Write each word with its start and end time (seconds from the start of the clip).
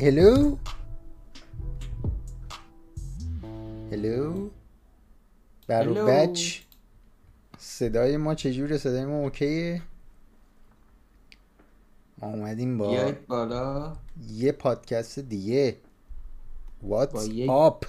هلو 0.00 0.56
هلو 3.92 4.50
برو. 5.68 6.06
بچ 6.06 6.58
صدای 7.58 8.16
ما 8.16 8.34
چجوره؟ 8.34 8.78
صدای 8.78 9.04
ما 9.04 9.18
اوکیه؟ 9.18 9.82
ما 12.18 12.28
اومدیم 12.28 12.78
با 12.78 13.12
بالا. 13.28 13.96
یه 14.28 14.52
پادکست 14.52 15.18
دیگه. 15.18 15.76
واتس 16.82 17.28
یک 17.28 17.50
آپ 17.50 17.86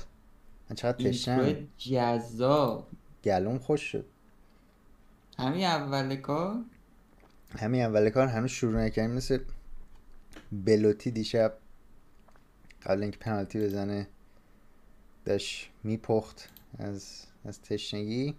من 0.69 0.75
چقدر 0.75 1.09
تشنم. 1.09 1.67
جذاب. 1.77 2.87
گلوم 3.23 3.57
خوش 3.57 3.81
شد. 3.81 4.05
همین 5.37 5.65
اول 5.65 6.15
کار؟ 6.15 6.55
همین 7.49 7.81
اول 7.81 8.09
کار 8.09 8.27
هنوز 8.27 8.49
شروع 8.49 8.81
نکردیم 8.81 9.15
مثل 9.15 9.39
بلوتی 10.51 11.11
دیشب 11.11 11.60
قبل 12.85 13.01
اینکه 13.01 13.17
پنالتی 13.17 13.59
بزنه 13.59 14.07
داشت 15.25 15.69
میپخت 15.83 16.49
از 16.79 17.25
از 17.45 17.61
تشنگی. 17.61 18.35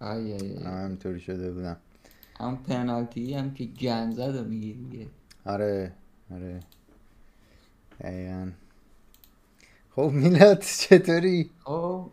آی 0.00 0.32
آی 0.32 0.56
همینطوری 0.56 1.20
شده 1.20 1.52
بودم. 1.52 1.76
هم 2.40 2.56
پنالتی 2.56 3.34
هم 3.34 3.54
که 3.54 3.64
گن 3.64 4.10
زد 4.10 4.48
دیگه 4.48 5.06
آره 5.44 5.92
آره. 6.30 6.60
دقیقا. 8.00 8.50
خب 9.90 10.10
میلاد 10.14 10.62
چطوری؟ 10.62 11.50
خب 11.64 12.10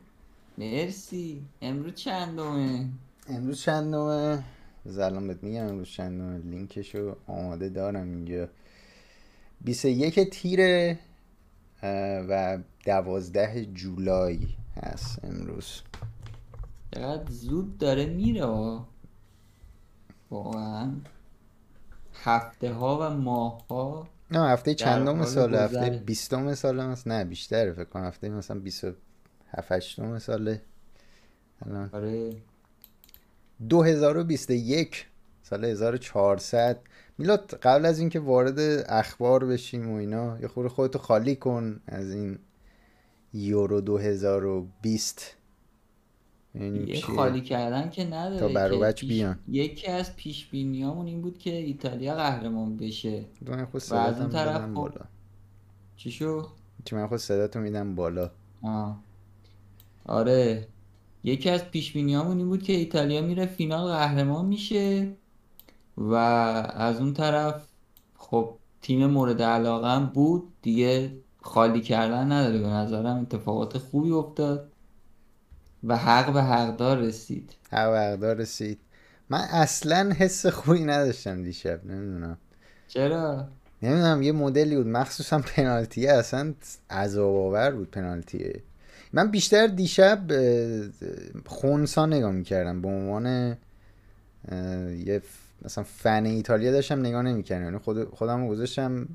مرسی. 0.57 1.41
امروز 1.61 1.95
چندمه؟ 1.95 2.89
امروز 3.29 3.61
چندمه؟ 3.61 4.43
بذار 4.85 5.05
الان 5.05 5.27
بهت 5.27 5.43
میگم 5.43 5.65
امروز 5.65 5.87
چندمه. 5.87 6.37
لینکشو 6.37 7.15
آماده 7.27 7.69
دارم 7.69 8.07
اینجا. 8.09 8.49
21 9.61 10.19
تیره. 10.29 10.99
و 12.29 12.57
دوازده 12.85 13.65
جولای 13.65 14.39
هست 14.83 15.25
امروز. 15.25 15.81
چقدر 16.95 17.31
زود 17.31 17.77
داره 17.77 18.05
میره. 18.05 18.45
واقعا. 20.31 20.91
هفته 22.23 22.73
ها 22.73 22.97
و 23.01 23.13
ماه 23.13 23.67
ها 23.67 24.07
نه 24.31 24.49
هفته 24.49 24.73
چندم 24.73 25.25
ساله؟ 25.25 25.59
هفته. 25.59 25.89
بیستم 26.05 26.53
ساله 26.53 26.83
هست 26.83 27.07
نه 27.07 27.23
بیشتره 27.23 27.73
فکر 27.73 27.83
کنم. 27.83 28.03
هفته 28.03 28.29
مثلا 28.29 28.59
بیست 28.59 28.83
و 28.83 28.91
هفت 29.49 29.71
هشتم 29.71 30.19
ساله. 30.19 30.61
الان 31.65 31.89
آره. 31.93 32.35
2021 33.69 35.07
سال 35.43 35.65
1400 35.65 36.79
میلاد 37.17 37.55
قبل 37.63 37.85
از 37.85 37.99
اینکه 37.99 38.19
وارد 38.19 38.59
اخبار 38.89 39.45
بشیم 39.45 39.91
و 39.91 39.95
اینا 39.95 40.39
یه 40.41 40.47
خورده 40.47 40.69
خودتو 40.69 40.99
خالی 40.99 41.35
کن 41.35 41.79
از 41.87 42.11
این 42.11 42.39
یورو 43.33 43.81
2020 43.81 45.35
ببینیم 46.55 46.87
یه. 46.87 47.01
خالی 47.01 47.41
کردن 47.41 47.89
که 47.89 48.05
نداره 48.05 48.39
تا 48.39 48.47
بر 48.47 48.71
و 48.71 48.75
که 48.75 48.81
بچ 48.81 48.99
پیش- 49.01 49.09
بیان. 49.09 49.39
یکی 49.47 49.87
از 49.87 50.15
پیش 50.15 50.45
بینیامون 50.47 51.05
این 51.07 51.21
بود 51.21 51.37
که 51.37 51.55
ایتالیا 51.55 52.15
قهرمان 52.15 52.77
بشه 52.77 53.25
من 53.41 53.65
خود 53.65 53.81
و 53.91 53.95
از 53.95 54.21
اون 54.21 54.29
طرف 54.29 54.61
میدم 54.61 54.67
خب- 54.67 54.73
بالا 54.73 55.01
چی 55.97 56.11
شو؟ 56.11 56.47
چی 56.85 56.95
من 56.95 57.07
خود 57.07 57.17
صداتو 57.17 57.59
میدم 57.59 57.95
بالا 57.95 58.31
آه. 58.61 58.99
آره 60.05 60.67
یکی 61.23 61.49
از 61.49 61.71
پیش 61.71 61.93
بینیامون 61.93 62.37
این 62.37 62.47
بود 62.49 62.63
که 62.63 62.73
ایتالیا 62.73 63.21
میره 63.21 63.45
فینال 63.45 63.87
قهرمان 63.91 64.45
میشه 64.45 65.11
و 65.97 66.13
از 66.13 66.99
اون 66.99 67.13
طرف 67.13 67.63
خب 68.17 68.55
تیم 68.81 69.05
مورد 69.05 69.41
علاقه 69.41 69.87
هم 69.87 70.05
بود. 70.05 70.53
دیگه 70.61 71.11
خالی 71.41 71.81
کردن 71.81 72.31
نداره. 72.31 72.59
به 72.59 72.67
نظرم 72.67 73.17
اتفاقات 73.21 73.77
خوبی 73.77 74.11
افتاد 74.11 74.71
و 75.83 75.97
حق 75.97 76.33
به 76.33 76.43
حقدار 76.43 76.97
رسید. 76.97 77.53
حق 77.71 77.91
به 77.91 77.99
حقدار 77.99 78.35
رسید. 78.35 78.79
من 79.29 79.39
اصلا 79.39 80.11
حس 80.17 80.45
خوبی 80.45 80.83
نداشتم 80.83 81.43
دیشب. 81.43 81.85
نمی‌دونم. 81.85 82.37
چرا؟ 82.87 83.47
نمی‌دونم. 83.81 84.21
یه 84.21 84.31
مدلی 84.31 84.75
بود. 84.75 84.87
مخصوصا 84.87 85.39
پنالتی. 85.39 86.07
اصلا 86.07 86.53
عذاب 86.89 87.35
آور 87.35 87.71
بود 87.71 87.91
پنالتیه 87.91 88.63
من 89.13 89.31
بیشتر 89.31 89.67
دیشب 89.67 90.19
خونسا 91.45 92.05
نگاه 92.05 92.31
می‌کردم. 92.31 92.81
به 92.81 92.87
عنوان 92.87 93.57
یه 95.05 95.21
مثلا 95.61 95.83
فن 95.83 96.25
ایتالیا 96.25 96.71
داشتم 96.71 96.99
نگاه 96.99 97.21
نمی‌کردم. 97.21 97.63
یعنی 97.63 97.77
خود 97.77 98.03
خودم 98.03 98.41
رو 98.41 98.49
گذاشتم 98.49 99.07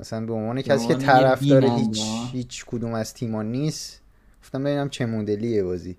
مثلا 0.00 0.26
به 0.26 0.32
عنوان 0.32 0.62
کسی 0.62 0.86
که 0.86 0.94
طرفدار 0.94 1.64
هیچ. 1.64 2.02
هیچ 2.32 2.64
کدوم 2.66 2.94
از 2.94 3.14
تیما 3.14 3.42
نیست 3.42 4.00
گفتم 4.42 4.64
ببینم 4.64 4.88
چه 4.88 5.06
مدلیه 5.06 5.64
بازی. 5.64 5.96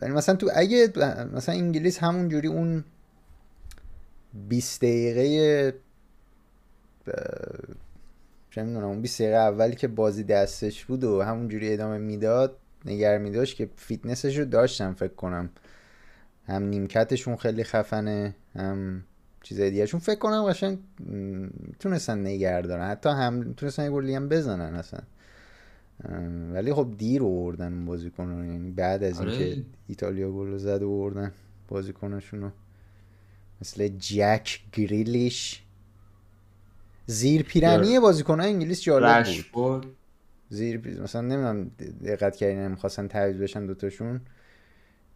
ولی 0.00 0.12
مثلا 0.12 0.34
تو 0.34 0.50
اگه 0.54 0.92
مثلا 1.34 1.54
انگلیس 1.54 1.98
همون 1.98 2.28
جوری 2.28 2.48
اون 2.48 2.84
20 4.48 4.80
دقیقه 4.80 5.74
چه 8.50 8.62
می‌دونم 8.62 8.86
اون 8.86 9.02
20 9.02 9.22
دقیقه 9.22 9.36
اولی 9.36 9.76
که 9.76 9.88
بازی 9.88 10.24
دستش 10.24 10.84
بود 10.84 11.04
و 11.04 11.22
همونجوری 11.22 11.72
ادامه 11.72 11.98
می‌داد 11.98 12.56
نگر 12.84 13.18
میداشت 13.18 13.56
که 13.56 13.70
فیتنسش 13.76 14.38
رو 14.38 14.44
داشتم 14.44 14.94
فکر 14.94 15.14
کنم. 15.14 15.50
هم 16.48 16.62
نیمکتشون 16.62 17.36
خیلی 17.36 17.64
خفنه 17.64 18.34
هم 18.54 19.02
چیزای 19.42 19.70
دیگهشون 19.70 20.00
فکر 20.00 20.18
کنم 20.18 20.42
قشنگ 20.44 20.78
م، 21.00 21.12
می‌تونستن 21.66 22.26
نگر 22.26 22.62
دارن 22.62 22.88
حتی 22.90 23.08
هم 23.08 23.34
می‌تونستن 23.34 23.84
یه 23.84 23.90
گلی 23.90 24.14
هم 24.14 24.28
بزنن 24.28 24.74
اصلا. 24.74 25.00
ولی 26.52 26.74
خب 26.74 26.88
دیر 26.98 27.22
آوردن 27.22 27.72
اون 27.72 27.86
بازیکن 27.86 28.28
رو 28.28 28.44
یعنی 28.44 28.70
بعد 28.70 29.02
از 29.02 29.20
آره. 29.20 29.32
اینکه 29.32 29.62
ایتالیا 29.88 30.30
گل 30.32 30.56
زد 30.56 30.82
و 30.82 30.90
آوردن 30.90 31.32
بازیکنشون 31.68 32.40
رو 32.40 32.50
مثل 33.60 33.88
جک 33.88 34.58
گریلیش. 34.72 35.62
زیر 37.06 37.42
پیرنی 37.42 37.98
بازیکن 38.00 38.40
انگلیس 38.40 38.80
جالب 38.82 39.06
بود. 39.52 39.86
زیر 40.50 40.78
پی- 40.78 41.00
مثلا 41.00 41.20
نمی‌دونم 41.20 41.70
دقت 42.04 42.36
کردین 42.36 42.68
می‌خواستن 42.68 43.08
تعویض 43.08 43.36
بشن 43.36 43.66
دوتاشون. 43.66 44.20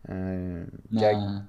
نه 0.08 1.48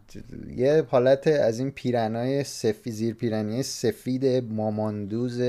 یه 0.55 0.85
حالت 0.89 1.27
از 1.27 1.59
این 1.59 1.71
پیرنای 1.71 2.43
سفی 2.43 2.91
زیر 2.91 3.13
پیرنی 3.13 3.63
سفید 3.63 4.25
ماماندوز 4.53 5.41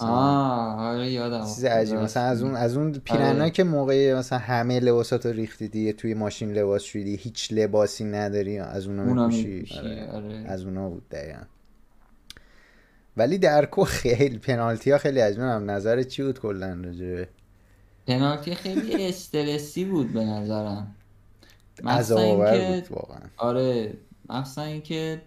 آه 0.00 0.80
آره 0.80 1.10
یادم 1.10 1.40
چیز. 1.40 1.64
عجیب 1.64 1.98
مثلا 1.98 2.22
از 2.22 2.42
اون 2.42 2.54
از 2.54 2.76
اون 2.76 3.00
آره. 3.10 3.50
که 3.50 3.64
موقع 3.64 4.14
مثلا 4.14 4.38
همه 4.38 4.80
لباساتو 4.80 5.28
ریختی 5.28 5.68
دیگه 5.68 5.92
توی 5.92 6.14
ماشین 6.14 6.52
لباس 6.52 6.82
شدی 6.82 7.16
هیچ 7.16 7.52
لباسی 7.52 8.04
نداری 8.04 8.58
از 8.58 8.86
اونا 8.86 9.26
میپوشی 9.26 9.78
آره. 9.78 10.10
آره. 10.10 10.34
از 10.34 10.64
اونا 10.64 10.88
بود 10.88 11.08
دقیقا 11.08 11.42
ولی 13.16 13.38
در 13.38 13.66
کل 13.66 13.84
خیلی 13.84 14.38
پنالتی 14.38 14.90
ها 14.90 14.98
خیلی 14.98 15.20
عجیب 15.20 15.40
هم 15.40 15.70
نظر 15.70 16.02
چی 16.02 16.22
بود 16.22 16.40
کلا 16.40 16.80
راجبه 16.84 17.28
پنالتی 18.06 18.54
خیلی 18.54 19.08
استرسی 19.08 19.84
بود 19.84 20.12
به 20.12 20.24
نظرم 20.24 20.94
عذاب 21.86 22.18
آور 22.18 22.74
بود 22.74 22.90
واقعا. 22.90 23.20
آره 23.36 23.94
مخصوصا 24.28 24.62
اینکه 24.62 25.22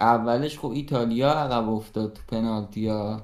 اولش 0.00 0.58
خب 0.58 0.70
ایتالیا 0.70 1.30
عقب 1.30 1.68
افتاد 1.68 2.12
تو 2.12 2.22
پنالتی 2.28 2.88
ها 2.88 3.22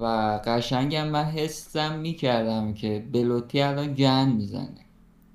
و 0.00 0.04
قشنگم 0.44 1.08
من 1.08 1.24
حسم 1.24 1.98
می‌کردم 1.98 2.74
که 2.74 3.04
بلوتی 3.12 3.60
الان 3.60 3.94
گن 3.94 4.28
می‌زنه. 4.28 4.68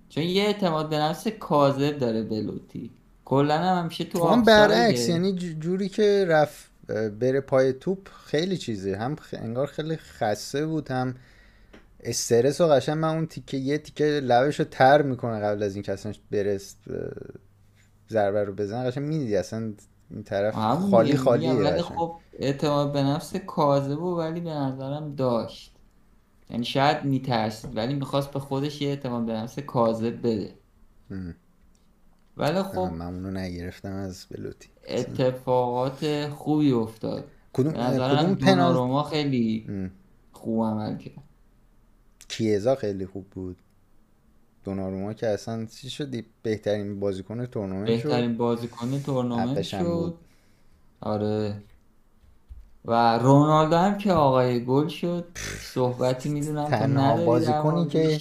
چون 0.10 0.24
یه 0.24 0.44
اعتماد 0.44 0.90
به 0.90 0.98
نفس 0.98 1.28
کاذب 1.28 1.98
داره 1.98 2.24
بلوتی. 2.24 2.92
کلا 3.26 3.58
هم 3.58 3.84
همیشه 3.84 4.04
تو 4.04 4.20
تو 4.20 4.28
هم. 4.28 4.44
برعکس 4.44 5.10
یعنی 5.10 5.34
جوری 5.34 5.90
که 5.90 6.26
رفت 6.28 6.70
بره 7.20 7.42
پای 7.42 7.74
توپ 7.74 8.08
خیلی 8.26 8.58
چیزه. 8.58 8.96
هم 8.96 9.16
انگار 9.34 9.68
خیلی 9.68 9.98
خسته 9.98 10.66
بود 10.66 10.92
هم 10.92 11.16
استرس 12.00 12.62
و 12.62 12.68
قشنگ 12.68 12.98
من 12.98 13.16
اون 13.16 13.26
تیکه 13.26 13.58
یه 13.58 13.78
تیکه 13.78 14.04
لبش 14.06 14.60
رو 14.60 14.66
تر 14.66 15.02
می‌کنه 15.02 15.40
قبل 15.40 15.64
از 15.64 15.76
اینکه 15.76 15.92
اصلا 15.92 16.14
برس 16.32 16.76
اه، 16.90 16.96
ضربه 18.10 18.44
رو 18.44 18.54
بزنه 18.54 18.88
قشنگ 18.88 19.04
می‌دیدی 19.04 19.36
اصلا 19.36 19.74
این 20.12 20.24
طرف 20.24 20.56
خالی 20.90 21.18
خالیه 21.18 21.54
ولی. 21.54 21.82
خب 21.82 22.16
اعتماد 22.40 22.94
به 22.94 23.04
نفس 23.04 23.36
کاذب 23.36 24.02
و 24.04 24.18
ولی 24.18 24.40
به 24.40 24.50
نظرم 24.50 25.16
داشت 25.16 25.74
یعنی 26.50 26.66
شاید 26.66 27.04
میترسید 27.04 27.78
ولی 27.78 27.94
می‌خواست 27.94 28.32
به 28.32 28.40
خودش 28.40 28.82
یه 28.82 28.90
اعتماد 28.90 29.26
به 29.26 29.34
نفس 29.34 29.60
کاذب 29.60 30.20
بده 30.20 30.54
ام. 31.12 31.36
ولی 32.38 32.64
خب 32.64 32.78
من 32.78 33.06
اونو 33.06 33.32
نگرفتم 33.32 33.94
از 33.94 34.26
بلوتی 34.32 34.70
اتفاقات 34.88 36.30
خوبی 36.30 36.72
افتاد 36.72 37.28
کدوم 37.54 37.74
به 37.74 37.80
اه، 37.80 37.94
نظرم 37.94 38.16
کدوم 38.26 38.34
دوناروما 38.34 39.04
خیلی 39.04 39.66
ام. 39.70 39.92
خوب 40.32 40.64
عمل 40.64 40.98
کرد 40.98 41.27
کیزا 42.28 42.76
خیلی 42.76 43.06
خوب 43.06 43.26
بود. 43.30 43.58
دوناروما 44.64 45.14
که 45.14 45.28
اصلا 45.28 45.66
چی 45.66 45.90
شدی؟ 45.90 46.26
بهترین 46.44 47.00
بازیکن 47.00 47.46
تورنمنت 47.46 47.98
شد. 47.98 48.04
بهترین 48.04 48.38
بازیکن 48.38 49.00
تورنمنت 49.06 49.62
شد. 49.62 49.80
بود. 49.80 50.18
آره. 51.02 51.62
و 52.86 53.18
رونالدو 53.18 53.76
هم 53.76 53.98
که 53.98 54.14
آقای 54.14 54.66
گل 54.66 54.88
شد. 54.88 55.26
صحبتی 55.62 56.30
می‌دونم 56.30 56.60
نداری 56.66 57.18
در 57.18 57.26
بازیکنی 57.26 57.88
که. 57.88 58.20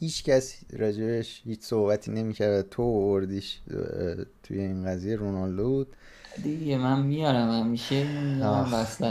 هیچ 0.00 0.24
کس 0.24 0.60
راجبش 0.72 1.42
هیچ 1.44 1.60
صحبتی 1.60 2.10
نمی‌کرد. 2.10 2.68
تو 2.68 2.82
آوردیش 2.82 3.58
اه، 3.70 4.24
توی 4.42 4.60
این 4.60 4.86
قضیه 4.86 5.16
رونالدو 5.16 5.68
بود. 5.68 5.96
دیگه 6.42 6.78
من 6.78 7.02
میارم 7.02 7.50
همیشه 7.50 8.22
میارم 8.22 8.74
آخ. 8.74 9.08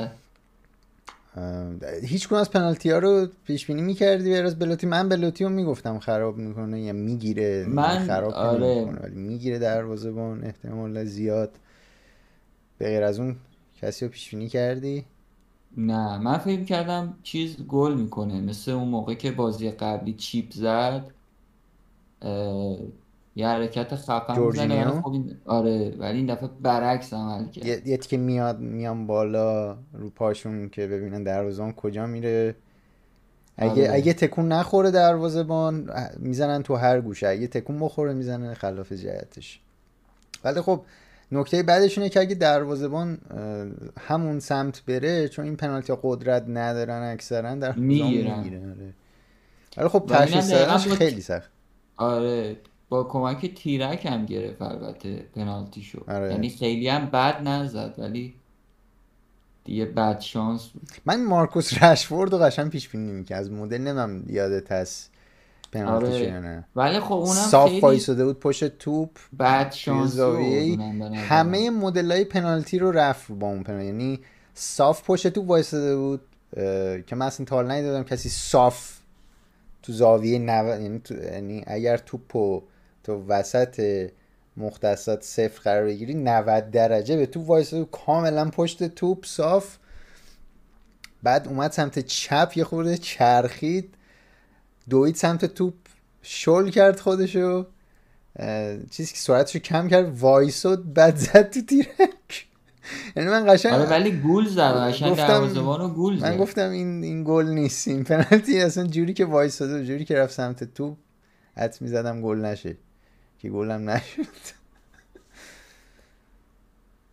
هیچ 2.04 2.34
از 2.34 2.52
پنالتی 2.52 2.90
ها 2.90 2.98
رو 2.98 3.28
پیش 3.46 3.66
بینی 3.68 3.82
می‌کردی 3.82 4.30
به 4.30 4.38
از 4.38 4.60
بلوتی؟ 4.60 4.88
من 4.88 5.10
بلوتی 5.10 5.44
رو 5.44 5.50
می‌گفتم 5.50 6.00
خراب 6.00 6.38
می‌کنه 6.38 6.82
یا 6.82 6.94
می‌گیره 6.94 7.66
من- 7.70 8.08
خراب 8.08 8.34
آره. 8.34 8.76
نمی‌کنه، 8.76 9.00
ولی 9.00 9.16
می‌گیره 9.16 9.60
دروازه‌بان 9.60 10.44
احتمال 10.44 11.04
زیاد. 11.06 11.52
به 12.78 12.86
غیر 12.86 13.04
از 13.04 13.20
اون 13.20 13.36
کسی 13.82 14.06
رو 14.06 14.12
پیش 14.12 14.30
بینی 14.30 14.48
کردی؟ 14.48 15.06
نه 15.78 16.18
من 16.18 16.38
فکر 16.38 16.64
کردم 16.64 17.18
چیز 17.24 17.58
گل 17.68 17.94
می‌کنه 17.94 18.42
مثل 18.42 18.72
اون 18.72 18.88
موقع 18.88 19.14
که 19.14 19.32
بازی 19.32 19.72
قبلی 19.72 20.14
چیپ 20.14 20.52
زد 20.54 21.06
اه، 22.22 22.78
یه 23.36 23.48
حرکت 23.48 23.96
خفن 23.96 24.40
می‌زنه 24.40 25.02
خب 25.02 25.08
این 25.08 25.38
آره 25.46 25.96
ولی 25.98 26.18
این 26.18 26.26
دفعه 26.26 26.50
برعکس 26.62 27.14
عمل 27.14 27.50
کرد. 27.50 27.66
یه 27.66 27.82
یه 27.86 27.98
که 27.98 28.18
میاد 28.18 28.60
میان 28.60 29.08
بالا 29.08 29.78
رو 29.94 30.10
پاشون 30.10 30.70
که 30.70 30.88
ببینن 30.88 31.24
دروازه‌بان 31.24 31.74
کجا 31.74 32.08
میره. 32.08 32.56
اگه 33.58 33.72
آره. 33.72 33.94
اگه 33.94 34.14
تکون 34.14 34.52
نخوره 34.52 34.92
دروازه‌بان 34.92 35.90
می‌زنن 36.18 36.64
تو 36.64 36.76
هر 36.76 37.02
گوشه. 37.02 37.28
اگه 37.28 37.48
تکون 37.48 37.80
بخوره 37.80 38.14
می‌زنن 38.14 38.54
خلاف 38.54 38.92
جهتش. 38.92 39.60
ولی 40.44 40.62
خب 40.62 40.82
نکته 41.32 41.64
بعدش 41.64 41.98
اینه 41.98 42.10
که 42.10 42.20
اگه 42.20 42.36
دروازه‌بان 42.36 43.18
همون 44.00 44.40
سمت 44.40 44.82
بره 44.88 45.28
چون 45.28 45.46
این 45.46 45.56
پنالتی 45.56 45.94
قدرت 46.04 46.46
ندارن 46.48 47.04
اکثرا 47.04 47.56
در 47.56 47.76
می‌گیرن. 47.76 48.32
آره. 48.32 48.94
ولی 49.78 49.88
خب 49.88 50.06
تشخیص 50.10 50.94
خیلی 50.94 51.22
سخت. 51.22 51.52
آره. 51.98 52.56
با 52.90 53.04
کمک 53.04 53.54
تیرک 53.56 54.06
هم 54.06 54.26
گرفت 54.26 54.62
البته 54.62 55.26
پنالتی 55.36 55.82
شد 55.82 56.04
آره. 56.08 56.32
یعنی 56.32 56.50
خیلی 56.50 56.88
هم 56.90 57.06
بد 57.06 57.48
نزد 57.48 57.96
ولی 57.98 58.34
دیگه 59.64 59.86
بد 59.86 60.20
شانس 60.20 60.68
بود. 60.68 60.90
من 61.06 61.26
مارکوس 61.26 61.84
رشفورد 61.84 62.34
رو 62.34 62.38
قشنگ 62.38 62.70
پیش 62.70 62.90
بینی 62.90 63.12
می‌کردم 63.12 63.42
از 63.42 63.52
مدل 63.52 63.78
نمیم 63.78 64.26
یادت 64.30 64.72
هست 64.72 65.12
پنالتی 65.72 66.06
آره. 66.06 66.20
یا 66.20 66.40
نه. 66.40 66.66
ولی 66.76 67.00
خب 67.00 67.14
اونم 67.14 67.34
صاف 67.34 67.70
خیلی 67.70 67.82
وایساده 67.82 68.26
بود 68.26 68.40
پشت 68.40 68.78
توپ. 68.78 69.10
بد 69.40 69.76
نظرم. 69.88 71.14
همه 71.14 71.70
مدل 71.70 72.12
های 72.12 72.24
پنالتی 72.24 72.80
رو 72.80 72.92
رفت 72.92 73.32
با 73.32 73.48
اون 73.48 73.64
پنالتی. 73.64 73.86
یعنی 73.86 74.20
صاف 74.54 75.04
پشت 75.04 75.28
توپ 75.28 75.50
وایساده 75.50 75.96
بود 75.96 76.22
که 77.08 77.16
من 77.16 77.26
اصلا 77.26 77.46
تا 77.46 77.56
حالا 77.56 77.68
ندیدم 77.68 78.04
کسی 78.04 78.30
صاف 78.30 79.00
تو 79.84 79.94
زاویه 79.94 80.40
90 80.40 80.82
یعنی, 80.82 81.00
تو... 81.00 81.14
یعنی 81.14 81.64
اگر 81.68 81.98
توپو 81.98 82.64
تو 83.06 83.26
وسط 83.28 84.10
مختصات 84.58 85.24
صفر 85.24 85.62
قرار 85.64 85.86
بگیری 85.86 86.14
90 86.14 86.72
درجه. 86.72 87.16
به 87.18 87.40
وایساده 87.40 87.84
بود 87.84 87.92
کاملا 88.06 88.50
پشت 88.50 88.84
توپ 88.84 89.26
صاف. 89.26 89.78
بعد 91.24 91.48
اومد 91.48 91.72
سمت 91.72 92.00
چپ 92.00 92.52
یه 92.56 92.64
خورده 92.64 92.98
چرخید. 92.98 93.94
دوید 94.90 95.16
سمت 95.16 95.46
توپ 95.46 95.74
شل 96.22 96.70
کرد 96.70 97.00
خودشو. 97.00 97.66
چیزی 98.92 99.14
که 99.14 99.20
سرعتشو 99.20 99.60
کم 99.60 99.88
کرد 99.88 100.20
وایساد 100.20 100.94
بعد 100.94 101.16
زد 101.16 101.50
تو 101.50 101.62
تیرک. 101.62 102.48
یعنی 103.16 103.30
من 103.30 103.54
قشنگ 103.54 103.74
آره 103.74 103.90
ولی 103.90 104.12
گول 104.12 104.48
زد. 104.48 104.62
قشنگ 104.62 105.12
گفتم- 105.12 105.60
رو 105.60 105.88
گول 105.88 106.14
من 106.14 106.32
زد. 106.32 106.38
گفتم 106.38 106.70
این 106.70 107.04
این 107.04 107.24
گل 107.24 107.46
نیست. 107.46 107.88
این 107.88 108.04
پنالتی 108.04 108.62
اصلا 108.62 108.88
جوری 108.88 109.14
که 109.14 109.26
وایساده 109.26 109.80
و 109.80 109.84
جوری 109.84 110.06
که 110.06 110.16
رفت 110.18 110.34
سمت 110.34 110.64
توپ 110.64 110.98
حد 111.58 111.78
می‌زدم 111.82 112.22
گل 112.22 112.38
نشه. 112.38 112.78
که 113.40 113.50
گلم 113.50 113.90
نشد. 113.90 114.56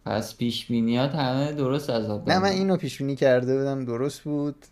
پس 0.04 0.36
پیش 0.36 0.66
بینیات 0.66 1.14
همه 1.14 1.52
درست 1.52 1.90
از 1.90 2.10
آب 2.10 2.30
نه 2.30 2.38
من. 2.38 2.48
اینو 2.48 2.76
پیش 2.76 2.98
بینی 2.98 3.16
کرده 3.16 3.58
بودم 3.58 3.84
درست 3.84 4.20
بود. 4.20 4.66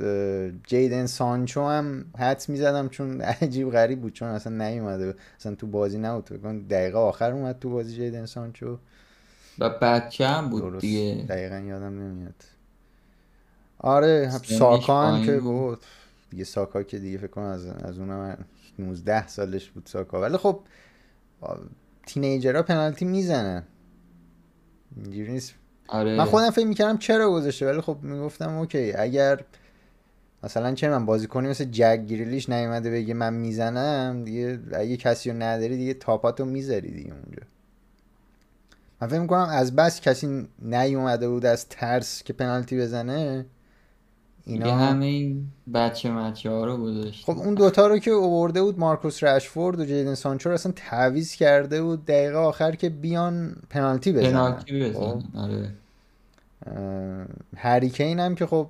جیدن 0.66 1.06
سانچو 1.06 1.68
هم 1.68 2.04
حدس 2.18 2.48
می‌زدم 2.48 2.88
چون 2.88 3.20
عجیب 3.20 3.70
غریب 3.70 4.00
بود 4.00 4.12
چون 4.12 4.28
اصلا 4.28 4.68
نیومده. 4.68 5.14
اصلا 5.38 5.54
تو 5.54 5.66
بازی 5.66 5.98
نبود. 5.98 6.42
کنم 6.42 6.60
دقیقه 6.60 6.98
آخر 6.98 7.32
اومد 7.32 7.58
تو 7.58 7.70
بازی 7.70 7.94
جیدن 7.94 8.26
سانچو. 8.26 8.78
و 9.58 9.70
بچه 9.70 10.26
هم 10.26 10.48
بود 10.48 10.62
درست. 10.62 10.80
دیگه. 10.80 11.24
دقیقا 11.28 11.58
یادم 11.58 11.98
نمیاد. 12.02 12.44
آره 13.78 14.30
ساکا 14.44 15.06
هم 15.06 15.26
که 15.26 15.32
بود. 15.32 15.42
بود. 15.42 15.78
دیگه 16.30 16.44
ساکا 16.44 16.82
که 16.82 16.98
دیگه 16.98 17.18
فکر 17.18 17.26
کنم 17.26 17.44
از, 17.44 17.66
از 17.66 17.98
اونم 17.98 18.44
19 18.78 19.28
سالش 19.28 19.70
بود 19.70 19.86
ساکا. 19.86 20.20
ولی 20.20 20.36
خب 20.36 20.60
تینیجرها 22.06 22.62
پنالتی 22.62 23.04
می‌زنن. 23.04 23.62
اینجوری 24.96 25.32
نیست. 25.32 25.54
آره. 25.88 26.16
من 26.16 26.24
خودم 26.24 26.50
فکر 26.50 26.66
می‌کردم 26.66 26.98
چرا 26.98 27.30
گذاشته 27.30 27.66
ولی 27.66 27.80
خب 27.80 27.98
می‌گفتم 28.02 28.58
اوکی 28.58 28.92
اگر 28.92 29.40
مثلا 30.42 30.74
چه 30.74 30.88
من 30.88 31.06
بازیکنی 31.06 31.48
مثل 31.48 31.64
جک 31.64 32.06
گریلیش 32.08 32.48
نیومده 32.48 32.90
بگه 32.90 33.14
من 33.14 33.34
می‌زنم 33.34 34.24
دیگه 34.24 34.60
اگه 34.72 34.96
کسی 34.96 35.30
رو 35.30 35.36
نداری 35.36 35.76
دیگه 35.76 35.94
تاپاتو 35.94 36.44
می‌ذاری 36.44 36.90
دیگه 36.90 37.12
اونجا. 37.12 37.42
من 39.00 39.08
فکر 39.08 39.18
می‌کنم 39.18 39.48
از 39.50 39.76
بس 39.76 40.00
کسی 40.00 40.48
نیومده 40.58 41.28
بود 41.28 41.46
از 41.46 41.68
ترس 41.68 42.22
که 42.22 42.32
پنالتی 42.32 42.78
بزنه 42.78 43.46
اینا 44.44 44.76
همه 44.76 45.06
این 45.06 45.46
بچه 45.74 46.10
مچه 46.10 46.50
ها 46.50 46.64
رو 46.64 46.76
گذاشت 46.76 47.24
خب 47.24 47.38
اون 47.38 47.54
دوتا 47.54 47.86
رو 47.86 47.98
که 47.98 48.10
اوورده 48.10 48.62
بود 48.62 48.78
مارکوس 48.78 49.24
رشفورد 49.24 49.80
و 49.80 49.84
جیدن 49.84 50.14
سانچو 50.14 50.48
رو 50.48 50.54
اصلا 50.54 50.72
تعویض 50.76 51.34
کرده 51.34 51.82
بود 51.82 52.04
دقیقه 52.04 52.38
آخر 52.38 52.74
که 52.74 52.88
بیان 52.88 53.56
پنالتی 53.70 54.12
بزنن. 54.12 54.30
پنالتی 54.32 54.92
خب؟ 54.92 55.18
بزنن 55.18 55.42
آره. 55.42 55.72
اه، 56.66 57.26
هری 57.56 57.90
کین 57.90 58.20
هم 58.20 58.34
که 58.34 58.46
خب 58.46 58.68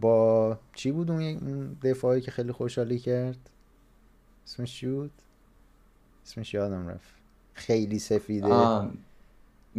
با 0.00 0.58
چی 0.74 0.92
بود 0.92 1.10
اون 1.10 1.76
دفاعی 1.82 2.20
که 2.20 2.30
خیلی 2.30 2.52
خوشحالی 2.52 2.98
کرد؟ 2.98 3.50
اسمش 4.46 4.74
چی 4.80 4.86
بود؟ 4.86 5.10
اسمش 6.26 6.54
یادم 6.54 6.88
رفت. 6.88 7.08
خیلی 7.54 7.98
سفیده. 7.98 8.46
آه 8.46 8.90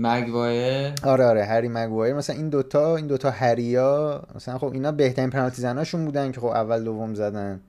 مگوایر 0.01 0.94
آره 1.03 1.25
آره 1.25 1.46
هری 1.46 1.68
مگوایر 1.68 2.13
مثلا 2.13 2.36
این 2.36 2.50
دوتا 2.50 2.96
این 2.96 3.08
دوتا 3.08 3.32
هریا 3.32 4.24
مثلا 4.36 4.58
خب 4.58 4.74
اینا 4.74 4.91
بهترین 4.91 5.29
پنالتی 5.29 5.62
زناشون 5.62 6.06
بودن 6.06 6.32
که 6.32 6.41
خب 6.41 6.48
اول 6.48 6.84
دوم 6.84 7.13
زدن. 7.13 7.60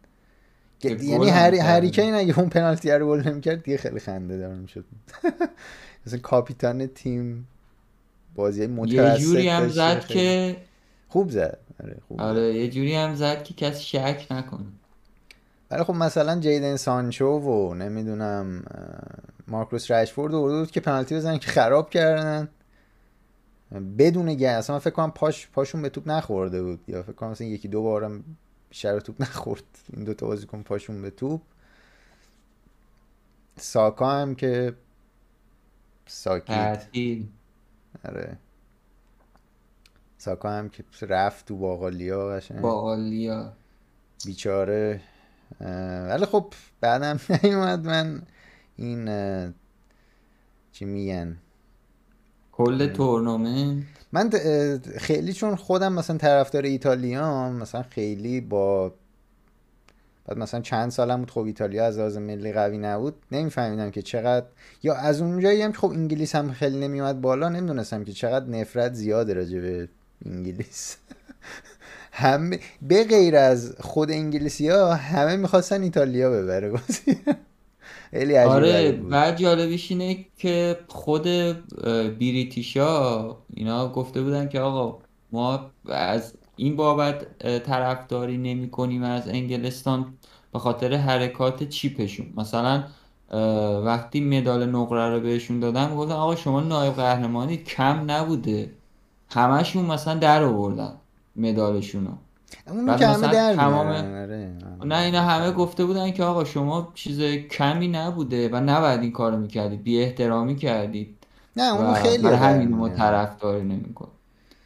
یعنی 0.82 1.28
هری. 1.28 1.58
هری 1.58 1.90
کین 1.90 2.14
اگه 2.14 2.38
اون 2.38 2.48
پنالتی 2.48 2.90
رو 2.90 3.08
گل 3.08 3.28
نمی‌کرد 3.28 3.62
دیگه 3.62 3.76
خیلی 3.76 4.00
خنده 4.00 4.38
دار 4.38 4.54
می‌شد. 4.54 4.84
مثلا 6.06 6.18
کاپیتان 6.18 6.86
تیم 6.86 7.48
بازی 8.34 8.60
یه 8.60 8.66
متوسط 8.66 9.20
جوری 9.20 9.48
هم 9.48 9.68
زد 9.68 10.06
که 10.06 10.56
خوب 11.08 11.30
زد. 11.30 11.58
آره 11.84 11.96
خوب. 12.08 12.20
آره 12.20 12.54
یه 12.54 12.70
جوری 12.70 12.94
هم 12.94 13.14
زد 13.14 13.42
که 13.42 13.54
کسی 13.54 13.84
شک 13.84 14.26
نکنه. 14.30 14.66
ولی 15.70 15.82
خب 15.84 15.94
مثلا 15.94 16.40
جیدن 16.40 16.76
سانچو 16.76 17.26
و 17.26 17.74
نمی‌دونم 17.74 18.64
مارکوس 19.48 19.90
رشفورد 19.90 20.34
و 20.34 20.40
بود 20.40 20.70
که 20.70 20.80
پنالتی 20.80 21.14
بزنن 21.14 21.38
که 21.38 21.50
خراب 21.50 21.90
کردن. 21.90 22.48
بدون 23.98 24.34
گه 24.34 24.48
اصلا 24.48 24.76
من 24.76 24.80
فکر 24.80 24.94
کنم 24.94 25.10
پاش 25.10 25.48
پاشون 25.48 25.82
به 25.82 25.88
توپ 25.88 26.08
نخورده 26.08 26.62
بود 26.62 26.80
یا 26.88 27.02
فکر 27.02 27.12
کنم 27.12 27.30
مثلا 27.30 27.46
یکی 27.46 27.68
دو 27.68 27.82
بارم 27.82 28.24
بیشتر 28.68 28.94
به 28.94 29.00
توپ 29.00 29.22
نخورد. 29.22 29.64
این 29.92 30.04
دوتا 30.04 30.26
بازیکن 30.26 30.62
پاشون 30.62 31.02
به 31.02 31.10
توپ. 31.10 31.40
ساکا 33.56 34.10
هم 34.10 34.34
که 34.34 34.74
تعطیل 36.46 37.28
آره. 38.04 38.36
ساکا 40.18 40.50
هم 40.50 40.68
که 40.68 40.84
رفت 41.02 41.46
تو 41.46 41.56
باقالیا 41.56 42.28
قشنگ. 42.28 42.60
باقالیا 42.60 43.52
بیچاره. 44.26 45.00
ولی 46.08 46.26
خب 46.26 46.46
بعدم 46.80 47.20
نیومد 47.42 47.86
من 47.86 48.22
این 48.76 49.08
چی 50.72 50.84
میگن؟ 50.84 51.36
کل 52.52 52.86
تورنمنت؟ 52.86 53.84
من 54.12 54.30
خیلی 54.98 55.32
چون 55.32 55.56
خودم 55.56 55.92
مثلا 55.92 56.16
طرفدار 56.16 56.62
ایتالیام 56.62 57.52
مثلا 57.56 57.82
خیلی 57.82 58.40
با 58.40 58.92
بعد 60.26 60.38
مثلا 60.38 60.60
چند 60.60 60.90
سالم 60.90 61.18
بود 61.18 61.30
خب 61.30 61.40
ایتالیا 61.40 61.86
از 61.86 61.98
لحاظ 61.98 62.16
ملی 62.16 62.52
قوی 62.52 62.78
نبود 62.78 63.14
نمیفهمیدم 63.32 63.90
که 63.90 64.02
چقدر 64.02 64.46
یا 64.82 64.94
از 64.94 65.20
اونجایی 65.20 65.62
هم 65.62 65.72
که 65.72 65.78
خب 65.78 65.90
انگلیس 65.90 66.34
هم 66.34 66.52
خیلی 66.52 66.78
نمیومد 66.78 67.20
بالا 67.20 67.48
نمی‌دونستم 67.48 68.04
که 68.04 68.12
چقدر 68.12 68.46
نفرت 68.46 68.92
زیاده 68.92 69.34
راجع 69.34 69.60
به 69.60 69.88
انگلیس. 70.26 70.96
همه 72.12 72.60
به 72.82 73.04
غیر 73.04 73.36
از 73.36 73.76
خود 73.80 74.10
انگلیسی 74.10 74.68
ها 74.68 74.94
همه 74.94 75.36
می‌خواستن 75.36 75.82
ایتالیا 75.82 76.30
ببره. 76.30 76.70
بازی 76.70 77.16
خیلی 78.10 78.34
عجیب 78.34 78.52
آره 78.52 78.92
بود. 78.92 79.10
بعد 79.10 79.36
جالبیش 79.36 79.90
اینه 79.90 80.26
که 80.38 80.78
خود 80.88 81.22
بریتیشا 82.18 83.36
اینا 83.54 83.88
گفته 83.92 84.22
بودن 84.22 84.48
که 84.48 84.60
آقا 84.60 84.98
ما 85.32 85.70
از 85.88 86.34
این 86.56 86.76
بابت 86.76 87.38
طرفداری 87.62 88.38
نمی 88.38 88.70
کنیم 88.70 89.02
از 89.02 89.28
انگلستان 89.28 90.14
به 90.52 90.58
خاطر 90.58 90.94
حرکات 90.94 91.62
چیپشون. 91.62 92.32
مثلا 92.36 92.84
وقتی 93.84 94.20
مدال 94.20 94.66
نقره 94.66 95.10
رو 95.10 95.20
بهشون 95.20 95.60
دادن 95.60 95.96
گفتن 95.96 96.12
آقا 96.14 96.36
شما 96.36 96.60
نایب 96.60 96.94
قهرمانی 96.94 97.56
کم 97.56 98.10
نبوده. 98.10 98.70
همشون 99.30 99.84
مثلا 99.86 100.14
در 100.14 100.42
آوردن. 100.42 100.92
مدالشون 101.36 102.06
رو 102.06 102.12
اونو 102.66 102.96
که 102.96 103.06
همه 103.06 103.32
در 103.32 103.54
تمام 103.54 103.86
آره. 103.86 104.52
نه 104.84 104.98
اینا 104.98 105.22
همه 105.22 105.50
گفته 105.50 105.84
بودن 105.84 106.10
که 106.10 106.24
آقا 106.24 106.44
شما 106.44 106.92
چیز 106.94 107.20
کمی 107.50 107.88
نبوده 107.88 108.48
و 108.48 108.56
نباید 108.56 109.00
این 109.00 109.12
کارو 109.12 109.36
می‌کردید. 109.36 109.82
بی 109.82 110.02
احترامی 110.02 110.56
کردید. 110.56 111.16
نه 111.56 111.74
اونو 111.74 111.94
خیلی 111.94 112.22
برای 112.22 112.36
همین 112.36 112.68
ما. 112.68 112.88
طرفداری 112.88 113.62
نمیکن 113.62 114.08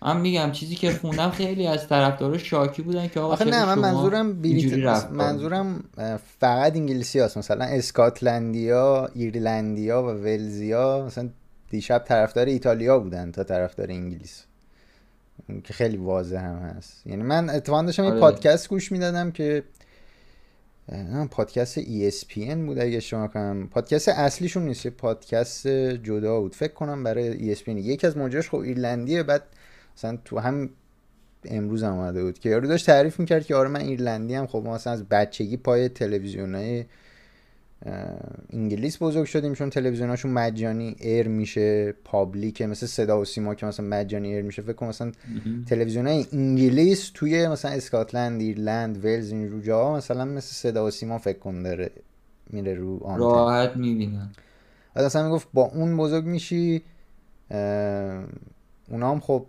من 0.02 0.20
میگم 0.20 0.52
چیزی 0.52 0.74
که 0.74 0.92
خوندم 0.92 1.30
خیلی 1.30 1.66
از 1.66 1.88
طرفدارا 1.88 2.38
شاکی 2.38 2.82
بودن 2.82 3.08
که 3.08 3.20
آقا 3.20 3.32
آخه 3.32 3.44
نه 3.44 3.64
من 3.64 3.74
شما 3.74 3.82
منظورم 3.82 4.42
بریت... 4.42 5.10
منظورم 5.10 5.84
فقط 6.40 6.76
انگلیسی 6.76 7.20
هست 7.20 7.38
مثلا 7.38 7.64
اسکاتلندیا 7.64 9.08
ایرلندیا 9.14 10.02
و 10.02 10.06
ولزیا 10.06 11.04
مثلا 11.06 11.28
دیشب 11.70 12.04
طرفدار 12.08 12.46
ایتالیا 12.46 12.98
بودن 12.98 13.32
تا 13.32 13.44
طرفدار 13.44 13.90
انگلیس. 13.90 14.44
که 15.64 15.72
خیلی 15.72 15.96
واضح 15.96 16.38
هم 16.38 16.56
هست. 16.56 17.06
یعنی 17.06 17.22
من 17.22 17.50
اتفاقا 17.50 17.82
داشتم 17.82 18.04
یه 18.04 18.10
آره. 18.10 18.20
پادکست 18.20 18.68
گوش 18.68 18.92
می‌دادم 18.92 19.30
که 19.30 19.62
پادکست 21.30 21.80
ESPN 21.80 22.56
بود 22.66 22.78
اگه 22.78 23.00
شما 23.00 23.28
کنم 23.28 23.68
پادکست 23.68 24.08
اصلیشون 24.08 24.62
نیست 24.62 24.84
یه 24.84 24.90
پادکست 24.90 25.68
جدا 25.68 26.40
بود. 26.40 26.54
فکر 26.54 26.72
کنم 26.72 27.04
برای 27.04 27.54
ESPN 27.54 27.68
یکی 27.68 28.06
از 28.06 28.16
مجریاش 28.16 28.50
خب 28.50 28.58
ایرلندیه 28.58 29.22
بعد 29.22 29.42
مثلا 29.96 30.18
تو 30.24 30.38
هم 30.38 30.70
امروز 31.44 31.82
هم 31.82 31.92
اومده 31.92 32.24
بود 32.24 32.38
که 32.38 32.48
یارو 32.48 32.68
داشت 32.68 32.86
تعریف 32.86 33.20
می‌کرد 33.20 33.46
که 33.46 33.54
آره 33.54 33.68
من 33.68 33.80
ایرلندی 33.80 34.34
هم 34.34 34.46
خب 34.46 34.62
ما 34.64 34.74
مثلا 34.74 34.92
از 34.92 35.04
بچگی 35.08 35.56
پای 35.56 35.88
تلویزیون 35.88 36.54
های 36.54 36.84
انگلیس 38.52 39.02
بزرگ 39.02 39.24
شدیم 39.24 39.54
چون 39.54 39.70
تلویزیوناشون 39.70 40.30
مجانی 40.30 40.96
air 41.00 41.28
میشه 41.28 41.92
public 42.04 42.57
ه 42.57 42.66
مثل 42.66 42.86
صدا 42.86 43.20
و 43.20 43.24
سیما 43.24 43.54
که 43.54 43.66
مثلا 43.66 43.86
مجانی 43.86 44.34
air 44.34 44.42
میشه. 44.42 44.62
فکر 44.62 44.72
کن 44.72 44.86
مثلا 44.86 45.12
تلویزیون 45.66 46.06
های 46.06 46.26
انگلیس 46.32 47.10
توی 47.14 47.48
مثلا 47.48 47.70
اسکاتلند 47.70 48.40
ایرلند 48.40 49.04
ولز 49.04 49.32
این 49.32 49.50
رو 49.50 49.60
جاها 49.60 49.96
مثلا 49.96 50.24
مثل 50.24 50.52
صدا 50.52 50.86
و 50.86 50.90
سیما 50.90 51.18
فکر 51.18 51.38
کن 51.38 51.62
داره 51.62 51.90
میره 52.50 52.74
رو 52.74 53.04
آنتن. 53.04 53.20
راحت 53.20 53.76
می‌بینن 53.76 54.30
بعد 54.94 55.04
اصلا 55.04 55.24
می‌گفت 55.26 55.48
با 55.54 55.62
اون 55.62 55.96
بزرگ 55.96 56.24
میشی 56.24 56.82
اونا 58.90 59.10
هم 59.10 59.20
خب 59.20 59.46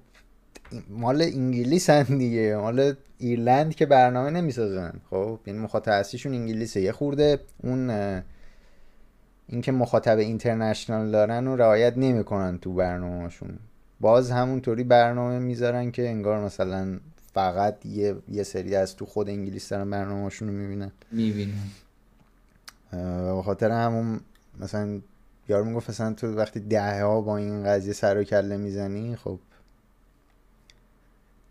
مال 0.90 1.22
انگلیس 1.22 1.90
هن 1.90 2.18
دیگه. 2.18 2.58
مال 2.58 2.94
ایرلند 3.18 3.76
که 3.76 3.86
برنامه 3.86 4.30
نمی‌سازن. 4.30 4.94
خب 5.10 5.40
یعنی 5.46 5.60
مخاطب 5.60 5.92
اصلیشون 5.92 6.34
انگلیسه. 6.34 6.82
یه 6.82 6.92
خورده 6.92 7.40
اون 7.64 7.90
اینکه 9.48 9.72
مخاطب 9.72 10.18
اینترنشنال 10.18 11.12
دارن 11.12 11.48
و 11.48 11.56
رعایت 11.56 11.98
نمی‌کنن 11.98 12.58
تو 12.58 12.74
برنامهشون 12.74 13.50
باز 14.00 14.32
همونطوری 14.32 14.84
برنامه 14.84 15.40
می‌ذارن 15.40 15.92
که 15.92 16.10
انگار 16.10 16.40
مثلا 16.40 17.00
فقط 17.34 17.86
یه, 17.86 18.16
یه 18.32 18.44
سری 18.44 18.76
از 18.76 18.96
تو 18.96 19.06
خود 19.06 19.30
انگلیس 19.30 19.70
دارن 19.70 19.90
برنامهشون 19.90 20.48
رو 20.48 20.54
می‌بینن. 20.54 20.92
می‌بینن. 21.12 21.54
به 23.36 23.42
خاطر 23.46 23.72
همون 23.72 24.20
مثلا 24.60 25.00
یارو 25.50 25.66
می‌گفت 25.66 25.90
مثلا 25.90 26.14
تو 26.14 26.36
وقتی 26.36 26.60
ده 26.60 27.04
ها 27.04 27.22
با 27.22 27.38
این 27.38 27.64
قضیه 27.64 27.94
سر 27.94 28.18
و 28.18 28.24
کله 28.24 28.58
می‌زنی 28.58 29.16
خب 29.16 29.40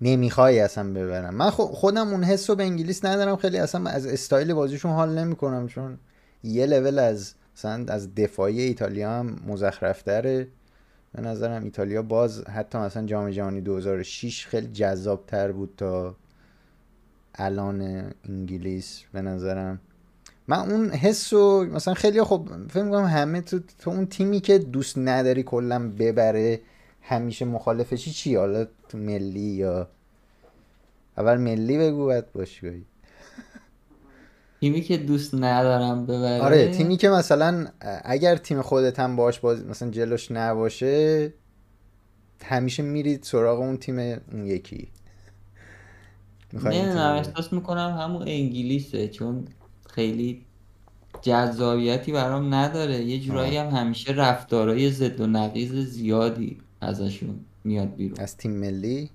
نمی‌خوای 0.04 0.61
اصلا 0.61 0.92
ببرم. 0.92 1.34
من 1.34 1.50
خو- 1.50 1.62
خودم 1.64 2.08
اون 2.08 2.25
حس 2.25 2.50
رو 2.50 2.56
به 2.56 2.62
انگلیس 2.62 3.04
ندارم. 3.04 3.37
خیلی 3.37 3.58
اصلا 3.58 3.90
از 3.90 4.06
استایل 4.06 4.54
بازیشون 4.54 4.92
حال 4.92 5.18
نمی‌کنم 5.18 5.66
چون 5.68 5.99
یه 6.44 6.66
لول 6.66 6.99
از 6.99 7.34
مثلا 7.56 7.84
از 7.88 8.14
دفاعی 8.14 8.61
ایتالیا 8.62 9.11
هم 9.11 9.37
مزخرفتره. 9.46 10.49
به 11.14 11.23
نظرم 11.23 11.64
ایتالیا 11.64 12.02
باز 12.02 12.44
حتی 12.44 12.78
مثلا 12.78 13.06
جام 13.06 13.30
جهانی 13.30 13.61
2006 13.61 14.46
خیلی 14.46 14.66
جذاب 14.66 15.25
تر 15.26 15.52
بود 15.52 15.75
تا 15.76 16.16
الان 17.34 18.11
انگلیس 18.28 19.02
به 19.12 19.23
نظرم. 19.23 19.80
من 20.49 20.58
اون 20.58 20.90
حس 20.90 21.32
رو 21.32 21.64
مثلا 21.73 21.94
خیلی 21.94 22.23
خب 22.23 22.49
فکر 22.70 22.82
می‌کنم 22.82 23.04
همه 23.04 23.40
تو, 23.40 23.61
تو 23.78 23.90
اون 23.90 24.06
تیمی 24.06 24.40
که 24.40 24.58
دوست 24.58 24.99
نداری 24.99 25.42
کلا 25.42 25.90
ببره 25.99 26.61
همیشه 27.02 27.44
مخالفشی 27.44 28.11
چی؟ 28.11 28.37
حالا 28.37 28.66
تو 28.88 28.99
ملی 28.99 29.40
یا 29.40 29.88
اول 31.18 31.37
ملی 31.37 31.78
بگو 31.78 32.06
بعد 32.06 32.33
باشگاهی. 32.33 32.85
تیمی 34.61 34.80
که 34.80 34.97
دوست 34.97 35.35
ندارم 35.35 36.06
ببره. 36.06 36.42
آره 36.42 36.71
تیمی 36.71 36.97
که 36.97 37.09
مثلا 37.09 37.66
اگر 38.04 38.37
تیم 38.37 38.62
خودت 38.62 39.00
هم 39.00 39.16
باش 39.16 39.40
باز 39.40 39.64
مثلا 39.64 39.90
جلوش 39.90 40.30
نباشه 40.30 41.33
همیشه 42.44 42.83
میرید 42.83 43.23
سراغ 43.23 43.61
اون 43.61 43.76
تیم 43.76 43.99
اون 43.99 44.47
یکی. 44.47 44.88
تیم- 46.50 46.66
احساس 46.66 47.52
می‌کنم 47.52 47.97
همون 48.00 48.23
انگلیسه 48.28 49.09
چون 49.09 49.44
خیلی 49.90 50.44
جذابیتی 51.23 52.12
برام 52.12 52.54
نداره. 52.54 53.04
یه 53.04 53.21
جورایی 53.21 53.56
هم 53.56 53.66
همیشه 53.66 54.12
رفتارای 54.12 54.90
ضد 54.90 55.21
و 55.21 55.26
نقیض 55.26 55.73
زیادی 55.73 56.59
ازشون 56.80 57.40
میاد 57.64 57.94
بیرون. 57.94 58.21
از 58.21 58.37
تیم 58.37 58.50
ملی؟ 58.52 59.11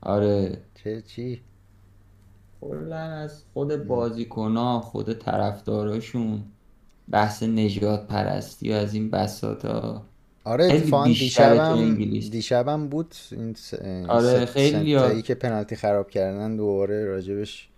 آره. 0.00 0.58
چه 0.84 1.02
چی 1.02 1.40
کلا 2.60 2.96
از 2.96 3.44
خود 3.52 3.86
بازیکنها 3.86 4.80
خود 4.80 5.12
طرفداراشون 5.12 6.42
بحث 7.10 7.42
نجات 7.42 8.06
پرستی 8.06 8.72
و 8.72 8.74
از 8.74 8.94
این 8.94 9.10
بساطا 9.10 10.02
آره 10.44 10.68
خیلی 10.68 10.82
اتفاقا 10.82 11.04
دیشبم. 11.04 11.96
دیشبم 12.30 12.88
بود 12.88 13.14
این 13.32 13.54
س... 13.54 13.74
آره، 14.08 14.46
خیلی 14.46 14.94
ها. 14.94 15.20
که 15.20 15.34
پنالتی 15.34 15.76
خراب 15.76 16.10
کردن 16.10 16.56
دوباره 16.56 17.04
راجبش 17.04 17.68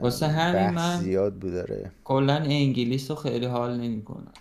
واسه 0.00 0.26
همین 0.26 0.70
من 0.70 1.00
زیاد 1.00 1.34
بود 1.34 1.52
داره 1.52 1.90
کلا 2.04 2.34
انگلیس 2.36 3.10
رو 3.10 3.16
خیلی 3.16 3.46
حال 3.46 3.80
نمی‌کنم 3.80 4.32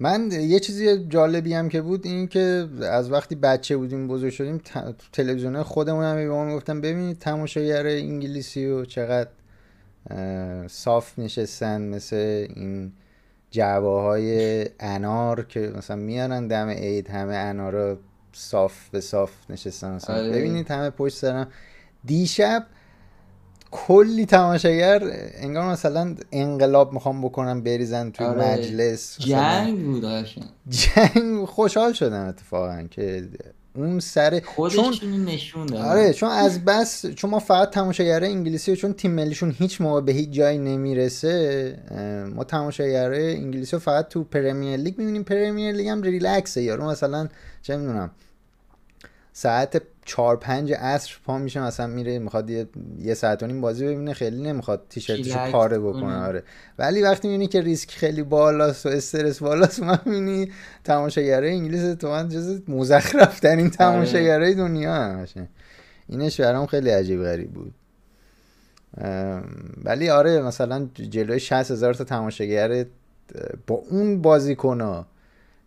من 0.00 0.30
یه 0.32 0.60
چیزی 0.60 1.04
جالبی 1.04 1.54
هم 1.54 1.68
که 1.68 1.82
بود 1.82 2.06
این 2.06 2.28
که 2.28 2.68
از 2.82 3.12
وقتی 3.12 3.34
بچه 3.34 3.76
بودیم 3.76 4.08
بزرگ 4.08 4.30
شدیم 4.30 4.58
ت... 4.58 4.94
تلویزیون 5.12 5.62
خودمون 5.62 6.04
هم 6.04 6.16
به 6.16 6.28
ما 6.28 6.56
گفتم 6.56 6.80
ببینید 6.80 7.18
تماشاگر 7.18 7.86
انگلیسی 7.86 8.66
و 8.66 8.84
چقدر 8.84 9.30
صاف 10.68 11.18
نشستن 11.18 11.82
مثل 11.82 12.46
این 12.56 12.92
جعبه 13.50 13.88
های 13.88 14.66
انار 14.80 15.44
که 15.44 15.72
مثلا 15.76 15.96
میارن 15.96 16.48
دم 16.48 16.68
عید 16.68 17.10
همه 17.10 17.34
انارا 17.34 17.98
صاف 18.32 18.88
به 18.88 19.00
صاف 19.00 19.32
نشستن 19.50 19.94
مثلا 19.94 20.16
آره. 20.16 20.30
ببینید 20.30 20.70
همه 20.70 20.90
پشت 20.90 21.16
سرم 21.16 21.48
دیشب 22.04 22.66
کلی 23.70 24.26
تماشاگر 24.26 25.02
انگار 25.34 25.72
مثلا 25.72 26.16
انقلاب 26.32 26.92
می‌خوام 26.92 27.22
بکنم 27.22 27.62
بریزن 27.62 28.10
توی 28.10 28.26
آره. 28.26 28.52
مجلس 28.52 29.18
جنگ 29.18 29.84
بود 29.84 30.04
جنگ 30.68 31.44
خوشحال 31.44 31.92
شدم 31.92 32.26
اتفاقا 32.28 32.82
که 32.90 33.28
اون 33.74 34.00
سر 34.00 34.40
چون 34.70 35.24
نشون 35.24 35.76
آره 35.76 36.12
چون 36.12 36.30
از 36.30 36.64
بس 36.64 37.06
چون 37.06 37.30
ما 37.30 37.38
فقط 37.38 37.70
تماشاگره 37.70 38.26
انگلیسی 38.26 38.72
و 38.72 38.74
چون 38.74 38.92
تیم 38.92 39.10
ملیشون 39.10 39.54
هیچ 39.58 39.80
موقع 39.80 40.00
به 40.00 40.12
هیچ 40.12 40.30
جایی 40.30 40.58
نمی‌رسه 40.58 41.78
ما 42.34 42.44
تماشاگره 42.44 43.34
انگلیسی 43.38 43.72
رو 43.72 43.78
فقط 43.78 44.08
تو 44.08 44.24
پرمیر 44.24 44.76
لیگ 44.76 44.98
می‌بینیم. 44.98 45.24
پرمیر 45.24 45.74
لیگ 45.74 45.88
هم 45.88 46.02
ریلکسه 46.02 46.62
یارو. 46.62 46.84
مثلا 46.90 47.28
چه 47.62 47.76
می‌دونم 47.76 48.10
ساعت 49.32 49.82
چهار 50.10 50.36
پنج 50.36 50.72
عصر 50.72 51.16
پا 51.24 51.38
میشه 51.38 51.60
مثلا 51.60 51.86
میره 51.86 52.18
می‌خواد 52.18 52.50
یه, 52.50 52.68
یه 52.98 53.14
ساعت 53.14 53.42
و 53.42 53.46
نیم 53.46 53.60
بازی 53.60 53.86
ببینه 53.86 54.14
خیلی 54.14 54.42
نمی‌خواد 54.42 54.82
تیشرتشو 54.88 55.50
پاره 55.50 55.78
کنه. 55.78 55.88
بکنه 55.88 56.16
آره. 56.16 56.42
ولی 56.78 57.02
وقتی 57.02 57.28
می‌بینی 57.28 57.46
که 57.46 57.60
ریسک 57.60 57.90
خیلی 57.90 58.22
بالاست 58.22 58.86
و 58.86 58.88
استرس 58.88 59.38
بالاست 59.38 59.82
من 59.82 59.98
می‌بینی 60.04 60.52
تماشاگره 60.84 61.48
انگلیس 61.48 61.94
تو 61.94 62.08
من 62.10 62.28
جز 62.28 62.60
مزخرف 62.68 63.40
ترین 63.40 63.70
تماشاگره 63.70 64.54
دنیا 64.54 64.94
همشه. 64.94 65.48
اینش 66.08 66.40
برام 66.40 66.66
خیلی 66.66 66.90
عجیب 66.90 67.22
غریب 67.22 67.50
بود. 67.50 67.74
ولی 69.84 70.10
آره 70.10 70.42
مثلا 70.42 70.88
جلوی 70.94 71.40
60 71.40 71.70
هزار 71.70 71.94
تا 71.94 72.04
تماشاگر 72.04 72.84
با 73.66 73.82
اون 73.90 74.22
بازیکن 74.22 75.04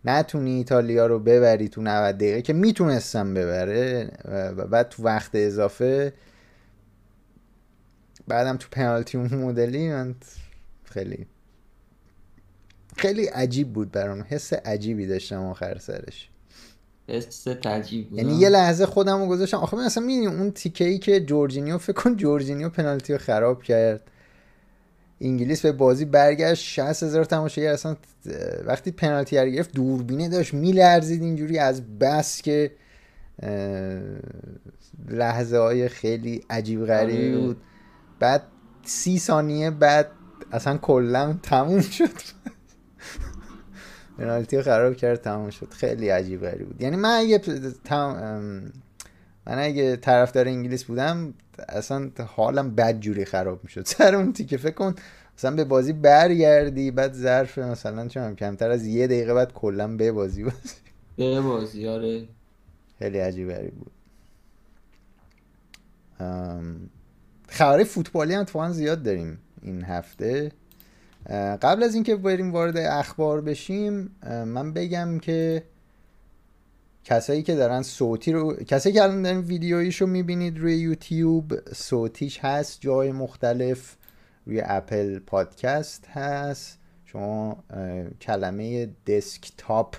نتونی 0.04 0.50
ایتالیا 0.50 1.06
رو 1.06 1.18
ببری 1.18 1.68
تو 1.68 1.82
90 1.82 2.16
دقیقه 2.16 2.42
که 2.42 2.52
می‌تونستم 2.52 3.34
ببره 3.34 4.10
و 4.24 4.66
بعد 4.66 4.88
تو 4.88 5.02
وقت 5.02 5.30
اضافه 5.34 6.12
بعدم 8.28 8.56
تو 8.56 8.68
پنالتی 8.70 9.18
اون 9.18 9.34
مدلی 9.34 9.88
من 9.88 10.14
خیلی 10.84 11.26
خیلی 12.96 13.26
عجیب 13.26 13.72
بود 13.72 13.92
برام. 13.92 14.24
حس 14.28 14.52
عجیبی 14.52 15.06
داشتم 15.06 15.42
آخر 15.42 15.78
سرش. 15.78 16.28
حس 17.08 17.44
تجیب 17.44 18.08
بود. 18.08 18.18
یعنی 18.18 18.34
یه 18.34 18.48
لحظه 18.48 18.86
خودم 18.86 19.20
رو 19.20 19.26
گذاشتم. 19.26 19.56
آخه 19.56 19.76
من 19.76 19.82
اصلا 19.84 20.04
می‌دونی 20.04 20.26
اون 20.26 20.50
تیکه 20.50 20.84
ای 20.84 20.98
که 20.98 21.20
جورجینیو 21.20 21.78
فکر 21.78 21.92
کن 21.92 22.16
جورجینیو 22.16 22.68
پنالتی 22.68 23.12
رو 23.12 23.18
خراب 23.18 23.62
کرد. 23.62 24.10
انگلیس 25.20 25.62
به 25.62 25.72
بازی 25.72 26.04
برگشت 26.04 26.64
60 26.64 27.02
هزار 27.02 27.24
تماشاگر 27.24 27.72
اصلا 27.72 27.96
وقتی 28.66 28.90
پنالتی 28.90 29.38
رو 29.38 29.46
گرفت 29.46 29.72
دوربینه 29.72 30.28
داشت 30.28 30.54
میلرزید 30.54 31.22
اینجوری 31.22 31.58
از 31.58 31.98
بس 31.98 32.42
که 32.42 32.70
لحظه 35.08 35.58
های 35.58 35.88
خیلی 35.88 36.44
عجیب 36.50 36.86
غریبی 36.86 37.34
آره. 37.34 37.46
بود. 37.46 37.56
بعد 38.20 38.42
سی 38.84 39.18
ثانیه 39.18 39.70
بعد 39.70 40.10
اصلا 40.52 40.76
کلا 40.76 41.38
تموم 41.42 41.80
شد. 41.80 42.10
پنالتی 44.18 44.56
رو 44.56 44.62
خراب 44.62 44.96
کرد 44.96 45.22
تموم 45.22 45.50
شد. 45.50 45.68
خیلی 45.70 46.08
عجیب 46.08 46.40
غریب 46.40 46.66
بود. 46.66 46.82
یعنی 46.82 46.96
من 46.96 47.18
اگه 47.18 47.40
من 49.46 49.58
اگه 49.58 49.96
طرفدار 49.96 50.48
انگلیس 50.48 50.84
بودم 50.84 51.34
اصلا 51.68 52.10
حالم 52.26 52.74
بد 52.74 53.00
جوری 53.00 53.24
خراب 53.24 53.64
می‌شد. 53.64 53.86
سر 53.96 54.14
اون 54.14 54.32
تیکه 54.32 54.56
فکر 54.56 54.74
کن 54.74 54.94
مثلا 55.38 55.56
به 55.56 55.64
بازی 55.64 55.92
برگردی 55.92 56.90
بعد 56.90 57.12
ظرف 57.12 57.58
مثلا 57.58 58.08
چون 58.08 58.36
کمتر 58.36 58.70
از 58.70 58.86
یه 58.86 59.06
دقیقه 59.06 59.34
بعد 59.34 59.52
کلا 59.52 59.96
به 59.96 60.12
بازی 60.12 60.44
بازی. 60.44 60.74
به 61.16 61.40
بازی 61.40 61.88
آره. 61.88 62.28
خیلی 62.98 63.18
عجیب 63.18 63.50
غریب 63.52 63.74
بود. 63.74 63.92
خبر 67.48 67.84
فوتبالی 67.84 68.34
هم 68.34 68.40
اتفاقا 68.40 68.70
زیاد 68.70 69.02
داریم 69.02 69.38
این 69.62 69.84
هفته. 69.84 70.52
قبل 71.62 71.82
از 71.82 71.94
اینکه 71.94 72.16
بریم 72.16 72.52
وارد 72.52 72.76
اخبار 72.76 73.40
بشیم 73.40 74.10
من 74.26 74.72
بگم 74.72 75.18
که 75.18 75.62
کسایی 77.04 77.42
که 77.42 77.54
دارن 77.54 77.82
صوتی 77.82 78.32
رو 78.32 78.54
کسایی 78.54 78.94
که 78.94 79.02
الان 79.02 79.22
دارن 79.22 79.40
ویدیویش 79.40 80.00
رو 80.00 80.06
می‌بینید 80.06 80.58
روی 80.58 80.76
یوتیوب 80.76 81.72
صوتیش 81.74 82.38
هست 82.38 82.80
جای 82.80 83.12
مختلف 83.12 83.96
روی 84.46 84.62
اپل 84.64 85.18
پادکست 85.18 86.06
هست. 86.06 86.78
شما 87.04 87.64
کلمه 88.20 88.90
دسکتاپ 89.06 89.96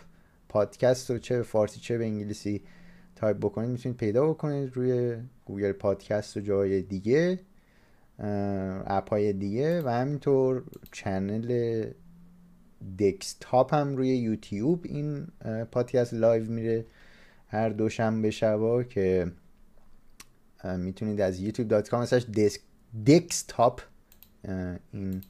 پادکست 0.49 1.11
رو 1.11 1.17
چه 1.17 1.37
به 1.37 1.43
فارسی 1.43 1.79
چه 1.79 1.97
به 1.97 2.05
انگلیسی 2.05 2.61
تایپ 3.15 3.37
بکنید 3.37 3.69
می‌تونید 3.69 3.97
پیدا 3.97 4.29
بکنید 4.29 4.71
روی 4.73 5.15
گوگل 5.45 5.71
پادکست 5.71 6.37
و 6.37 6.39
جای 6.39 6.81
دیگه 6.81 7.39
اپ 8.85 9.09
های 9.09 9.33
دیگه 9.33 9.81
و 9.81 9.89
همینطور 9.89 10.63
channel 10.91 11.83
دکستاپ 12.99 13.73
هم 13.73 13.97
روی 13.97 14.17
یوتیوب. 14.17 14.81
این 14.83 15.27
پادکست 15.71 16.13
live 16.13 16.51
میره 16.51 16.85
هر 17.47 17.69
دوشنبه 17.69 18.31
شبا 18.31 18.83
که 18.83 19.31
می‌تونید 20.63 21.21
از 21.21 21.45
youtube.com 21.45 22.13
دسک 22.37 22.61
دکستاپ 23.07 23.81
این 24.93 25.21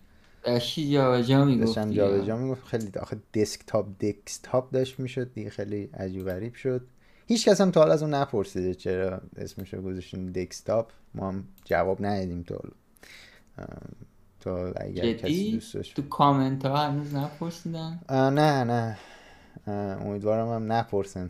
جا 0.91 1.21
جا 1.21 1.45
می‌گفت 1.45 1.91
جا 1.91 2.19
جا 2.25 2.37
می‌گفت. 2.37 2.67
خیلی 2.67 2.91
آخه 3.01 3.17
دسکتاپ 3.33 3.87
دکستاپ 3.99 4.71
داشت 4.71 4.99
می‌شد 4.99 5.33
دیگه 5.33 5.49
خیلی 5.49 5.89
عجیب 5.93 6.25
غریب 6.25 6.53
شد. 6.55 6.87
هیچ 7.27 7.49
کس 7.49 7.61
هم 7.61 7.71
تا 7.71 7.79
حالا 7.79 7.93
از 7.93 8.03
اون 8.03 8.13
نپرسیده 8.13 8.73
چرا 8.75 9.21
اسمش 9.37 9.73
رو 9.73 9.81
گذاشتیم 9.81 10.31
دکستاپ 10.31 10.91
ما 11.15 11.27
هم 11.27 11.43
جواب 11.65 12.05
ندادیم 12.05 12.43
تا 12.43 12.55
حالا. 12.55 12.73
تا 14.39 14.71
اگر 14.71 15.13
کسی 15.13 15.51
دوست 15.51 15.73
داشت. 15.73 15.95
تو 15.95 16.01
کامنت 16.01 16.65
ها 16.65 16.77
هنوز 16.77 17.15
نپرسیدن؟ 17.15 17.99
نه 18.09 18.63
نه. 18.63 18.97
امیدوارم 19.67 20.53
هم 20.53 20.71
نپرسن. 20.71 21.29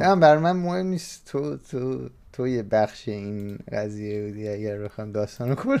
نه 0.00 0.16
بر 0.16 0.38
من 0.38 0.52
مهم 0.52 0.86
نیست 0.86 1.24
تو 1.26 1.56
تو 1.56 2.08
تو 2.32 2.48
یه 2.48 2.62
بخش 2.62 3.08
این 3.08 3.58
قضیه 3.72 4.26
بودی 4.26 4.48
اگر 4.48 4.78
بخوام 4.78 5.12
داستان 5.12 5.56
رو 5.56 5.78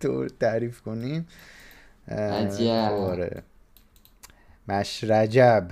تو 0.00 0.28
تعریف 0.28 0.80
کنیم. 0.80 1.28
عجب 2.08 2.92
آره. 2.92 3.42
مشرجب. 4.68 5.68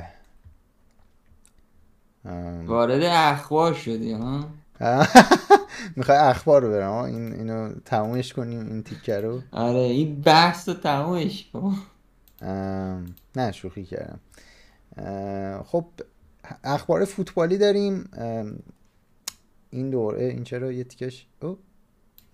وارد 2.66 3.02
اخبار 3.02 3.74
شدی 3.74 4.12
ها؟ 4.12 4.48
می‌خوای 5.96 6.18
اخبار 6.18 6.62
رو 6.62 6.70
برم 6.70 6.92
این 6.92 7.32
اینو 7.32 7.74
تمومش 7.84 8.32
کنیم 8.32 8.66
این 8.66 8.82
تیکه 8.82 9.20
رو. 9.20 9.42
آره 9.52 9.80
این 9.80 10.20
بحث 10.20 10.68
رو 10.68 10.74
تمومش 10.74 11.50
کن. 11.52 11.74
نه 13.36 13.52
شوخی 13.52 13.84
کردم. 13.84 14.20
خب 15.62 15.84
اخبار 16.64 17.04
فوتبالی 17.04 17.58
داریم. 17.58 18.10
این 19.70 19.90
دوره 19.90 20.24
این 20.24 20.44
چرا 20.44 20.72
یه 20.72 20.84
تیکش؟ 20.84 21.26
او 21.42 21.58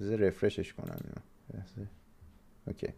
بذار 0.00 0.16
رفرشش 0.16 0.72
کنم. 0.72 0.96
اینو 1.04 1.86
اوکی 2.66 2.88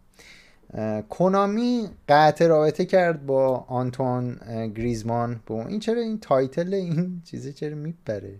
کنامی 1.08 1.88
قطع 2.08 2.46
رابطه 2.46 2.84
کرد 2.84 3.26
با 3.26 3.56
آنتوان 3.56 4.38
گریزمان. 4.74 5.40
با 5.46 5.66
این 5.66 5.80
چرا 5.80 6.00
این 6.00 6.20
تایتل 6.20 6.74
این 6.74 7.22
چیزه 7.24 7.52
چرا 7.52 7.76
میپره؟ 7.76 8.38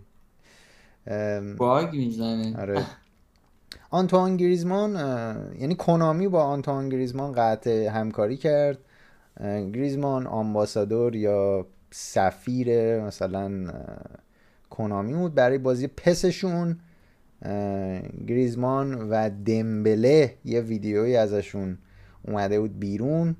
باگ 1.57 1.95
می‌زنه. 1.95 2.57
آره. 2.57 2.83
آنتوان 3.89 4.37
گریزمان 4.37 4.91
یعنی 5.59 5.75
کنامی 5.75 6.27
با 6.27 6.43
آنتوان 6.43 6.89
گریزمان 6.89 7.31
قطع 7.31 7.87
همکاری 7.87 8.37
کرد. 8.37 8.77
گریزمان 9.73 10.27
آمباسادور 10.27 11.15
یا 11.15 11.65
سفیر 11.91 12.99
مثلا 13.01 13.73
کنامی 14.69 15.13
بود 15.13 15.35
برای 15.35 15.57
بازی 15.57 15.87
پسشون. 15.87 16.79
گریزمان 18.27 19.09
و 19.09 19.29
دمبله 19.45 20.33
یه 20.45 20.61
ویدیویی 20.61 21.15
ازشون 21.15 21.77
اومده 22.27 22.59
بود 22.59 22.79
بیرون 22.79 23.35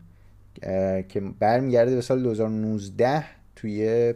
که 1.09 1.21
برمیگرده 1.39 1.95
به 1.95 2.01
سال 2.01 2.23
2019 2.23 3.23
توی 3.55 4.13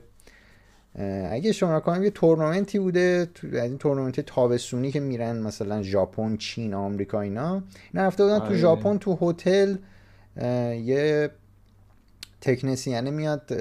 اگه 1.32 1.52
اشتباه 1.52 1.80
نکنم 1.80 2.04
یه 2.04 2.10
تورنمنتی 2.10 2.80
بوده 2.80 3.28
از 3.44 3.54
این 3.54 3.78
تورنمنت 3.78 4.20
تابستونی 4.20 4.92
که 4.92 5.00
میرن 5.00 5.40
مثلا 5.40 5.82
ژاپن 5.82 6.38
چین 6.38 6.74
آمریکا 6.74 7.22
اینا. 7.22 7.64
این 7.94 8.04
رفته 8.04 8.24
بودن 8.24 8.40
تو 8.40 8.46
آره. 8.46 8.58
ژاپن 8.58 8.98
تو 8.98 9.18
هتل 9.22 9.76
یه 10.84 11.30
تکنسینه 12.42 13.12
میاد 13.12 13.52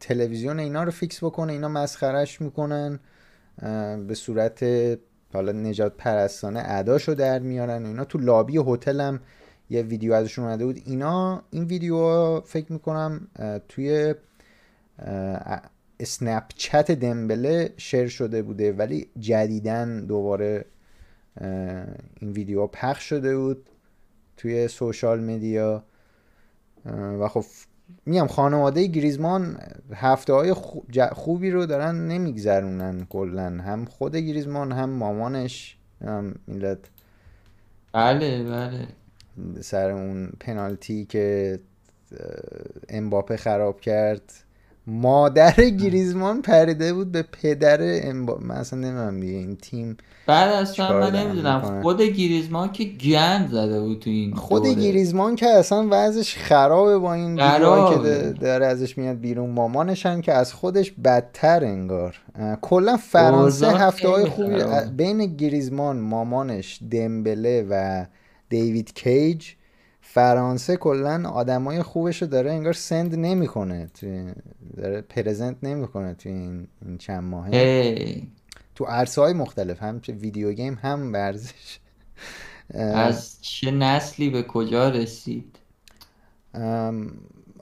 تلویزیون 0.00 0.58
اینا 0.58 0.84
رو 0.84 0.90
fix 0.90 1.24
بکنه 1.24 1.52
اینا 1.52 1.68
مسخرش 1.68 2.40
می‌کنن 2.40 3.00
به 4.06 4.14
صورت 4.14 4.64
حالا 5.32 5.52
نژادپرستانه 5.52 6.62
اداشو 6.64 7.14
در 7.14 7.38
میارن 7.38 7.86
اینا. 7.86 8.04
تو 8.04 8.18
لابی 8.18 8.58
هتل 8.66 9.00
هم 9.00 9.20
یه 9.70 9.82
ویدیو 9.82 10.12
ازشون 10.12 10.44
اومده 10.44 10.64
بود. 10.64 10.78
اینا 10.84 11.42
این 11.50 11.64
ویدیو 11.64 12.40
فکر 12.40 12.72
می‌کنم 12.72 13.28
توی 13.68 14.14
اسنپ 16.02 16.44
چت 16.56 16.90
دمبله 16.90 17.74
شیر 17.76 18.08
شده 18.08 18.42
بوده 18.42 18.72
ولی 18.72 19.08
جدیدن 19.18 20.06
دوباره 20.06 20.64
این 22.20 22.32
ویدیو 22.32 22.66
پخش 22.66 23.02
شده 23.02 23.36
بود 23.36 23.66
توی 24.36 24.68
سوشال 24.68 25.20
مدیا 25.20 25.84
و 27.20 27.28
خب 27.28 27.44
میگم 28.06 28.26
خانواده 28.26 28.86
گریزمان 28.86 29.58
هفته 29.94 30.32
های 30.32 30.54
خوبی 31.12 31.50
رو 31.50 31.66
دارن 31.66 32.08
نمیگذرونن 32.08 33.06
کلا. 33.10 33.46
هم 33.46 33.84
خود 33.84 34.16
گریزمان 34.16 34.72
هم 34.72 34.90
مامانش. 34.90 35.76
هم 36.04 36.34
میلت 36.46 36.78
بله 37.92 38.44
بله. 38.44 38.88
سر 39.60 39.90
اون 39.90 40.32
پنالتی 40.40 41.04
که 41.04 41.58
امباپه 42.88 43.36
خراب 43.36 43.80
کرد. 43.80 44.32
مادر 44.86 45.52
گریزمان 45.52 46.42
پریده 46.42 46.94
بود 46.94 47.12
به 47.12 47.22
پدر 47.22 48.08
امبا 48.08 48.38
من 48.40 48.54
اصلا 48.54 48.78
نمی‌دونم 48.78 49.20
دیگه 49.20 49.38
این 49.38 49.56
تیم 49.56 49.96
بعد 50.26 50.52
اصلا 50.52 51.00
من 51.00 51.16
نمی‌دونم 51.16 51.80
خود 51.82 52.02
گریزمان 52.02 52.72
که 52.72 52.84
گند 52.84 53.50
زده 53.50 53.80
بود 53.80 53.98
تو 53.98 54.10
این 54.10 54.34
خود 54.34 54.62
دوره. 54.62 54.74
گریزمان 54.74 55.36
که 55.36 55.46
اصلا 55.46 55.88
وضعش 55.90 56.36
خرابه 56.36 56.98
با 56.98 57.14
این 57.14 57.36
که 57.36 58.34
داره 58.40 58.66
ازش 58.66 58.98
میاد 58.98 59.18
بیرون. 59.18 59.50
مامانش 59.50 60.06
هم 60.06 60.20
که 60.20 60.32
از 60.32 60.52
خودش 60.52 60.92
بدتر 61.04 61.64
انگار. 61.64 62.20
کلا 62.62 62.96
فرانسه 62.96 63.68
هفته 63.68 64.08
های 64.08 64.24
خوبی 64.24 64.56
بین 64.96 65.36
گریزمان 65.36 65.98
مامانش 65.98 66.78
دمبله 66.90 67.66
و 67.70 68.04
دیوید 68.48 68.92
کیج 68.94 69.46
فرانسه 70.14 70.76
کلا 70.76 71.28
آدمای 71.28 71.82
خوبش 71.82 72.22
رو 72.22 72.28
داره 72.28 72.50
انگار 72.50 72.72
سند 72.72 73.14
نمی‌کنه 73.14 73.90
توی 73.94 74.32
داره 74.76 75.00
پرزنت 75.00 75.56
نمی‌کنه 75.62 76.14
توی 76.14 76.32
این, 76.32 76.66
این 76.86 76.98
چند 76.98 77.24
ماهه. 77.24 78.22
تو 78.74 78.84
عرصه 78.84 79.20
های 79.20 79.32
مختلف 79.32 79.82
هم 79.82 80.00
چه 80.00 80.12
ویدیو 80.12 80.52
گیم 80.52 80.78
هم 80.82 81.12
ورزش. 81.12 81.78
از 82.74 83.42
چه 83.42 83.70
نسلی 83.70 84.30
به 84.30 84.42
کجا 84.42 84.88
رسید؟ 84.88 85.56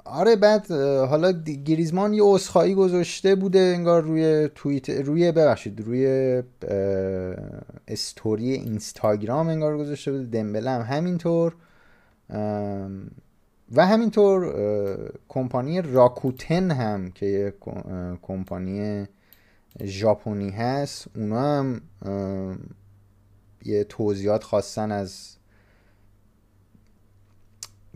آره 0.05 0.37
بعد 0.37 0.71
حالا 1.11 1.33
گریزمان 1.65 2.15
یه 2.15 2.25
اسخایی 2.25 2.75
گذاشته 2.75 3.35
بوده 3.35 3.59
انگار 3.59 4.03
روی 4.03 4.49
توییت 4.55 4.91
روی 4.91 5.33
ببخشید 5.33 5.81
روی 5.81 6.43
استوری 7.89 8.53
اینستاگرام 8.53 9.49
انگار 9.49 9.79
گذاشته 9.79 10.13
بوده 10.13 10.25
دمبله 10.25 10.71
هم 10.71 10.81
همینطور. 10.81 11.55
و 13.73 13.87
همینطور 13.87 14.55
کمپانی 15.29 15.83
راکوتن 15.83 16.71
هم 16.71 17.11
که 17.11 17.27
یه 17.27 17.55
کمپانی 18.23 19.07
ژاپنی 19.85 20.51
هست 20.51 21.09
اونا 21.17 21.59
هم 21.59 21.81
یه 23.65 23.85
توضیحات 23.85 24.45
خواستن 24.45 24.93
از 24.93 25.37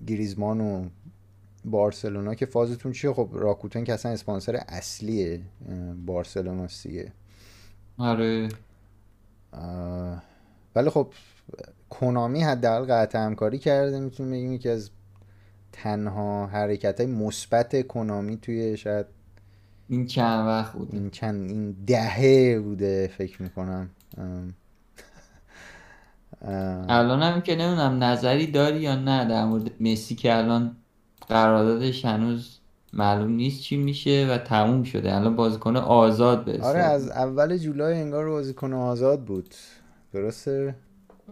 گریزمان 0.06 0.60
و 0.60 0.88
بارسلونا 1.64 2.34
که 2.34 2.46
فازتون 2.46 2.92
چیه. 2.92 3.12
خب 3.12 3.28
راکوتن 3.32 3.84
که 3.84 3.92
اصلا 3.92 4.12
اسپانسر 4.12 4.56
اصلی 4.56 5.44
بارسلونا 6.06 6.68
سیه. 6.68 7.12
آره. 7.98 8.48
ولی 10.74 10.90
خب 10.90 11.08
کنامی 12.00 12.40
حداقل 12.40 12.92
قطع 12.92 13.18
همکاری 13.18 13.58
کرده 13.58 14.00
می‌تونیم 14.00 14.32
بگیم 14.32 14.52
یکی 14.52 14.68
از 14.68 14.90
تنها 15.72 16.46
حرکت 16.46 17.00
های 17.00 17.10
مثبت 17.10 17.86
کنامی 17.86 18.36
توی 18.36 18.76
شاید 18.76 19.06
این 19.88 20.06
چند 20.06 20.46
وقت 20.46 20.72
بود. 20.72 20.88
این 20.92 21.10
چند 21.10 21.50
این 21.50 21.76
دهه 21.86 22.58
بوده 22.60 23.10
فکر 23.18 23.42
می‌کنم. 23.42 23.90
الان 26.88 27.22
هم 27.22 27.40
که 27.40 27.56
نمی‌دونم 27.56 28.04
نظری 28.04 28.46
داری 28.46 28.80
یا 28.80 28.96
نه 28.96 29.28
در 29.28 29.44
مورد 29.44 29.82
مسی 29.82 30.14
که 30.14 30.36
الان 30.36 30.76
قراردادش 31.28 32.04
هنوز 32.04 32.58
معلوم 32.92 33.32
نیست 33.32 33.62
چی 33.62 33.76
میشه 33.76 34.26
و 34.30 34.38
تموم 34.38 34.82
شده. 34.82 35.14
الان 35.14 35.36
بازیکن 35.36 35.76
آزاد 35.76 36.44
به 36.44 36.62
آره 36.62 36.80
از 36.80 37.08
اول 37.08 37.56
جولای 37.56 38.00
انگار 38.00 38.28
بازیکن 38.28 38.72
آزاد 38.72 39.24
بود. 39.24 39.54
درسته؟ 40.12 40.74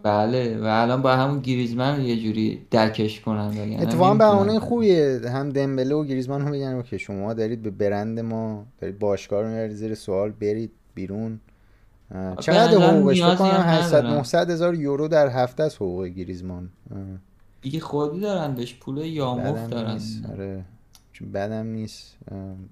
بله 0.03 0.57
و 0.57 0.63
الان 0.63 1.01
با 1.01 1.15
همون 1.15 1.39
گریزمن 1.39 2.01
یه 2.01 2.19
جوری 2.19 2.65
درکش 2.71 3.21
کنن 3.21 3.77
اتفاقا 3.79 4.13
بهونه 4.13 4.59
خوبیه. 4.59 5.21
هم 5.25 5.49
دمبله 5.49 5.95
و 5.95 6.03
گریزمان 6.03 6.41
هم 6.41 6.51
بگن 6.51 6.81
که 6.81 6.97
شما 6.97 7.33
دارید 7.33 7.61
به 7.61 7.69
برند 7.69 8.19
ما 8.19 8.65
دارید 8.81 8.99
باشگاه 8.99 9.41
رو 9.41 9.47
میارید 9.47 9.71
زیر 9.71 9.95
سوال 9.95 10.31
برید 10.31 10.71
بیرون. 10.95 11.39
چقدر 12.39 12.77
حقوقش؟ 12.77 13.23
بکنم 13.23 13.63
800 13.65 14.05
900 14.05 14.49
هزار 14.49 14.75
یورو 14.75 15.07
در 15.07 15.27
هفته 15.27 15.63
از 15.63 15.75
حقوق 15.75 16.05
گریزمان. 16.05 16.69
دیگه 17.61 17.79
خودی 17.79 18.19
دارن 18.19 18.55
بهش 18.55 18.75
پول 18.75 18.97
یاموف 18.97 19.69
دارن. 19.69 19.99
آره. 20.31 20.65
چون 21.13 21.31
بدم 21.31 21.67
نیست. 21.67 22.17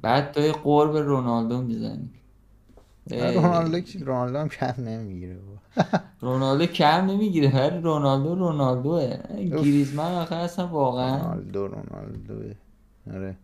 بعد 0.02 0.32
تو 0.32 0.42
قرب 0.64 0.98
رونالدو 0.98 1.62
می‌زنی. 1.62 2.10
رونالدو 3.10 4.06
رونالدو 4.06 4.38
هم 4.40 4.50
کم 4.50 4.74
نمی‌گیره. 4.78 5.38
رونالدو 6.22 6.66
کم 6.66 7.06
نمی‌گیره 7.06 7.50
هر 7.50 7.70
رونالدو 7.70 8.36
رونالدوه. 8.36 9.18
گریزمان 9.50 10.12
آخه 10.12 10.36
اصلا 10.36 10.68
واقعا. 10.68 11.18
رونالدو 11.18 11.68
رونالدوه. 11.68 12.54
آره. 13.14 13.36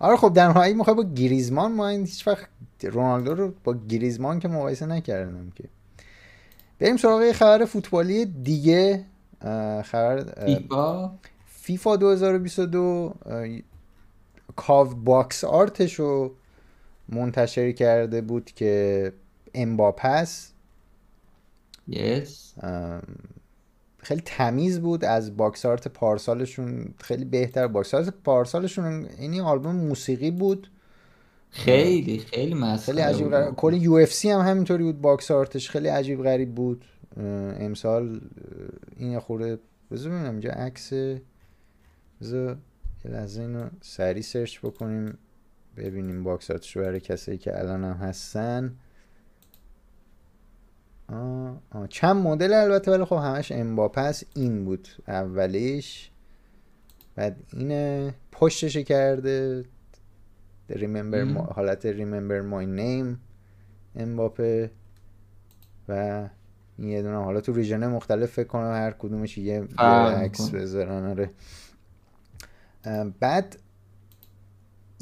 آره 0.00 0.16
خب 0.16 0.32
در 0.32 0.48
نهایت 0.48 0.76
می‌خوای 0.76 0.96
با 0.96 1.04
گریزمان 1.04 1.72
ما 1.72 1.88
این 1.88 2.00
هیچ 2.00 2.28
وقت 2.28 2.46
رونالدو 2.82 3.34
رو 3.34 3.52
با 3.64 3.74
گریزمان 3.88 4.38
که 4.40 4.48
مقایسه 4.48 4.86
نکردم 4.86 5.50
که. 5.54 5.64
بریم 6.78 6.96
سراغ 6.96 7.32
خبر 7.32 7.64
فوتبالی 7.64 8.24
دیگه. 8.24 9.04
خبر 9.84 10.24
فیفا. 10.46 11.10
فیفا 11.46 11.96
2022 11.96 13.14
cover 14.56 14.88
box 14.94 15.44
art 15.44 15.74
ش 15.74 15.94
رو 15.94 16.30
منتشر 17.12 17.72
کرده 17.72 18.20
بود 18.20 18.44
که 18.44 19.12
امباپس 19.54 20.52
yes. 21.90 22.28
خیلی 23.98 24.22
تمیز 24.24 24.80
بود. 24.80 25.04
از 25.04 25.36
box 25.36 25.66
art 25.66 25.88
پارسالشون 25.88 26.94
خیلی 26.98 27.24
بهتر. 27.24 27.66
box 27.66 27.94
art 27.94 28.08
پارسالشون 28.08 29.06
عین 29.18 29.40
آلبوم 29.40 29.76
موسیقی 29.76 30.30
بود. 30.30 30.70
خیلی 31.50 32.18
خیلی 32.18 32.54
مسخره 32.54 32.94
خیلی 32.94 33.00
عجیب 33.00 33.30
غریب. 33.30 33.54
کلی 33.54 33.76
UFC 33.76 34.30
هم 34.30 34.40
همینطوری 34.40 34.84
بود. 34.84 35.00
box 35.00 35.30
art 35.30 35.54
ش 35.54 35.70
خیلی 35.70 35.88
عجیب 35.88 36.22
غریب 36.22 36.54
بود. 36.54 36.84
امسال 37.16 38.20
این 38.96 39.18
خورده. 39.18 39.58
بذار 39.90 40.12
ببینم 40.12 40.30
اینجا 40.30 40.50
عکس. 40.50 40.92
بذار 42.20 42.56
یه 43.04 43.10
لحظه 43.10 43.42
اینو 43.42 43.68
سریع 43.80 44.22
search 44.22 44.58
بکنیم. 44.58 45.18
ببینیم 45.76 46.24
box 46.24 46.50
art 46.50 46.66
ش 46.66 46.76
برای 46.76 47.00
کسایی 47.00 47.38
که 47.38 47.58
الان 47.58 47.84
هم 47.84 47.92
هستن. 47.96 48.76
آه 51.08 51.62
آه. 51.70 51.86
چند 51.86 52.16
مدل 52.16 52.52
البته 52.52 52.90
ولی 52.90 53.04
خب 53.04 53.16
همش 53.16 53.52
امباپس 53.52 54.24
این 54.36 54.64
بود 54.64 54.88
اولیش. 55.08 56.10
بعد 57.14 57.36
این 57.52 58.12
پشتش 58.32 58.76
کرده. 58.76 59.64
Remember 60.70 61.24
ما... 61.24 61.40
حالت 61.42 61.92
remember 61.92 62.52
my 62.52 62.78
name. 62.78 63.16
امباپه. 63.96 64.70
و 65.88 66.28
این 66.78 66.88
یه 66.88 67.02
دونه. 67.02 67.16
حالا 67.16 67.40
تو 67.40 67.52
ریژن 67.52 67.86
مختلف 67.86 68.32
فکر 68.32 68.46
کنم 68.46 68.72
هر 68.72 68.90
کدومش 68.90 69.38
یه 69.38 69.62
عکس 69.78 70.50
بذارن. 70.50 71.06
آره. 71.10 71.30
بعد 73.20 73.56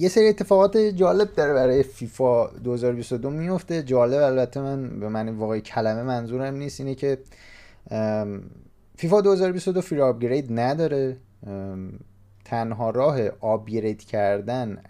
یه 0.01 0.09
سری 0.09 0.29
اتفاقات 0.29 0.77
جالب 0.77 1.33
داره 1.33 1.55
برای 1.55 1.83
فیفا 1.83 2.47
2022 2.47 3.31
میفته. 3.31 3.83
جالب 3.83 4.23
البته 4.23 4.61
من 4.61 5.01
به 5.01 5.09
من 5.09 5.29
واقعی 5.29 5.61
کلمه 5.61 6.03
منظورم 6.03 6.55
نیست 6.55 6.81
اینه 6.81 6.95
که 6.95 7.19
فیفا 8.97 9.21
2022 9.21 9.81
free 9.81 10.01
upgrade 10.01 10.47
نداره. 10.61 11.17
تنها 12.45 12.91
راه 12.91 13.29
upgrade 13.41 14.05
کردن 14.05 14.83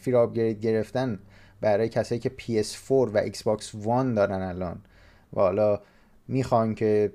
free 0.00 0.14
upgrade 0.14 0.60
گرفتن 0.60 1.18
برای 1.60 1.88
کسایی 1.88 2.20
که 2.20 2.32
PS4 2.40 2.90
و 2.90 3.30
باکس 3.44 3.74
1 3.74 3.84
دارن 3.86 4.42
الان 4.42 4.78
و 5.32 5.40
حالا 5.40 5.80
می‌خوان 6.28 6.74
که 6.74 7.12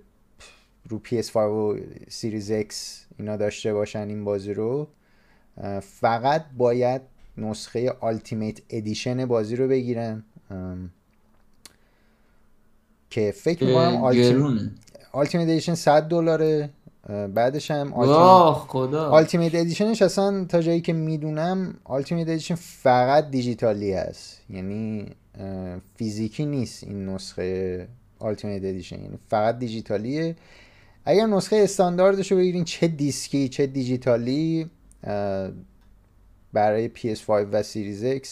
رو 0.89 1.01
PS5 1.05 1.35
و 1.35 1.77
Series 2.09 2.51
X 2.51 2.73
اینا 3.17 3.37
داشته 3.37 3.73
باشن 3.73 4.07
این 4.07 4.25
بازی 4.25 4.53
رو 4.53 4.87
فقط 5.81 6.45
باید 6.57 7.01
نسخه 7.39 7.91
Ultimate 7.99 8.59
Edition 8.69 9.25
بازی 9.25 9.55
رو 9.55 9.67
بگیرن. 9.67 10.23
که 13.09 13.31
فکر 13.31 13.63
می‌کنم 13.63 13.95
Ultimate 15.11 15.49
Edition 15.49 15.75
100 15.75 16.03
دلاره. 16.03 16.69
بعدش 17.33 17.71
هم 17.71 17.93
Ultimate 18.93 19.55
Edition 19.55 19.91
ش 19.91 20.01
اصلا 20.01 20.45
تا 20.45 20.61
جایی 20.61 20.81
که 20.81 20.93
می‌دونم 20.93 21.75
Ultimate 21.83 22.29
Edition 22.29 22.55
فقط 22.55 23.31
دیجیتالی 23.31 23.93
هست 23.93 24.41
یعنی 24.49 25.05
فیزیکی 25.95 26.45
نیست 26.45 26.83
این 26.83 27.09
نسخه 27.09 27.87
Ultimate 28.19 28.63
Edition 28.63 29.01
یعنی 29.01 29.17
فقط 29.29 29.59
دیجیتالیه. 29.59 30.35
اگر 31.05 31.25
نسخه 31.25 31.55
استانداردش 31.55 32.31
رو 32.31 32.37
بگیرین 32.37 32.63
چه 32.63 32.87
دیسکی 32.87 33.49
چه 33.49 33.67
دیجیتالی 33.67 34.69
برای 36.53 36.89
PS5 36.95 37.29
و 37.29 37.63
Series 37.63 38.05
X 38.05 38.27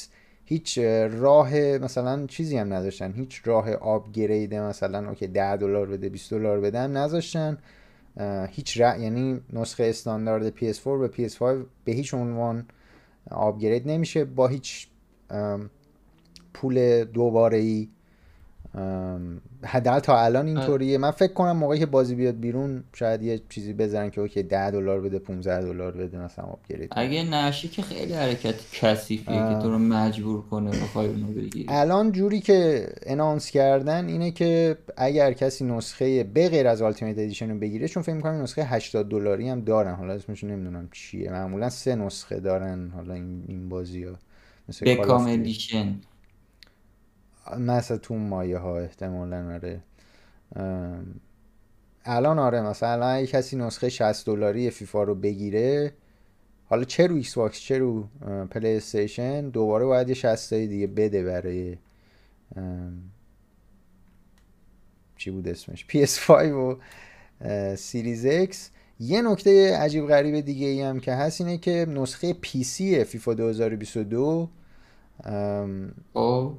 هیچ 0.45 0.77
راه 1.11 1.55
مثلا 1.55 2.27
چیزی 2.27 2.57
هم 2.57 2.73
نذاشتن 2.73 3.13
هیچ 3.13 3.41
راه 3.45 3.73
upgrade 3.73 4.55
مثلا 4.55 5.09
OK 5.09 5.27
10 5.27 5.57
دلار 5.57 5.85
بده 5.85 6.09
20 6.09 6.31
دلار 6.31 6.59
بده 6.59 6.79
هم 6.79 6.97
نذاشتن. 6.97 7.57
هیچ 8.49 8.81
ر... 8.81 8.99
یعنی 8.99 9.41
نسخه 9.53 9.83
استاندارد 9.83 10.57
PS4 10.57 10.83
به 10.83 11.09
PS5 11.09 11.41
به 11.85 11.91
هیچ 11.91 12.13
عنوان 12.13 12.65
upgrade 13.31 13.87
نمیشه. 13.87 14.25
با 14.25 14.47
هیچ 14.47 14.87
پول 16.53 17.03
دوباره 17.03 17.57
ای 17.57 17.89
حداقل 19.63 19.99
تا 19.99 20.23
الان 20.23 20.47
اینطوریه. 20.47 20.97
من 20.97 21.11
فکر 21.11 21.33
کنم 21.33 21.57
موقعی 21.57 21.79
که 21.79 21.85
بازی 21.85 22.15
بیاد 22.15 22.39
بیرون 22.39 22.83
شاید 22.93 23.23
یه 23.23 23.41
چیزی 23.49 23.73
بزنن 23.73 24.09
که 24.09 24.21
OK 24.21 24.43
10 24.43 24.71
دلار 24.71 25.01
بده 25.01 25.19
15 25.19 25.61
دلار 25.61 25.91
بده 25.91 26.17
مثلا 26.17 26.45
upgrade 26.45 26.89
اگه 26.91 27.23
نشی 27.23 27.67
که 27.67 27.81
خیلی 27.81 28.13
حرکت 28.13 28.55
کثیفیه 28.73 29.35
که 29.35 29.59
تو 29.61 29.71
رو 29.71 29.79
مجبور 29.79 30.41
کنه 30.41 30.69
بخوای 30.69 31.07
اونو 31.07 31.27
بگیری. 31.27 31.65
الان 31.69 32.11
جوری 32.11 32.39
که 32.39 32.87
announce 33.03 33.51
کردن 33.51 34.07
اینه 34.07 34.31
که 34.31 34.77
اگر 34.97 35.33
کسی 35.33 35.65
نسخه 35.65 36.23
به 36.23 36.49
غیر 36.49 36.67
از 36.67 36.81
Ultimate 36.81 37.19
Edition 37.19 37.49
رو 37.49 37.59
بگیره 37.59 37.87
چون 37.87 38.03
فکر 38.03 38.15
می‌کنم 38.15 38.41
نسخه 38.41 38.63
80 38.63 39.09
دلاری 39.09 39.49
هم 39.49 39.61
دارن. 39.61 39.95
حالا 39.95 40.13
اسمش 40.13 40.43
نمی‌دونم 40.43 40.89
چیه. 40.91 41.31
معمولا 41.31 41.69
سه 41.69 41.95
نسخه 41.95 42.39
دارن 42.39 42.91
حالا 42.95 43.13
این 43.13 43.43
این 43.47 43.69
بازی‌ها. 43.69 44.15
مثل 44.69 44.95
Beckham 44.95 45.27
Edition 45.27 45.95
مثلا 47.59 47.97
تو 47.97 48.15
مایه 48.15 48.57
ها 48.57 48.79
احتمالا 48.79 49.53
آره. 49.53 49.81
الان 52.05 52.39
آره 52.39 52.61
مثلا 52.61 53.07
اگه 53.07 53.27
کسی 53.27 53.57
نسخه 53.57 53.89
60 53.89 54.25
دلاری 54.25 54.69
فیفا 54.69 55.03
رو 55.03 55.15
بگیره 55.15 55.93
حالا 56.69 56.83
چه 56.83 57.07
رو 57.07 57.15
ایکس 57.15 57.35
باکس 57.35 57.59
چه 57.59 57.77
رو 57.77 58.07
پلی 58.51 58.75
استیشن 58.75 59.49
دوباره 59.49 59.85
باید 59.85 60.09
یه 60.09 60.15
شصت 60.15 60.45
تایی 60.45 60.67
دیگه 60.67 60.87
بده 60.87 61.23
برای 61.23 61.77
چی 65.17 65.31
بود 65.31 65.47
اسمش؟ 65.47 65.85
PS5 65.89 66.29
و 66.31 66.75
Series 67.75 68.27
X 68.27 68.55
یه 68.99 69.21
نکته 69.21 69.77
عجیب 69.77 70.07
غریب 70.07 70.39
دیگه 70.39 70.67
ای 70.67 70.81
هم 70.81 70.99
که 70.99 71.13
هست 71.13 71.41
اینه 71.41 71.57
که 71.57 71.85
نسخه 71.89 72.33
پی 72.33 72.63
سی 72.63 73.03
فیفا 73.03 73.33
2022 73.33 74.49
او 76.13 76.57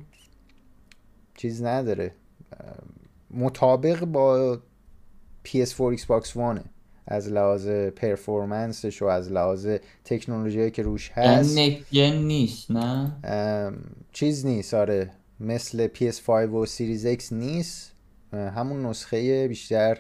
چیز 1.38 1.62
نداره. 1.62 2.14
مطابق 3.31 4.05
با 4.05 4.59
PS4 5.44 5.98
Xbox 5.98 6.27
One 6.27 6.61
از 7.07 7.29
لحاظ 7.29 7.68
performance 7.68 8.82
ش 8.82 9.03
و 9.03 9.05
از 9.07 9.33
لحاظ 9.33 9.68
تکنولوژی 10.05 10.70
که 10.70 10.83
روش 10.83 11.11
هست. 11.11 11.59
next-gen 11.59 12.16
نیست 12.16 12.70
نه؟ 12.70 13.72
چیز 14.12 14.46
نیست 14.46 14.74
آره. 14.74 15.11
مثل 15.40 15.88
PS5 15.88 16.29
و 16.29 16.66
Series 16.66 17.07
X 17.07 17.33
نیست. 17.33 17.92
همون 18.33 18.87
نسخه 18.87 19.48
بیشتر 19.48 19.98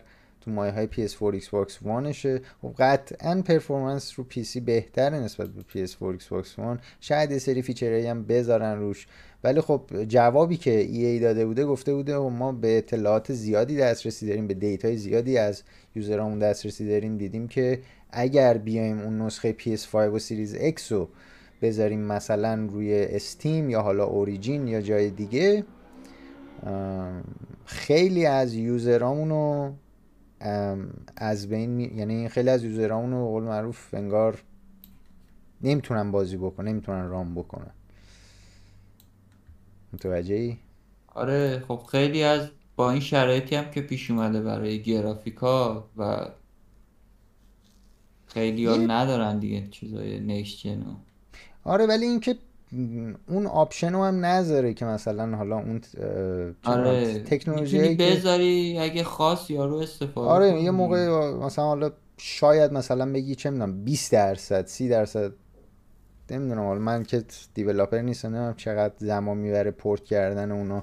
تو 0.48 0.54
مایه 0.54 0.72
های 0.72 0.88
PS4 0.92 1.42
Xbox 1.44 1.72
One 1.86 2.10
شه 2.10 2.40
و 2.64 2.68
قطعا 2.78 3.42
performance 3.42 4.18
رو 4.18 4.26
PC 4.30 4.60
بهتره 4.60 5.18
نسبت 5.18 5.48
به 5.48 5.62
PS4 5.62 6.20
Xbox 6.22 6.46
One 6.58 6.78
شاید 7.00 7.30
یه 7.30 7.38
سری 7.38 7.62
feature 7.62 7.93
هایی 7.93 8.06
هم 8.06 8.24
بذارن 8.24 8.78
روش. 8.78 9.06
ولی 9.44 9.60
خب 9.60 10.04
جوابی 10.08 10.56
که 10.56 10.88
EA 10.92 11.22
داده 11.22 11.46
بوده 11.46 11.64
گفته 11.64 11.94
بوده 11.94 12.16
و 12.16 12.28
ما 12.28 12.52
به 12.52 12.78
اطلاعات 12.78 13.32
زیادی 13.32 13.76
دسترسی 13.76 14.26
داریم 14.26 14.46
به 14.46 14.54
دیتای 14.54 14.96
زیادی 14.96 15.38
از 15.38 15.62
یوزرامون 15.94 16.38
دسترسی 16.38 16.88
داریم. 16.88 17.18
دیدیم 17.18 17.48
که 17.48 17.80
اگر 18.10 18.58
بیایم 18.58 18.98
اون 18.98 19.22
نسخه 19.22 19.56
PS5 19.60 19.94
و 19.94 20.18
سیریز 20.18 20.56
X 20.56 20.82
رو 20.90 21.08
بذاریم 21.62 22.00
مثلا 22.00 22.68
روی 22.72 23.04
استیم 23.04 23.70
یا 23.70 23.82
حالا 23.82 24.04
اوریجین 24.04 24.68
یا 24.68 24.80
جای 24.80 25.10
دیگه 25.10 25.64
خیلی 27.64 28.26
از 28.26 28.54
یوزرامون 28.54 29.28
رو 29.28 29.72
از 31.16 31.48
بین 31.48 31.70
می... 31.70 31.84
یعنی 31.84 32.28
خیلی 32.28 32.50
از 32.50 32.64
یوزرامون 32.64 33.10
رو 33.10 33.26
قول 33.26 33.42
معروف 33.42 33.94
انگار 33.94 34.42
نمی‌تونن 35.62 36.10
بازی 36.10 36.36
بکنن 36.36 36.68
نمی‌تونن 36.68 37.08
رام 37.08 37.34
بکنن 37.34 37.70
متوجه 39.92 40.34
ای؟ 40.34 40.56
آره 41.06 41.64
خب 41.68 41.82
خیلی 41.90 42.22
از 42.22 42.48
با 42.76 42.90
این 42.90 43.00
شرایطی 43.00 43.56
هم 43.56 43.70
که 43.70 43.80
پیش 43.80 44.10
اومده 44.10 44.42
برای 44.42 44.82
گرافیکا 44.82 45.88
و 45.96 46.28
خیلی 48.26 48.66
ها 48.66 48.76
ندارن 48.76 49.38
دیگه 49.38 49.68
چیزای 49.70 50.20
نیشتن 50.20 50.96
آره 51.64 51.86
ولی 51.86 52.06
اینکه 52.06 52.36
اون 53.28 53.46
آپشن 53.46 53.92
رو 53.92 54.04
هم 54.04 54.24
نذاره 54.24 54.74
که 54.74 54.84
مثلا 54.84 55.36
حالا 55.36 55.56
اون 55.58 55.80
آره 56.64 57.18
تکنولوژی 57.18 57.96
که 57.96 58.04
بذاری 58.04 58.78
اگه 58.78 59.04
خاص 59.04 59.50
یارو 59.50 59.76
استفاده 59.76 60.28
آره 60.30 60.50
کنی. 60.50 60.60
یه 60.60 60.70
موقع 60.70 61.30
مثلا 61.30 61.64
حالا 61.64 61.90
شاید 62.16 62.72
مثلا 62.72 63.12
بگی 63.12 63.34
چه 63.34 63.50
می‌دونم 63.50 63.84
20 63.84 64.12
درصد 64.12 64.66
30 64.66 64.88
درصد 64.88 65.32
نمی‌دونم 66.30 66.66
حالا 66.66 66.80
من 66.80 67.02
که 67.02 67.24
developer 67.54 68.00
نیستم 68.00 68.28
نمی‌دونم 68.28 68.54
چقدر 68.54 68.94
زمان 68.98 69.38
می‌بره 69.38 69.70
پورت 69.70 70.04
کردن 70.04 70.52
اونا 70.52 70.82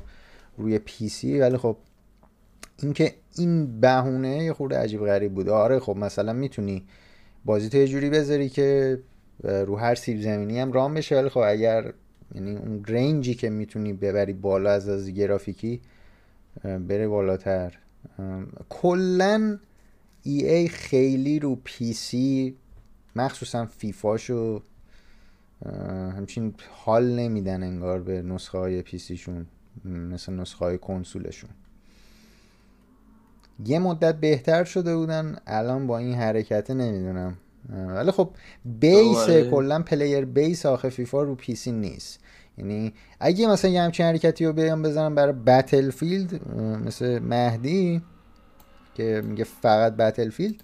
روی 0.58 0.80
پی 0.80 1.10
سی 1.10 1.40
ولی 1.40 1.58
خب 1.58 1.78
اینکه 2.82 3.14
این 3.38 3.80
بهونه 3.80 4.44
یه 4.44 4.54
خورده 4.54 4.78
عجیب 4.78 5.06
غریب 5.06 5.34
بود 5.34 5.50
آره 5.50 5.80
خب 5.80 5.96
مثلا 5.98 6.34
می‌تونی 6.34 6.86
بازی 7.46 7.70
تو 7.70 7.78
یه 7.78 7.88
جوری 7.88 8.10
بذاری 8.10 8.50
که 8.50 9.00
رو 9.44 9.76
هر 9.76 9.96
سیب 9.96 10.22
زمینی 10.22 10.60
هم 10.60 10.72
run 10.72 10.94
بشه. 10.94 11.16
ولی 11.16 11.30
خب 11.30 11.40
اگر 11.40 11.94
یعنی 12.36 12.56
اون 12.56 12.86
range 12.88 13.26
ی 13.26 13.34
که 13.34 13.50
می‌تونی 13.50 13.94
ببری 13.94 14.34
بالا 14.34 14.72
از 14.72 14.90
از 14.90 15.10
گرافیکی 15.10 15.82
بره 16.64 17.08
بالاتر. 17.08 17.78
کلا 18.70 19.60
EA 20.24 20.68
خیلی 20.68 21.40
رو 21.40 21.56
پی 21.64 21.94
سی 21.94 22.56
مخصوصا 23.16 23.66
فیفاشو 23.66 24.62
همچین 26.16 26.54
حال 26.72 27.20
نمیدن 27.20 27.64
انگار 27.64 28.02
به 28.02 28.22
نسخه 28.22 28.58
های 28.58 28.82
پی 28.82 28.98
سیشون 28.98 29.46
مثل 29.86 30.34
نسخه 30.34 30.66
های 30.66 30.78
کنسولشون. 30.78 31.50
یه 33.66 33.80
مدت 33.80 34.16
بهتر 34.16 34.64
شده 34.64 34.96
بودن 34.96 35.38
الان 35.48 35.88
با 35.88 35.98
این 35.98 36.14
حرکت 36.14 36.72
نمی‌دونم. 36.72 37.38
ولی 37.70 38.12
خب 38.12 38.30
base 38.66 39.30
کلا 39.30 39.82
player 39.82 40.26
base 40.26 40.66
آخه 40.66 40.90
فیفا 40.90 41.24
رو 41.24 41.36
پی 41.36 41.56
سی 41.56 41.72
نیست. 41.72 42.20
یعنی 42.58 42.94
اگه 43.20 43.48
مثلا 43.48 43.72
یه 43.72 43.82
همچین 43.82 44.06
حرکتی 44.06 44.46
رو 44.46 44.54
بیام 44.54 44.82
بزنم 44.82 45.16
برای 45.16 45.34
Battlefield 45.34 46.50
مثل 46.58 47.20
مهدی 47.20 48.02
که 48.96 49.22
میگه 49.26 49.44
فقط 49.44 49.96
بتل 49.96 50.30
فیلد 50.30 50.56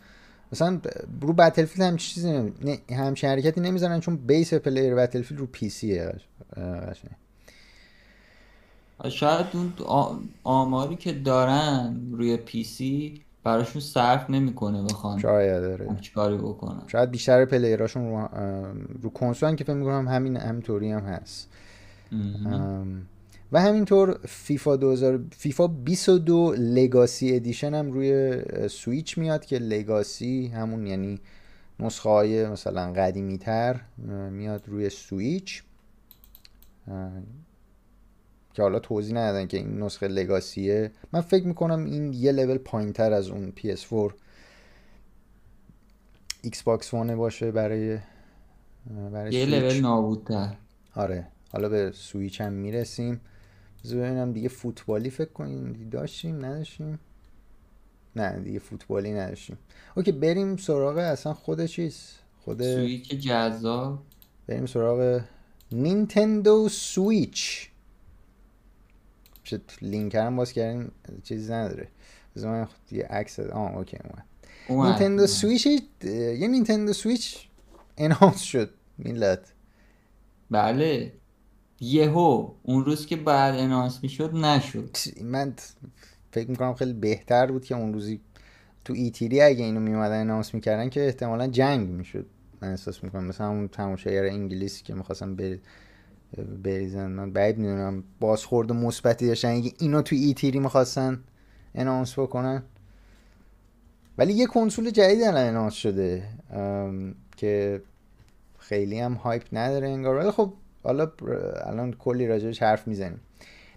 مثلا 0.52 0.82
رو 1.22 1.34
بتل 1.34 1.66
فیلد 1.66 1.88
هم 1.88 1.98
چیزی 1.98 2.32
نمی... 2.32 2.54
همچین 2.92 3.30
حرکتی 3.30 3.62
نمی‌زنن 3.62 4.00
چون 4.00 4.16
base 4.16 4.54
player 4.54 4.96
بتل 4.96 5.22
فیلد 5.22 5.40
رو 5.40 5.46
PC 5.46 5.70
ـه 5.70 6.14
شاید 9.10 9.46
اون 9.54 9.74
آماری 10.44 10.96
که 10.96 11.14
دارن 11.14 11.98
روی 12.12 12.38
PC 12.38 13.22
براشون 13.44 13.82
صرف 13.82 14.30
نمی‌کنه 14.30 14.84
بخوان 14.84 15.20
شاید 15.20 15.62
داره 15.62 15.96
چیکاری 16.02 16.38
بکنن. 16.38 16.82
شاید 16.88 17.12
بیشتر 17.12 17.46
player 17.46 17.84
اشون 17.84 18.10
رو, 18.10 18.30
رو 19.02 19.10
کنسول 19.10 19.56
که 19.56 19.64
فکر 19.64 19.74
می‌کنم 19.74 20.08
همین 20.08 20.38
همینطوری 20.38 20.92
هم 20.92 21.04
هست. 21.04 21.50
و 23.52 23.62
همینطور 23.62 24.20
فیفا 24.28 24.76
2000 24.76 25.20
فیفا 25.32 25.68
22 25.68 26.56
legacy 26.58 27.36
edition 27.36 27.74
هم 27.74 27.92
روی 27.92 28.42
سویچ 28.68 29.18
میاد 29.18 29.46
که 29.46 29.58
legacy 29.58 30.48
همون 30.48 30.88
یعنی 30.88 31.20
نسخه 31.80 32.10
های 32.10 32.48
مثلا 32.48 32.94
قدیمی 32.94 33.38
تر 33.38 33.82
میاد 34.32 34.64
روی 34.68 34.90
سویچ. 34.90 35.64
که 38.54 38.62
حالا 38.62 38.80
توضیح 38.80 39.16
ندادن 39.16 39.48
که 39.48 39.58
این 39.58 39.84
نسخه 39.84 40.08
legacy 40.08 40.71
ـه. 40.71 40.92
من 41.14 41.22
فکر 41.22 41.48
می‌کنم 41.48 41.86
این 41.86 42.14
یه 42.14 42.32
لول 42.32 42.58
پایین 42.58 42.94
تر 42.94 43.14
از 43.14 43.30
اون 43.30 43.54
PS4 43.58 44.14
ایکس 46.42 46.64
باکس 46.64 46.94
وان 46.94 47.08
ـه 47.08 47.16
باشه 47.16 47.52
برای 47.52 47.98
برای 49.14 49.34
یه 49.34 49.46
لول 49.46 49.82
نابودتر. 49.82 50.56
آره. 50.96 51.28
حالا 51.52 51.70
به 51.70 51.92
سویچ 51.92 52.42
هم 52.42 52.54
می‌رسیم. 52.54 53.22
ببینم 53.86 54.32
دیگه 54.32 54.50
فوتبالی 54.50 55.10
فکر 55.10 55.32
کنیم. 55.32 55.90
داشتیم؟ 55.92 56.46
نداشتیم؟ 56.46 57.00
نه 58.16 58.40
دیگه 58.40 58.60
فوتبالی 58.60 59.12
نداشتیم. 59.12 59.58
اوکی 59.98 60.12
بریم 60.12 60.58
سراغ 60.58 60.98
اصلا 60.98 61.34
خود 61.34 61.66
چیز؟ 61.66 62.12
خود 62.40 62.64
سویچ 62.64 63.16
جذاب. 63.16 64.00
بریم 64.48 64.66
سراغ 64.66 65.22
نینتندو 65.72 66.70
سویچ. 66.70 67.71
لینک 69.82 70.16
هم 70.16 70.36
باز 70.36 70.54
کردیم 70.54 70.92
چیزی 71.24 71.54
نداره. 71.54 71.88
بذار 72.36 72.70
یه 72.92 73.04
عکس 73.04 73.40
آه 73.40 73.78
اوکی 73.78 73.98
اومد. 74.70 74.88
نینتندو 74.88 75.28
سویچ 75.28 75.68
یه 76.04 76.48
نینتندو 76.48 76.94
سویچ 76.94 77.48
announce 77.98 78.42
شد 78.42 78.70
میلاد. 78.98 79.46
بله. 80.52 81.14
یهو 81.80 82.52
اون 82.64 82.86
روز 82.86 83.06
که 83.06 83.16
بعد 83.16 83.56
announce 83.56 84.00
می‌شد 84.04 84.36
نشد. 84.36 84.98
من 85.22 85.54
فکر 86.32 86.50
می‌کنم 86.50 86.74
خیلی 86.74 86.94
بهتر 86.94 87.52
بود 87.52 87.66
که 87.66 87.76
اون 87.76 87.94
روزی 87.94 88.22
تو 88.86 88.94
E3 88.94 89.42
اگه 89.42 89.66
اینو 89.66 89.80
میومدن 89.80 90.20
announce 90.20 90.54
می‌کردن 90.54 90.90
که 90.90 91.06
احتمالا 91.06 91.48
جنگ 91.48 91.90
می‌شد. 91.90 92.26
من 92.62 92.70
احساس 92.70 93.04
می‌کنم 93.04 93.24
مثلا 93.24 93.50
اون 93.50 93.68
تماشاگر 93.68 94.26
انگلیسی 94.26 94.84
که 94.84 94.94
می‌خواستم 94.94 95.36
بر... 95.36 95.58
بریزن. 96.64 97.08
من 97.12 97.32
بعید 97.32 97.58
می‌دونم 97.58 98.04
بازخورد 98.20 98.72
مثبتی 98.72 99.28
داشتن. 99.28 99.50
اگه 99.50 99.72
اینو 99.80 100.02
تو 100.02 100.16
E3 100.16 100.60
می‌خواستن 100.60 101.24
announce 101.76 102.20
بکنن. 102.20 102.64
ولی 104.18 104.34
یه 104.34 104.46
کنسول 104.46 104.90
جدید 104.90 105.24
الان 105.24 105.48
announce 105.48 105.74
شده. 105.74 106.24
که 107.38 107.82
خیلی 108.60 109.00
هم 109.00 109.14
hype 109.14 109.44
نداره 109.54 109.90
انگار. 109.90 110.16
ولی 110.16 110.32
خب 110.32 110.54
حالا 110.84 111.12
الان 111.66 111.94
کلی 111.94 112.28
راجعش 112.28 112.64
حرف 112.64 112.88
می‌زنیم. 112.88 113.20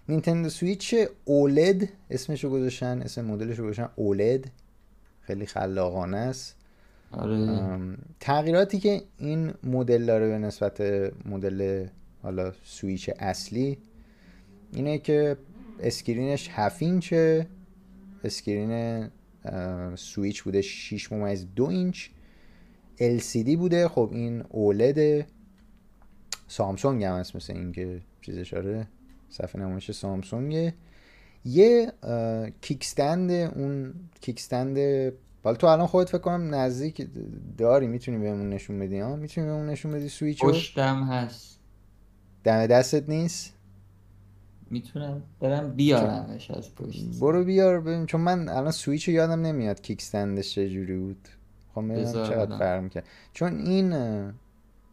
نینتندو 0.09 0.49
سویچ 0.49 0.95
OLED 1.25 1.89
اسمشو 2.09 2.49
گذاشتن. 2.49 3.01
اسم 3.01 3.25
مدلشو 3.25 3.63
گذاشتن 3.63 3.89
OLED. 3.95 4.51
خیلی 5.21 5.45
خلاقانه 5.45 6.17
است. 6.17 6.55
آره. 7.11 7.59
تغییراتی 8.19 8.79
که 8.79 9.01
این 9.17 9.53
مدل 9.63 10.05
داره 10.05 10.27
به 10.27 10.37
نسبت 10.37 10.81
مدل 11.25 11.87
حالا 12.25 12.53
سویچ 12.63 13.09
اصلی 13.19 13.77
اینه 14.73 14.97
که 14.97 15.37
screen 15.79 16.31
ش 16.31 16.49
7 16.51 16.81
اینچه. 16.81 17.47
screen 18.23 19.09
سویچ 19.95 20.43
بوده 20.43 20.61
6 20.61 21.11
ممیز 21.11 21.47
دو 21.55 21.65
اینچ. 21.65 22.07
LCD 22.99 23.57
بوده 23.57 23.87
خب 23.87 24.09
این 24.13 24.43
OLED. 24.49 25.27
سامسونگ 26.47 27.03
هم 27.03 27.19
هست 27.19 27.35
مثل 27.35 27.53
این 27.53 27.71
که 27.71 28.01
چیزش 28.21 28.53
آره 28.53 28.87
صفحه 29.29 29.61
نمایش 29.61 29.91
سامسونگ 29.91 30.73
یه 31.45 31.91
kickstand 32.61 33.31
اون 33.31 33.93
kickstand 34.21 34.77
حالا 35.43 35.57
تو 35.57 35.67
الان 35.67 35.87
خودت 35.87 36.09
فکر 36.09 36.17
کنم 36.17 36.55
نزدیک 36.55 37.07
داری 37.57 37.87
می‌تونی 37.87 38.17
بهمون 38.17 38.49
نشون 38.49 38.79
بدی 38.79 38.99
ها؟ 38.99 39.15
می‌تونی 39.15 39.47
بهمون 39.47 39.69
نشون 39.69 39.91
بدی 39.91 40.09
سویچ 40.09 40.43
پشتم 40.43 41.03
هست. 41.03 41.54
دم 42.45 42.67
دستت 42.67 43.09
نیست؟ 43.09 43.53
می‌تونم 44.69 45.23
برم 45.39 45.71
بیارمش 45.75 46.51
از 46.51 46.75
پشت. 46.75 47.05
برو 47.21 47.43
بیار 47.43 47.81
ببین 47.81 48.05
چون 48.05 48.21
من 48.21 48.49
الان 48.49 48.71
سویچ 48.71 49.07
رو 49.07 49.13
یادم 49.13 49.41
نمیاد 49.41 49.81
کیکستندش 49.81 50.55
چجوری 50.55 50.97
بود. 50.97 51.27
خب 51.75 51.93
بذار 51.93 52.27
چقدر. 52.27 52.57
فرق 52.57 52.83
می‌کرد. 52.83 53.03
چون 53.33 53.59
این 53.59 53.89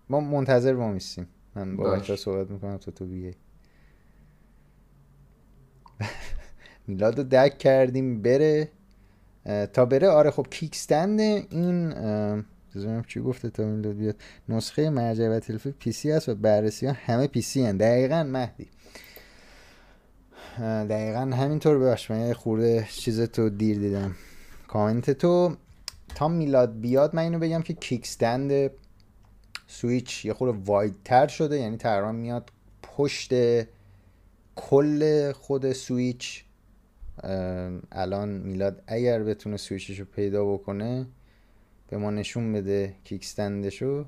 ما 0.08 0.20
منتظر 0.20 0.74
با 0.74 0.88
میستیم 0.88 1.26
من 1.54 1.76
با. 1.76 1.90
بچه 1.90 2.16
صحبت 2.16 2.50
می‌کنم 2.50 2.76
تو 2.76 2.90
تو 2.90 3.06
بیه 3.06 3.34
میلاد 6.86 7.18
رو 7.18 7.24
دک 7.24 7.58
کردیم 7.58 8.22
بره. 8.22 8.68
تا 9.72 9.84
بره 9.84 10.08
آره 10.08 10.30
خب 10.30 10.46
کیکستند 10.50 11.20
این 11.20 11.92
اه، 12.72 12.78
بذار 12.78 12.88
ببینم 12.88 13.04
چی 13.08 13.20
گفته 13.20 13.50
تا 13.50 13.64
میلاد 13.64 13.96
بیاد 13.96 14.16
نسخه 14.48 14.90
مرجع 14.90 15.28
و 15.28 15.40
تلفی 15.40 15.70
پی 15.70 15.92
سی 15.92 16.10
هست 16.10 16.28
و 16.28 16.34
بررسی 16.34 16.86
ها 16.86 16.92
همه 16.92 17.26
پی 17.26 17.42
سی 17.42 17.66
هن. 17.66 17.76
دقیقا 17.76 18.22
مهدی. 18.22 18.68
دقیقا 20.60 21.20
همینطور 21.20 21.78
ببخش 21.78 22.10
من 22.10 22.26
یه 22.26 22.34
خورده 22.34 22.88
چیز 22.90 23.20
تو 23.20 23.48
دیر 23.50 23.78
دیدم. 23.78 24.14
کامنت 24.68 25.10
تو. 25.10 25.56
تا 26.14 26.28
میلاد 26.28 26.80
بیاد 26.80 27.14
من 27.14 27.22
اینو 27.22 27.38
بگم 27.38 27.62
که 27.62 27.72
کیکستند 27.74 28.70
سویچ 29.66 30.24
یه 30.24 30.32
خورده 30.32 30.58
واید 30.64 30.94
تر 31.04 31.26
شده 31.26 31.58
یعنی 31.58 31.76
تقریبا 31.76 32.12
میاد 32.12 32.50
پشت 32.82 33.32
کل 34.56 35.32
خود 35.32 35.72
سویچ. 35.72 36.44
الان 37.92 38.28
میلاد 38.28 38.82
اگر 38.86 39.22
بتونه 39.22 39.56
سویچش 39.56 39.98
رو 39.98 40.04
پیدا 40.04 40.52
بکنه 40.52 41.06
به 41.92 41.98
ما 41.98 42.10
نشون 42.10 42.52
بده 42.52 42.94
kickstand 43.04 43.79
شو 43.79 44.04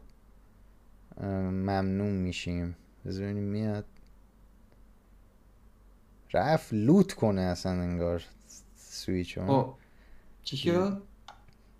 ممنون 1.20 2.12
میشیم. 2.12 2.77
بذار 3.07 3.25
ببینیم 3.25 3.42
میاد. 3.44 3.85
رفت 6.33 6.68
loot 6.73 7.12
کنه 7.12 7.40
اصلا 7.40 7.73
انگار 7.73 8.23
سویچ 8.77 9.38
رو 9.38 9.47
خب 9.47 9.75
چی 10.44 10.57
شد؟ 10.57 11.03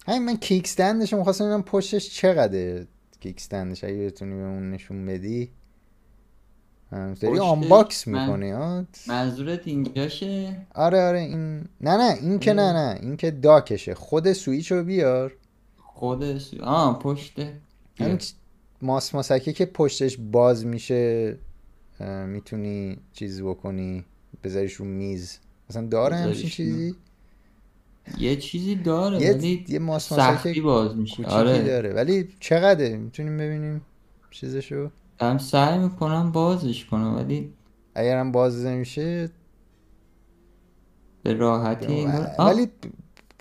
همین 0.07 0.25
من 0.25 0.37
kickstand 0.37 0.99
ش 0.99 1.13
رو 1.13 1.19
می‌خواستم 1.19 1.45
ببینم 1.45 1.63
پشتش 1.63 2.11
چقدره 2.11 2.87
kickstand 3.21 3.69
ش. 3.69 3.85
اگه 3.85 4.07
بتونی 4.07 4.35
بهمون 4.35 4.71
نشون 4.71 5.07
بدی. 5.07 5.51
داری 6.91 7.39
unbox 7.39 8.09
من- 8.09 8.27
می‌کنی 8.27 8.51
ها 8.51 8.85
منظورت 9.09 9.61
اینجاشه؟ 9.69 10.57
آره 10.75 11.03
آره 11.09 11.19
این 11.21 11.57
نه 11.81 11.97
نه 11.97 12.15
این 12.21 12.39
که 12.39 12.53
نه 12.53 12.73
نه 12.73 12.99
این 13.03 13.17
که 13.17 13.31
داکشه. 13.31 13.95
خود 13.95 14.33
سویچ 14.33 14.73
رو 14.73 14.85
بیار. 14.85 15.33
خود 16.05 16.39
سو... 16.39 16.65
آه 16.65 16.99
پشت. 16.99 17.33
همین 18.01 18.19
ماس 18.83 19.15
ماسکه 19.15 19.53
که 19.53 19.67
پشتش 19.67 20.19
باز 20.33 20.67
میشه 20.67 21.37
می‌تونی 22.27 22.99
چیز 23.13 23.43
بکنی 23.43 24.05
بذاریش 24.45 24.73
رو 24.73 24.85
میز. 24.85 25.39
مثلا 25.71 25.87
داره 25.87 26.17
همچین 26.17 26.51
چیزی؟ 26.51 26.95
یه 28.19 28.37
چیزی 28.37 28.75
داره 28.75 29.23
یه 29.23 29.33
ولی 29.33 29.65
یه 29.69 29.79
ماس 29.79 30.13
ماسکه 30.13 30.63
باز 30.63 30.97
میشه. 30.97 31.27
آره. 31.27 31.63
داره. 31.63 31.93
ولی 31.93 32.29
چقدره؟ 32.41 32.97
می‌تونیم 32.97 33.37
ببینیم 33.37 33.83
چیزشو؟ 34.31 34.91
دارم 35.19 35.39
سعی 35.39 35.79
می‌کنم 35.79 36.33
بازش 36.33 36.85
کنم 36.85 37.17
ولی 37.17 37.53
اگرم 37.95 38.33
باز 38.33 38.65
نمیشه 38.65 39.31
به 41.23 41.35
راحتی 41.35 42.07
ولی 42.39 42.69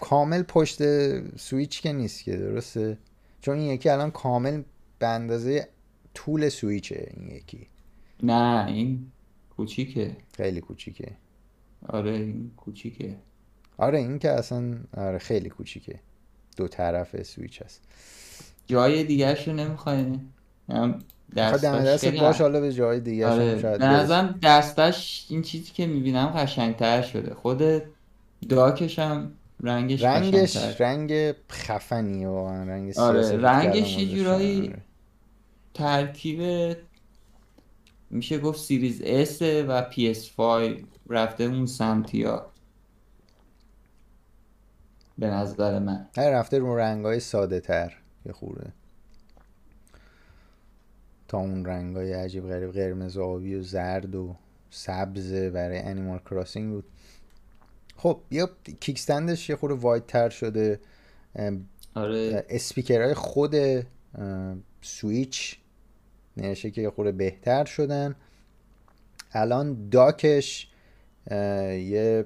کامل 0.02 0.44
پشت 0.44 0.80
سویچ 1.38 1.82
که 1.82 1.94
نیست 1.94 2.24
که 2.24 2.38
درسته؟ 2.38 2.98
چون 3.42 3.58
این 3.58 3.72
یکی 3.72 3.90
الان 3.90 4.12
کامل 4.12 4.62
به 5.00 5.08
اندازه 5.08 5.68
طول 6.14 6.50
سویچه 6.50 7.12
این 7.18 7.32
یکی. 7.32 7.68
نه 8.24 8.66
این 8.68 9.12
کوچیکه. 9.58 10.18
خیلی 10.38 10.62
کوچیکه. 10.62 11.12
آره 11.88 12.12
این 12.12 12.52
کوچیکه. 12.58 13.16
آره 13.78 14.00
این 14.00 14.20
که 14.20 14.30
اصلا 14.30 14.78
آره 14.98 15.18
خیلی 15.18 15.50
کوچیکه. 15.50 16.00
دو 16.58 16.68
طرف 16.68 17.24
سویچ 17.24 17.62
هست. 17.62 17.82
جای 18.68 19.04
دیگرش 19.04 19.48
رو 19.48 19.54
نمی‌خوای 19.54 20.20
دستت 21.36 21.98
خیلی 21.98 22.20
باش 22.20 22.42
حالا 22.42 22.62
به 22.62 22.74
جای 22.74 23.00
دیگه 23.00 23.28
آره. 23.28 23.62
شاید. 23.62 23.84
نظرم 23.84 24.40
دستش 24.44 25.26
این 25.30 25.42
چیزی 25.42 25.72
که 25.72 25.88
می‌بینم 25.88 26.26
قشنگتر 26.26 27.02
شده. 27.02 27.34
خود 27.34 27.62
داکش 28.50 29.00
هم 29.00 29.32
رنگش 29.64 30.04
رنگش 30.04 30.82
رنگ 30.82 31.32
خفنیه 31.52 32.28
واقعا 32.28 32.64
رنگ 32.64 32.98
آره، 32.98 33.38
رنگش 33.38 33.98
یه. 33.98 34.16
جورایی. 34.16 34.74
ترکیب 35.74 36.76
میشه 38.10 38.40
گفت 38.40 38.60
سیریز 38.60 39.02
S 39.02 39.42
و 39.42 39.92
PS5 39.92 40.84
رفته 41.10 41.44
اون 41.44 41.66
سمتی 41.66 42.24
ها 42.24 42.46
به 45.18 45.28
نظر 45.28 45.80
من 45.80 46.08
هر 46.18 46.30
رفته 46.30 46.60
رو 46.60 46.76
رنگ 46.76 47.06
های 47.06 47.20
ساده 47.20 47.60
تر 47.60 47.94
یه 48.26 48.32
خورده 48.32 48.74
تا 51.28 51.38
اون 51.38 51.66
رنگ 51.66 51.96
های 51.96 52.14
عجیب 52.14 52.48
غریب 52.48 52.72
قرمز 52.72 53.18
و 53.18 53.24
آبی 53.24 53.56
و 53.56 53.62
زرد 53.62 54.16
و 54.16 54.36
سبز 54.70 55.34
برای 55.34 55.80
انیمال 55.80 56.20
کراسینگ 56.20 56.74
بود 56.74 56.86
خب 58.04 58.22
یا 58.32 58.50
kickstand 58.80 59.37
ش 59.37 59.50
یه 59.50 59.56
خورده 59.56 59.76
wide 59.76 60.06
تر 60.06 60.30
شده 60.30 60.80
آره. 61.96 62.46
اسپیکرهای 62.50 63.14
خود 63.14 63.56
سویچ 64.82 65.58
نشه 66.38 66.72
که 66.72 66.82
یه 66.82 66.90
خورده 66.90 67.12
بهتر 67.12 67.66
شدن. 67.66 68.16
الان 69.32 69.90
dock 69.90 70.42
ش 70.42 70.68
یه 71.32 72.26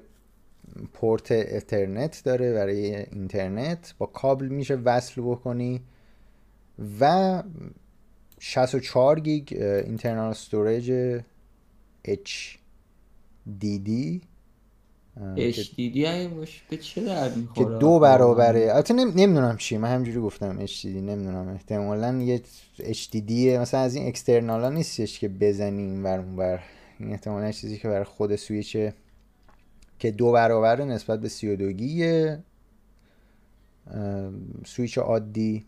port 0.92 1.32
Ethernet 1.32 2.22
داره 2.24 2.52
برای 2.52 2.96
اینترنت. 2.96 3.94
با 3.98 4.06
کابل 4.06 4.48
میشه 4.48 4.74
وصل 4.74 5.22
بکنی 5.22 5.82
و 7.00 7.42
64 8.38 9.20
گیگ 9.20 9.62
internal 9.62 10.30
storage 10.30 11.20
HDD 12.08 13.90
HDD 15.36 15.98
باشه 16.36 16.60
به 16.70 16.76
چه 16.76 17.04
درد 17.04 17.34
که 17.54 17.64
دو 17.64 17.98
برابره. 17.98 18.74
البته 18.74 18.94
نم... 18.94 19.12
نمی‌دونم 19.16 19.56
چیه 19.56 19.78
من 19.78 19.88
همجوری 19.88 20.20
گفتم 20.20 20.66
HDD 20.66 20.86
نمی‌دونم. 20.86 21.48
احتمالا 21.48 22.22
یه 22.22 22.42
HDD 22.78 23.32
مثلا 23.32 23.80
از 23.80 23.94
این 23.94 24.08
external 24.08 24.62
ها 24.62 24.68
نیستش 24.68 25.18
که 25.18 25.28
بزنی 25.28 25.82
این 25.82 26.02
ور 26.02 26.18
اون 26.18 26.36
ور. 26.36 26.60
این 26.98 27.10
احتمالا 27.10 27.52
چیزی 27.52 27.78
که 27.78 27.88
برای 27.88 28.04
خود 28.04 28.36
سویچه 28.36 28.94
که 29.98 30.10
دو 30.10 30.32
برابره 30.32 30.84
نسبت 30.84 31.20
به 31.20 31.28
32 31.28 31.72
گیگ 31.72 32.36
سویچ 34.66 34.98
عادی. 34.98 35.66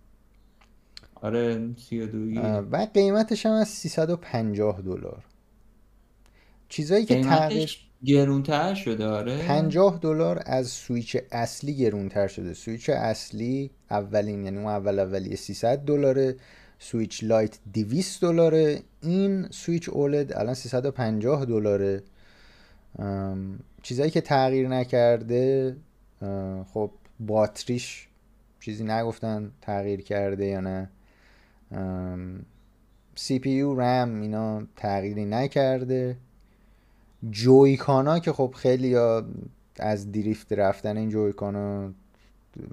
آره 1.15 1.71
32 1.89 2.41
اه، 2.41 2.59
و 2.59 2.87
قیمتش 2.95 3.47
هم 3.47 3.53
از 3.53 3.69
350 3.69 4.81
دلار. 4.83 5.25
چیزایی 6.69 7.05
که 7.05 7.23
تغییر 7.25 7.79
گرونتر 8.05 8.75
شده 8.75 9.07
آره. 9.07 9.47
50 9.47 9.99
دلار 10.03 10.43
از 10.47 10.69
سویچ 10.69 11.17
اصلی 11.33 11.77
گرونتر 11.77 12.27
شده. 12.27 12.55
سویچ 12.55 12.91
اصلی 12.91 13.71
اولین 13.91 14.45
یعنی 14.45 14.57
اون 14.57 14.67
اول 14.67 14.99
اولیه 14.99 15.37
300 15.37 15.79
دلاره. 15.79 16.37
Switch 16.79 17.25
Lite 17.25 17.59
200 17.73 18.21
دلاره. 18.23 18.81
این 19.03 19.49
Switch 19.51 19.89
OLED 19.89 20.37
الان 20.37 20.55
350 20.55 21.45
دلاره. 21.45 22.03
چیزایی 23.83 24.11
که 24.11 24.21
تغییر 24.21 24.69
نکرده 24.69 25.77
خب 26.73 26.91
باتریش 27.21 28.09
چیزی 28.61 28.85
نگفتن 28.85 29.53
تغییر 29.61 30.01
کرده 30.01 30.47
یا 30.47 30.61
نه. 30.61 30.91
CPU 33.15 33.51
RAM 33.51 34.21
اینا 34.21 34.63
تغییری 34.77 35.25
نکرده. 35.25 36.17
Joy-Con 37.31 38.08
ا 38.08 38.19
که 38.19 38.33
خب 38.33 38.55
خیلی 38.57 38.97
از 39.79 40.13
drift 40.13 40.53
رفتن 40.53 40.97
این 40.97 41.09
Joy-Con 41.09 41.82
ا 41.82 41.93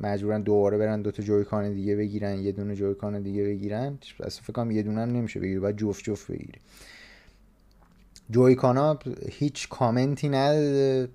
مجبورن 0.01 0.41
دوباره 0.41 0.77
برن 0.77 1.01
دوتا 1.01 1.23
جویکان 1.23 1.73
دیگه 1.73 1.95
بگیرن 1.95 2.39
یه 2.39 2.51
دونه 2.51 2.75
جویکان 2.75 3.21
دیگه 3.21 3.43
بگیرن. 3.43 3.97
اصلا 4.19 4.41
فکر 4.43 4.53
کنم 4.53 4.71
یه 4.71 4.83
دونه 4.83 5.01
هم 5.01 5.09
نمیشه 5.09 5.39
بگیری 5.39 5.59
باید 5.59 5.77
جفت 5.77 6.03
جفت 6.03 6.31
بگیری. 6.31 6.59
جویکانا 8.31 8.99
هیچ 9.29 9.69
کامنتی 9.69 10.29
نداده 10.29 11.09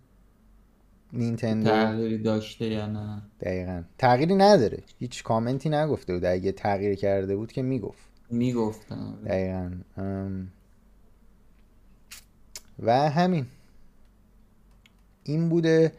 نینتندو. 1.12 1.70
تغییری 1.70 2.18
داشته 2.18 2.66
یا 2.66 2.86
نه؟ 2.86 3.22
دقیقا. 3.40 3.82
تغییری 3.98 4.34
نداره. 4.34 4.78
هیچ 4.98 5.22
کامنتی 5.22 5.68
نگفته 5.68 6.14
بود. 6.14 6.24
اگه 6.24 6.52
تغییر 6.52 6.94
کرده 6.94 7.36
بود 7.36 7.52
که 7.52 7.62
می‌گفت. 7.62 8.08
می‌گفتم. 8.30 9.18
دقیقا. 9.26 9.70
ام، 9.96 10.48
و 12.78 13.10
همین. 13.10 13.46
این 15.24 15.48
بوده 15.48 15.92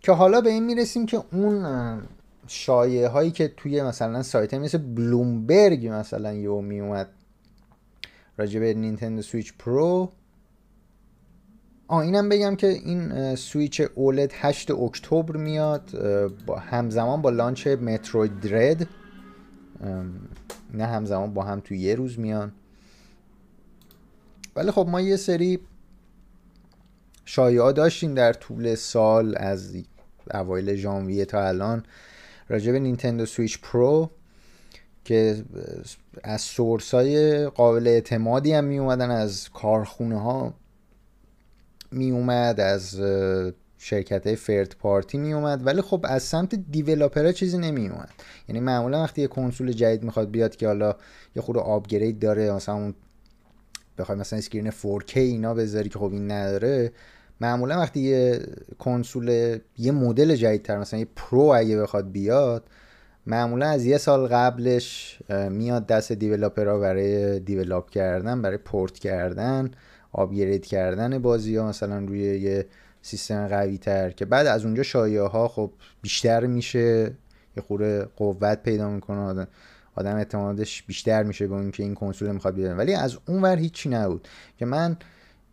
که 0.00 0.12
حالا 0.12 0.40
به 0.40 0.50
این 0.50 0.64
می‌رسیم 0.64 1.06
که 1.06 1.22
اون 1.32 2.02
شایعه 2.46 3.08
هایی 3.08 3.30
که 3.30 3.48
توی 3.48 3.82
مثلا 3.82 4.22
سایت 4.22 4.54
مثل 4.54 4.78
بلومبرگ 4.78 5.88
مثلا 5.88 6.32
یو 6.32 6.60
میومد 6.60 7.08
راجع 8.36 8.60
به 8.60 8.74
Nintendo 8.74 9.22
Switch 9.22 9.54
Pro. 9.58 10.12
آه 11.88 11.98
اینم 11.98 12.28
بگم 12.28 12.56
که 12.56 12.66
این 12.66 13.34
Switch 13.34 13.82
OLED 13.94 14.32
8 14.34 14.70
اکتبر 14.70 15.36
میاد 15.36 15.90
با 16.46 16.58
همزمان 16.58 17.22
با 17.22 17.30
launch 17.30 17.66
Metroid 17.66 18.40
Dread. 18.40 18.86
نه 20.74 20.86
همزمان 20.86 21.34
با 21.34 21.44
هم 21.44 21.60
توی 21.60 21.78
یه 21.78 21.94
روز 21.94 22.18
میان. 22.18 22.52
ولی 24.56 24.70
خب 24.70 24.86
ما 24.88 25.00
یه 25.00 25.16
سری 25.16 25.60
شایعه 27.24 27.72
داشتیم 27.72 28.14
در 28.14 28.32
طول 28.32 28.74
سال 28.74 29.34
از 29.36 29.76
اوایل 30.34 30.74
ژانویه 30.74 31.24
تا 31.24 31.48
الان 31.48 31.84
راجع 32.48 32.72
به 32.72 32.78
Nintendo 32.78 33.26
Switch 33.26 33.60
Pro 33.60 34.10
که 35.04 35.44
از 36.22 36.40
source 36.40 36.94
های 36.94 37.46
قابل 37.46 37.86
اعتمادی 37.86 38.52
هم 38.52 38.64
می 38.64 38.78
اومدن 38.78 39.10
از 39.10 39.48
کارخونه 39.50 40.20
ها 40.20 40.54
می 41.92 42.10
اومد 42.10 42.60
از 42.60 43.00
شرکت 43.78 44.26
های 44.26 44.36
third 44.36 44.76
party 44.78 45.18
می 45.18 45.32
اومد 45.32 45.66
ولی 45.66 45.82
خب 45.82 46.06
از 46.08 46.22
سمت 46.22 46.54
developer 46.54 47.32
چیزی 47.32 47.58
نمی 47.58 47.88
اومد 47.88 48.10
یعنی 48.48 48.60
معمولا 48.60 49.02
وقتی 49.02 49.20
یه 49.20 49.26
کنسول 49.26 49.72
جدید 49.72 50.02
می‌خواد 50.02 50.30
بیاد 50.30 50.56
که 50.56 50.66
حالا 50.66 50.94
یه 51.36 51.42
خورده 51.42 51.60
upgrade 51.60 52.18
داره 52.18 52.52
مثلا 52.52 52.74
اون 52.74 52.94
بخوای 54.00 54.18
مثلا 54.18 54.38
screen 54.38 54.70
4K 54.70 55.16
اینا 55.16 55.54
بذاری 55.54 55.88
که 55.88 55.98
خب 55.98 56.12
این 56.12 56.30
نداره 56.30 56.92
معمولا 57.40 57.78
وقتی 57.78 58.00
یه 58.00 58.40
کنسول 58.78 59.58
یه 59.78 59.92
مدل 59.92 60.34
جدیدتر 60.34 60.78
مثلا 60.78 61.00
یه 61.00 61.06
Pro 61.16 61.40
اگه 61.40 61.80
بخواد 61.82 62.12
بیاد 62.12 62.64
معمولا 63.26 63.66
از 63.66 63.84
یه 63.84 63.98
سال 63.98 64.26
قبلش 64.26 65.18
میاد 65.50 65.86
دست 65.86 66.12
developer 66.12 66.71
ها 66.71 66.78
برای 66.78 67.40
develop 67.40 67.90
کردن 67.90 68.42
برای 68.42 68.56
پورت 68.56 68.98
کردن 68.98 69.70
upgrade 70.12 70.66
کردن 70.66 71.18
بازی 71.18 71.56
ها 71.56 71.68
مثلا 71.68 71.98
روی 71.98 72.20
یه 72.20 72.66
سیستم 73.02 73.48
قوی 73.48 73.78
تر 73.78 74.10
که 74.10 74.24
بعد 74.24 74.46
از 74.46 74.64
اونجا 74.64 74.82
شایعه 74.82 75.22
ها 75.22 75.48
خب 75.48 75.70
بیشتر 76.02 76.46
میشه 76.46 77.12
یه 77.56 77.62
خورده 77.62 78.08
قوت 78.16 78.62
پیدا 78.62 78.90
می‌کنه. 78.90 79.20
آدم 79.20 79.48
آدم 80.00 80.16
اعتمادش 80.16 80.82
بیشتر 80.82 81.22
میشه 81.22 81.46
به 81.46 81.54
اینکه 81.54 81.82
این 81.82 81.94
کنسول 81.94 82.30
می‌خواد 82.32 82.54
بیاد 82.54 82.78
ولی 82.78 82.94
از 82.94 83.18
اون 83.28 83.42
ور 83.42 83.56
هیچی 83.56 83.88
نبود 83.88 84.28
که 84.58 84.66
من 84.66 84.96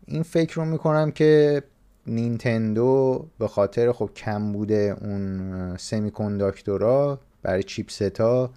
این 0.05 0.23
فکر 0.23 0.55
رو 0.55 0.65
می‌کنم 0.65 1.11
که 1.11 1.63
نینتندو 2.07 3.27
به 3.39 3.47
خاطر 3.47 3.91
خب 3.91 4.09
کم 4.15 4.51
بوده 4.51 4.97
اون 5.01 5.77
سمی 5.77 6.11
کنداکتورا 6.11 7.19
برای 7.41 7.63
چیپست 7.63 8.21
ها 8.21 8.53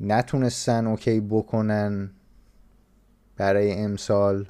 نتونستن 0.00 0.86
اوکی 0.86 1.20
بکنن 1.20 2.10
برای 3.36 3.72
امسال. 3.72 4.48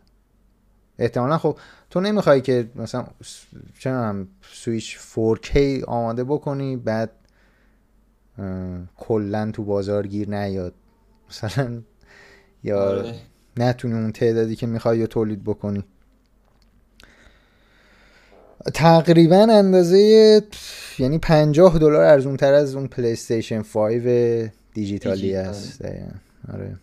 احتمالا 0.98 1.38
خب 1.38 1.58
تو 1.90 2.00
نمی‌خوای 2.00 2.40
که 2.40 2.68
مثلا 2.76 3.06
می‌دونم 3.74 4.28
سویچ 4.52 4.98
4K 4.98 5.58
آماده 5.86 6.24
بکنی 6.24 6.76
بعد 6.76 7.10
کلا 8.96 9.50
تو 9.50 9.64
بازار 9.64 10.06
گیر 10.06 10.30
نیاد 10.30 10.74
مثلا 11.30 11.82
یا 12.64 12.88
آره. 12.88 13.14
نتونی 13.56 13.94
اون 13.94 14.12
تعدادی 14.12 14.56
که 14.56 14.66
می‌خوای 14.66 15.00
رو 15.00 15.06
تولید 15.06 15.44
بکنی 15.44 15.84
تقریبا 18.74 19.36
اندازه 19.50 20.42
یعنی 20.98 21.18
50 21.18 21.78
دلار 21.78 22.02
ارزون 22.04 22.36
تر 22.36 22.52
از 22.54 22.74
اون 22.74 22.86
PlayStation 22.86 23.62
5 23.62 23.92
دیجیتالی 24.74 25.20
دیجیتال. 25.20 25.44
است. 25.44 25.84
آره 26.52 26.76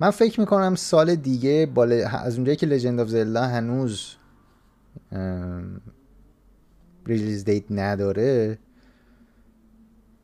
من 0.00 0.10
فکر 0.10 0.40
می‌کنم 0.40 0.74
سال 0.74 1.14
دیگه 1.14 1.66
با 1.74 1.84
ل- 1.84 1.92
از 2.24 2.34
اونجایی 2.36 2.56
که 2.56 2.66
Legend 2.66 3.00
of 3.00 3.08
Zelda 3.08 3.42
هنوز 3.42 4.14
release 7.06 7.44
date 7.44 7.64
نداره 7.70 8.58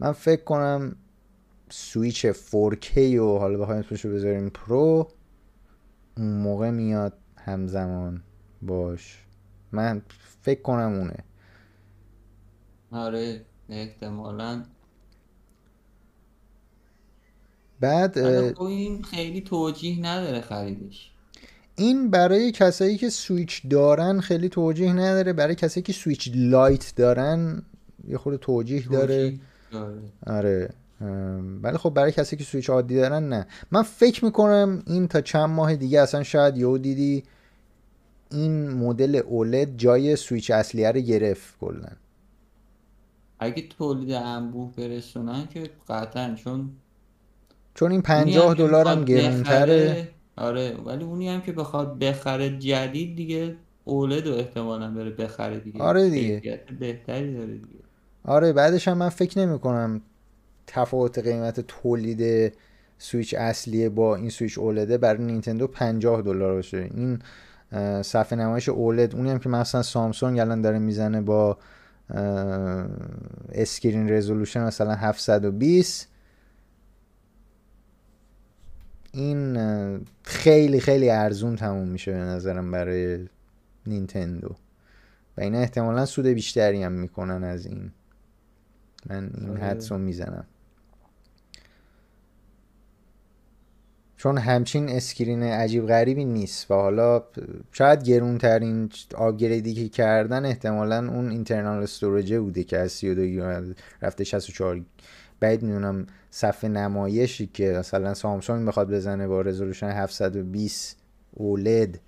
من 0.01 0.13
فکر 0.13 0.45
کنم 0.45 0.97
سویچ 1.71 2.27
4K 2.27 2.99
و 2.99 3.39
حالا 3.39 3.59
بخوایم 3.59 3.81
اسمش 3.81 4.05
رو 4.05 4.15
بذاریم 4.15 4.49
Pro 4.49 5.09
اون 6.17 6.33
موقع 6.33 6.71
میاد 6.71 7.13
همزمان 7.37 8.23
باش. 8.63 9.25
من 9.73 10.03
فکر 10.43 10.63
کنم 10.63 10.93
اونه. 10.93 11.25
آره 12.93 13.45
احتمالا. 13.69 14.65
بعد 17.81 18.53
خب 18.55 18.63
این 18.63 19.03
خیلی 19.03 19.41
توجیه 19.41 20.07
نداره 20.07 20.41
خریدش. 20.41 21.11
این 21.77 22.11
برای 22.11 22.53
کسایی 22.53 22.97
که 22.97 23.11
سویچ 23.11 23.63
دارن 23.71 24.21
خیلی 24.21 24.49
توجیه 24.49 24.93
نداره 24.93 25.33
برای 25.33 25.55
کسایی 25.55 25.83
که 25.83 25.93
Switch 25.93 26.31
Lite 26.35 26.93
دارن 26.97 27.63
یه 28.09 28.19
خورده 28.19 28.39
توجیه 28.39 28.83
توجیه. 28.83 28.99
داره. 28.99 29.39
آره. 30.27 30.71
ام، 31.01 31.63
ولی 31.63 31.79
خب 31.79 31.91
برای 31.91 32.13
کسی 32.13 32.37
که 32.37 32.45
سویچ 32.45 32.71
عادی 32.71 32.97
دارن 32.97 33.29
نه. 33.29 33.47
من 33.71 33.83
فکر 33.83 34.25
می‌کنم 34.25 34.83
این 34.87 35.09
تا 35.09 35.21
چند 35.21 35.51
ماه 35.51 35.77
دیگه 35.77 36.01
اصلا 36.01 36.23
شاید 36.23 36.57
یهو 36.57 36.79
دیدی 36.79 37.23
این 38.31 38.71
مدل 38.71 39.17
OLED 39.17 39.77
جای 39.77 40.17
سویچ 40.17 40.51
اصلیه 40.51 40.93
رو 40.93 41.01
گرفت 41.01 41.59
کلا. 41.61 41.89
اگه 43.39 43.69
تولید 43.79 44.13
انبوه 44.13 44.73
برسونن 44.77 45.47
که 45.47 45.71
قطعا 45.89 46.35
چون 46.35 46.71
چون 47.75 47.91
این 47.93 48.03
اونی 48.09 48.33
50 48.33 48.49
هم 48.49 48.55
که 48.55 48.63
دلار 48.63 48.89
هم 48.89 49.05
گرونتره. 49.05 49.41
بخره 49.43 50.09
آره. 50.37 50.77
ولی 50.85 51.05
اونی 51.05 51.29
هم 51.29 51.41
که 51.41 51.53
بخواد 51.53 51.99
بخره 51.99 52.59
جدید 52.59 53.17
دیگه 53.17 53.57
اولد 53.85 54.27
رو 54.27 54.35
احتمالا 54.35 54.91
بره 54.95 55.11
بخره 55.11 55.61
دیگه. 55.61 55.83
آره 55.83 56.11
دیگه. 56.11 56.65
بهتری 56.81 57.35
داره 57.35 57.53
دیگه. 57.55 57.88
آره 58.29 58.53
بعدش 58.53 58.89
هم 58.89 58.99
من 58.99 59.09
فکر 59.09 59.39
نمی 59.39 59.59
کنم 59.59 60.01
تفاوت 60.67 61.19
قیمت 61.19 61.61
تولید 61.61 62.53
سویچ 62.99 63.35
اصلیه 63.35 63.89
با 63.89 64.17
این 64.17 64.31
سویچ 64.31 64.59
اولده 64.59 64.99
برای 64.99 65.25
نینتندو 65.25 65.67
50 65.67 66.23
دلار 66.23 66.55
باشه. 66.55 66.91
این 66.95 67.19
صفحه 68.03 68.39
نمایش 68.39 68.69
اولد 68.69 69.15
اونی 69.15 69.31
هم 69.31 69.39
که 69.39 69.49
مثلا 69.49 69.83
سامسونگ 69.83 70.39
الان 70.39 70.63
داره 70.63 70.79
می‌زنه 70.79 71.21
با 71.21 71.59
screen 73.53 74.13
resolution 74.13 74.65
مثلا 74.65 74.95
720 74.95 76.09
این 79.13 79.59
خیلی 80.23 80.81
خیلی 80.81 81.11
ارزون 81.11 81.57
تموم 81.57 81.89
میشه 81.89 82.13
به 82.13 82.19
نظرم 82.19 82.71
برای 82.71 83.29
نینتندو. 83.87 84.55
و 85.37 85.41
اینا 85.41 85.59
احتمالا 85.59 86.07
سود 86.07 86.27
بیشتری 86.27 86.83
هم 86.83 86.93
می‌کنن 86.93 87.45
از 87.45 87.67
این. 87.67 87.91
من 89.07 89.31
این 89.41 89.51
آره. 89.51 89.61
حدس 89.61 89.93
رو 89.93 89.99
می‌زنم. 89.99 90.45
چون 94.17 94.39
همچین 94.39 94.89
screen 94.89 95.43
عجیب 95.43 95.87
غریبی 95.87 96.25
نیست 96.25 96.71
و 96.71 96.75
حالا 96.75 97.23
شاید 97.73 98.03
گرونترین 98.03 98.91
upgrade 99.15 99.67
ی 99.67 99.75
که 99.75 99.89
کردن 99.89 100.45
احتمالا 100.45 100.99
اون 100.99 101.31
internal 101.31 101.83
storage 101.83 102.34
ه 102.34 102.41
بوده 102.41 102.65
که 102.65 102.79
از 102.79 102.93
32 102.93 103.23
گیگ 103.23 103.75
رفته 104.03 104.25
64 104.25 104.81
بعید 105.41 105.63
می‌دونم 105.63 106.07
صفحه 106.31 106.71
نمایشی 106.71 107.47
که 107.47 107.77
مثلا 107.79 108.15
Samsung 108.15 108.69
بخواد 108.69 108.91
بزنه 108.91 109.29
با 109.29 109.41
resolution 109.41 109.91
720 109.91 110.97
OLED 111.31 112.01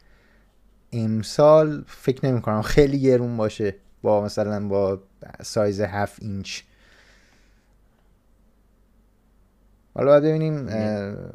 امسال 0.93 1.85
فکر 1.87 2.27
نمی 2.27 2.41
کنم 2.41 2.63
خیلی 2.63 3.01
گرون 3.01 3.37
باشه 3.37 3.75
با 4.03 4.25
مثلا 4.25 4.69
با 4.69 5.03
سایز 5.43 5.81
7 5.81 6.23
اینچ. 6.23 6.61
حالا 9.95 10.11
باید 10.11 10.25
ببینیم 10.25 10.69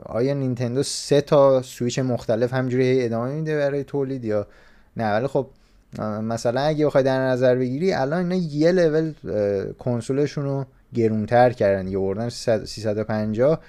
آیا 0.06 0.34
نینتندو 0.34 0.84
سه 0.84 1.22
تا 1.22 1.62
سویچ 1.62 2.00
مختلف 2.00 2.54
همجوری 2.54 3.06
ادامه 3.06 3.34
میده 3.34 3.58
برای 3.58 3.84
تولید 3.84 4.26
یا 4.26 4.48
نه؟ 4.98 5.12
ولی 5.12 5.28
خب 5.28 5.48
مثلا 6.22 6.62
اگه 6.62 6.86
بخوای 6.86 7.04
در 7.04 7.20
نظر 7.20 7.56
بگیری 7.56 7.94
الان 7.94 8.32
اینا 8.32 8.36
یه 8.36 8.72
لول 8.72 9.14
کنسولشون 9.80 10.44
رو 10.44 10.66
گرونتر 10.94 11.50
کردن 11.50 11.88
یه 11.88 11.98
بردن 11.98 12.30
350 12.30 13.60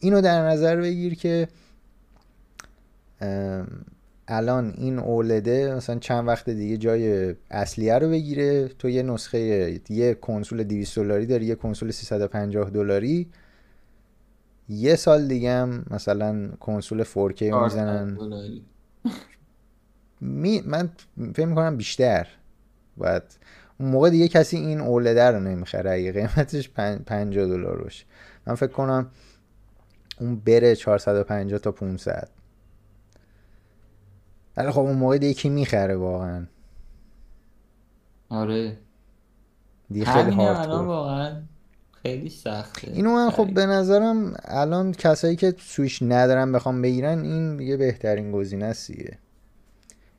اینو 0.00 0.20
در 0.20 0.48
نظر 0.48 0.76
بگیر 0.76 1.14
که 1.14 1.48
الان 4.28 4.74
این 4.76 4.98
اولده 4.98 5.74
مثلا 5.74 5.98
چند 5.98 6.28
وقت 6.28 6.50
دیگه 6.50 6.76
جای 6.76 7.34
اصلیه 7.50 7.98
رو 7.98 8.08
بگیره. 8.08 8.68
تو 8.68 8.88
یه 8.88 9.02
نسخه 9.02 9.38
یه 9.88 10.14
کنسول 10.14 10.64
200 10.64 10.98
دلاری 10.98 11.26
داری 11.26 11.46
یه 11.46 11.54
کنسول 11.54 11.90
350 11.90 12.70
دلاری. 12.70 13.28
یه 14.68 14.96
سال 14.96 15.28
دیگه 15.28 15.52
هم 15.52 15.84
مثلا 15.90 16.48
کنسول 16.60 17.04
4K 17.04 17.42
می‌زنن. 17.42 18.18
می 20.20 20.62
من 20.66 20.90
فکر 21.34 21.46
می‌کنم 21.46 21.76
بیشتر. 21.76 22.28
باید 22.96 23.22
اون 23.80 23.90
موقع 23.90 24.10
دیگه 24.10 24.28
کسی 24.28 24.56
این 24.56 24.80
اولده 24.80 25.30
رو 25.30 25.40
نمی‌خره. 25.40 25.90
اگه 25.90 26.12
قیمتش 26.12 26.68
50 26.68 27.46
دلار 27.46 27.82
باشه. 27.82 28.04
من 28.46 28.54
فکر 28.54 28.72
کنم 28.72 29.10
اون 30.20 30.36
بره 30.36 30.74
450 30.76 31.58
تا 31.58 31.72
500 31.72 32.28
ولی 34.56 34.70
خب 34.70 34.80
اون 34.80 34.96
موقع 34.96 35.18
دیگه 35.18 35.34
کی 35.34 35.48
می‌خره 35.48 35.96
واقعا؟ 35.96 36.46
آره. 38.28 38.76
دیگه 39.90 40.04
خیلی 40.04 40.30
هارد 40.30 40.68
واقعا. 40.68 41.42
خیلی 42.06 42.28
سخته. 42.28 42.92
اینو 42.92 43.10
من 43.10 43.30
خب 43.30 43.54
به 43.54 43.66
نظرم 43.66 44.34
الان 44.44 44.92
کسایی 44.92 45.36
که 45.36 45.54
سویچ 45.58 46.02
ندارن 46.02 46.52
بخوام 46.52 46.82
بگیرن 46.82 47.18
این 47.18 47.56
دیگه 47.56 47.76
بهترین 47.76 48.32
گزینه 48.32 48.64
است 48.64 48.90
دیگه. 48.90 49.18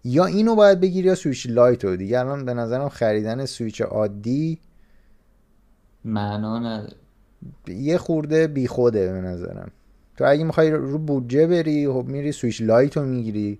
یا 0.03 0.25
اینو 0.25 0.55
باید 0.55 0.79
بگیری 0.79 1.07
یا 1.07 1.15
Switch 1.15 1.47
Lite 1.49 1.85
رو. 1.85 1.95
دیگه 1.95 2.19
الان 2.19 2.45
به 2.45 2.53
نظرم 2.53 2.89
خریدن 2.89 3.45
سویچ 3.45 3.81
عادی 3.81 4.59
معنا 6.05 6.59
نداره. 6.59 6.95
یه 7.67 7.97
خورده 7.97 8.47
بیخوده 8.47 9.13
به 9.13 9.21
نظرم. 9.21 9.71
تو 10.17 10.25
اگه 10.27 10.43
می‌خوای 10.43 10.71
رو 10.71 10.97
بودجه 10.97 11.47
بری 11.47 11.87
خب 11.87 12.05
میری 12.07 12.31
Switch 12.31 12.61
Lite 12.61 12.97
رو 12.97 13.05
می‌گیری. 13.05 13.59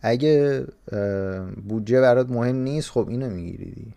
اگه 0.00 0.64
بودجه 1.68 2.00
برات 2.00 2.30
مهم 2.30 2.56
نیست 2.56 2.90
خب 2.90 3.08
اینو 3.08 3.30
می‌گیری 3.30 3.70
دیگه. 3.70 3.92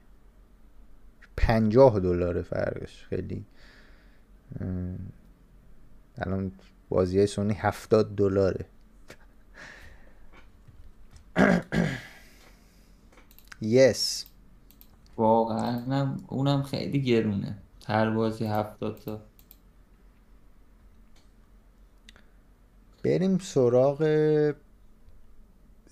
پنجاه 1.40 2.00
دلار 2.00 2.42
فرقش 2.42 3.06
خیلی. 3.10 3.46
الان 6.18 6.52
بازی 6.90 7.18
های 7.18 7.28
سونی 7.28 7.54
هفتاد 7.54 8.16
دلاره. 8.16 8.66
yes 13.62 14.26
واقعا 15.18 16.18
اونم 16.28 16.64
خیلی 16.64 17.02
گرونه. 17.02 17.58
هر 17.88 18.10
بازی 18.10 18.46
هفتاد 18.46 19.00
تا. 19.06 19.22
بریم 23.04 23.38
سراغ 23.38 24.04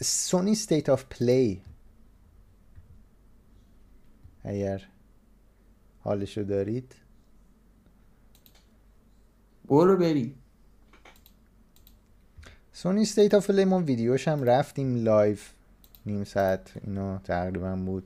Sony 0.02 0.56
State 0.56 0.90
of 0.90 1.06
Play 1.06 1.62
اگر 4.44 4.88
حالشو 6.08 6.44
دارید؟ 6.44 6.96
برو 9.66 9.98
بریم. 9.98 10.36
Sony 12.74 13.06
State 13.06 13.34
of 13.34 13.50
ما 13.50 13.80
ویدیوش 13.80 14.28
هم 14.28 14.44
رفتیم 14.44 14.96
live 14.96 15.52
نیم 16.06 16.24
ساعت 16.24 16.72
اینا 16.84 17.18
تقریبا 17.18 17.76
بود. 17.76 18.04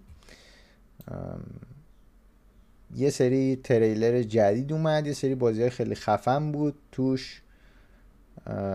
یه 2.96 3.10
سری 3.10 3.56
تریلر 3.56 4.24
جدید 4.24 4.74
اومد 4.74 5.08
یه 5.08 5.14
سری 5.14 5.36
بازی 5.36 5.62
های 5.62 5.70
خیلی 5.70 5.96
خفن 5.96 6.52
بود 6.52 6.76
توش. 6.92 7.42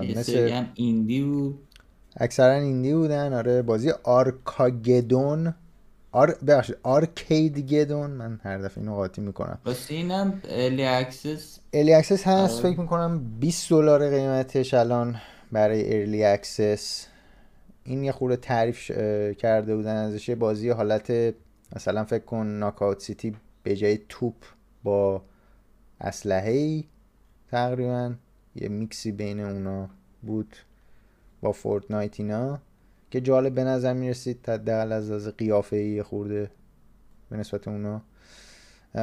یه 0.03 0.23
سری 0.23 0.51
هم 0.51 0.73
indie 0.75 1.25
بود. 1.25 1.59
اکثرا 2.17 2.55
indie 2.55 2.95
بودن. 2.95 3.33
آره 3.33 3.63
بازی 3.63 3.91
Arcageddon. 3.91 5.55
آر 6.17 6.35
ببخشید 6.47 6.77
Arcadegeddon 6.83 8.11
من 8.11 8.41
هر 8.43 8.59
دفعه 8.59 8.79
اینو 8.79 8.95
قاطی 8.95 9.21
می‌کنم. 9.21 9.59
واسه 9.65 9.95
اینم 9.95 10.43
early 10.49 10.85
access 10.85 11.59
early 11.73 11.95
access 11.95 12.27
هست 12.27 12.63
فکر 12.63 12.81
می‌کنم 12.81 13.39
20 13.41 13.71
دلار 13.71 14.11
قیمتش 14.11 14.75
الان 14.75 15.17
برای 15.53 16.01
early 16.01 16.25
access 16.25 17.07
این 17.85 18.05
یه 18.05 18.13
خورده 18.13 18.37
تعریف 18.37 18.91
کرده 19.33 19.77
بودن 19.77 19.97
ازش. 19.97 20.29
یه 20.29 20.35
بازی 20.35 20.69
حالت 20.71 21.35
مثلا 21.77 22.05
فکر 22.05 22.25
کن 22.25 22.47
Knockout 22.47 23.01
City 23.01 23.37
به 23.63 23.77
جای 23.77 23.99
توپ 24.09 24.35
با 24.85 25.23
اسلحه 26.01 26.53
ای 26.53 26.85
تقریبا 27.51 28.15
یه 28.55 28.69
میکسی 28.69 29.13
بین 29.13 29.41
اونا 29.41 29.89
بود 30.23 30.57
با 31.43 31.53
Fortnite 31.53 32.21
اینا. 32.21 32.59
که 33.11 33.21
جالب 33.21 33.55
به 33.55 33.65
نظر 33.65 33.93
می‌رسید 33.93 34.49
حداقل 34.49 34.93
از 34.93 35.11
از 35.11 35.29
قیافه 35.29 35.77
ای 35.77 36.03
خورده 36.03 36.51
به 37.31 37.37
نسبت 37.37 37.69
اونا. 37.69 38.03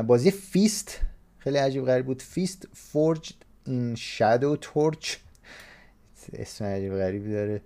بازی 0.07 0.31
F.I.S.T. 0.31 0.99
خیلی 1.37 1.57
عجیب 1.57 1.85
غریب 1.85 2.05
بود. 2.05 2.21
F.I.S.T. 2.21 2.67
Forged 2.73 3.35
in 3.65 3.95
Shadow 3.95 4.55
Torch. 4.55 5.15
اسم 6.33 6.65
عجیب 6.65 6.93
غریبی 6.93 7.31
داره. 7.31 7.61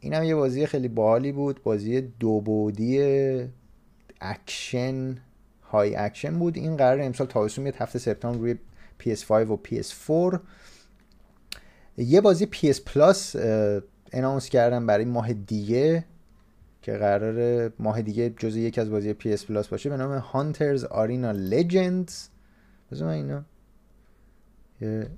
این 0.00 0.14
هم 0.14 0.24
یه 0.24 0.34
بازی 0.34 0.66
خیلی 0.66 0.88
باحالی 0.88 1.32
بود. 1.32 1.62
بازی 1.62 2.00
دو 2.00 2.40
بعدی 2.40 3.00
اکشن 4.20 5.16
های 5.62 5.96
اکشن 5.96 6.38
بود. 6.38 6.56
این 6.56 6.76
قرار 6.76 7.00
امسال 7.00 7.26
تابستون 7.26 7.62
میاد 7.62 7.76
هفته 7.76 7.98
سپتامبر 7.98 8.38
روی 8.38 8.54
PS5 9.00 9.30
و 9.30 9.58
PS4 9.68 10.38
یه 11.96 12.20
بازی 12.20 12.46
PS 12.46 12.80
Plus 12.80 13.36
announce 14.14 14.48
کردن 14.48 14.86
برای 14.86 15.04
ماه 15.04 15.32
دیگه 15.32 16.04
که 16.82 16.92
قرار 16.92 17.72
ماه 17.78 18.02
دیگه 18.02 18.30
جزء 18.30 18.58
یکی 18.58 18.80
از 18.80 18.90
بازی 18.90 19.14
PS 19.14 19.44
Plus 19.44 19.68
باشه 19.68 19.90
به 19.90 19.96
نام 19.96 20.12
Hunter's 20.12 20.84
Arena: 20.84 21.32
Legends 21.32 22.28
بذار 22.92 23.08
من 23.08 23.14
اینا 23.14 23.44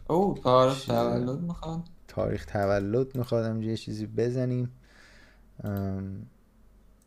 او 0.09 0.38
تاریخ 0.42 0.84
تولد 0.84 1.40
می‌خواد. 1.40 1.80
تاریخ 2.09 2.47
تولد 2.47 3.16
میخوادم 3.16 3.62
یه 3.62 3.76
چیزی 3.76 4.07
بزنیم. 4.07 4.70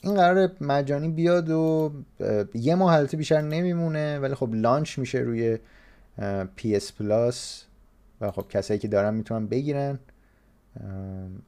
این 0.02 0.16
قرار 0.16 0.52
مجانی 0.62 1.10
بیاد 1.10 1.50
و 1.50 1.92
یه 2.54 2.76
ماه 2.76 2.94
البته 2.94 3.18
بیشتر 3.18 3.42
نمیمونه 3.42 4.20
ولی 4.20 4.36
خب 4.36 4.54
launch 4.54 5.00
میشه 5.00 5.18
روی 5.18 5.58
PS 6.58 6.92
Plus 7.00 7.66
و 8.22 8.32
خب 8.32 8.46
کسایی 8.50 8.80
که 8.80 8.88
دارن 8.88 9.14
می‌تونن 9.14 9.48
بگیرن. 9.48 10.00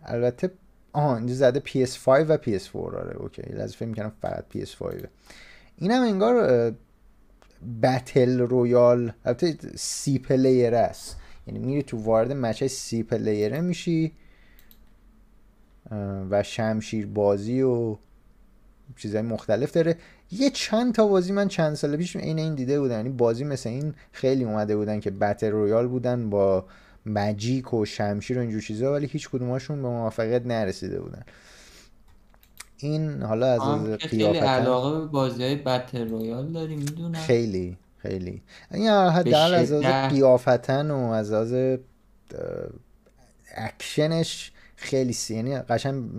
البته 0.03 0.51
آها 0.93 1.17
اینجا 1.17 1.34
زده 1.34 1.59
PS5 1.59 2.07
و 2.07 2.38
PS4 2.38 2.75
آره 2.75 3.17
okay 3.17 3.41
لازم 3.41 3.75
فکر 3.75 3.86
می‌کنم 3.86 4.11
فقط 4.21 4.45
PS5 4.53 5.05
اینم 5.77 6.01
انگار 6.01 6.73
battle 7.84 8.39
royale 8.39 9.13
البته 9.25 9.57
سی 9.75 10.19
player 10.19 10.76
است. 10.75 11.17
یعنی 11.47 11.59
میری 11.59 11.84
تو 11.84 11.97
وارد 11.97 12.32
مچ 12.32 12.63
سی 12.63 13.03
player 13.03 13.53
ه 13.53 13.61
میشی 13.61 14.11
و 16.29 16.43
شمشیر 16.43 17.07
بازی 17.07 17.61
و 17.61 17.97
چیزهای 18.95 19.21
مختلف 19.21 19.71
داره. 19.71 19.97
یه 20.32 20.49
چند 20.49 20.93
تا 20.93 21.07
بازی 21.07 21.32
من 21.32 21.47
چند 21.47 21.73
سال 21.73 21.97
پیش 21.97 22.15
این 22.15 22.39
این 22.39 22.55
دیده 22.55 22.79
بودن 22.79 22.95
یعنی 22.95 23.09
بازی 23.09 23.43
مثل 23.43 23.69
این 23.69 23.93
خیلی 24.11 24.43
اومده 24.43 24.75
بودن 24.75 24.99
که 24.99 25.11
battle 25.11 25.51
royale 25.51 25.88
بودن 25.88 26.29
با 26.29 26.65
magic 27.05 27.74
و 27.74 27.86
شمشیر 27.86 28.38
و 28.38 28.41
اینجور 28.41 28.62
چیزا 28.62 28.93
ولی 28.93 29.08
هیچ 29.08 29.30
کدوماشون 29.30 29.82
به 29.82 29.88
موفقیت 29.88 30.45
نرسیده 30.45 31.02
بودن. 31.02 31.24
این 32.78 33.22
حالا 33.22 33.54
از 33.54 33.62
از 33.62 33.97
خیلی 33.97 34.24
علاقه 34.24 34.99
به 34.99 35.06
بازی 35.06 35.43
های 35.43 35.56
battle 35.55 36.09
royale 36.09 36.51
داری 36.52 36.76
می‌دونم. 36.76 37.20
خیلی 37.20 37.78
خیلی. 37.97 38.41
این 38.72 38.89
حداقل 38.89 39.54
از 39.54 39.72
از 39.72 40.10
قیافتاً 40.09 40.91
و 40.91 40.97
از 40.97 41.32
از 41.32 41.80
اکشنش 43.56 44.52
خیلی 44.76 45.14
سی 45.14 45.36
یعنی 45.36 45.58
قشنگ 45.58 46.10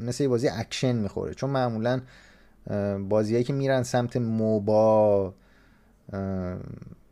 مثل 0.00 0.22
یه 0.22 0.28
بازی 0.28 0.48
اکشن 0.48 0.92
می‌خوره. 0.92 1.34
چون 1.34 1.50
معمولا 1.50 2.00
بازیهایی 3.08 3.44
که 3.44 3.52
میرن 3.52 3.82
سمت 3.82 4.16
MOBA 4.16 5.34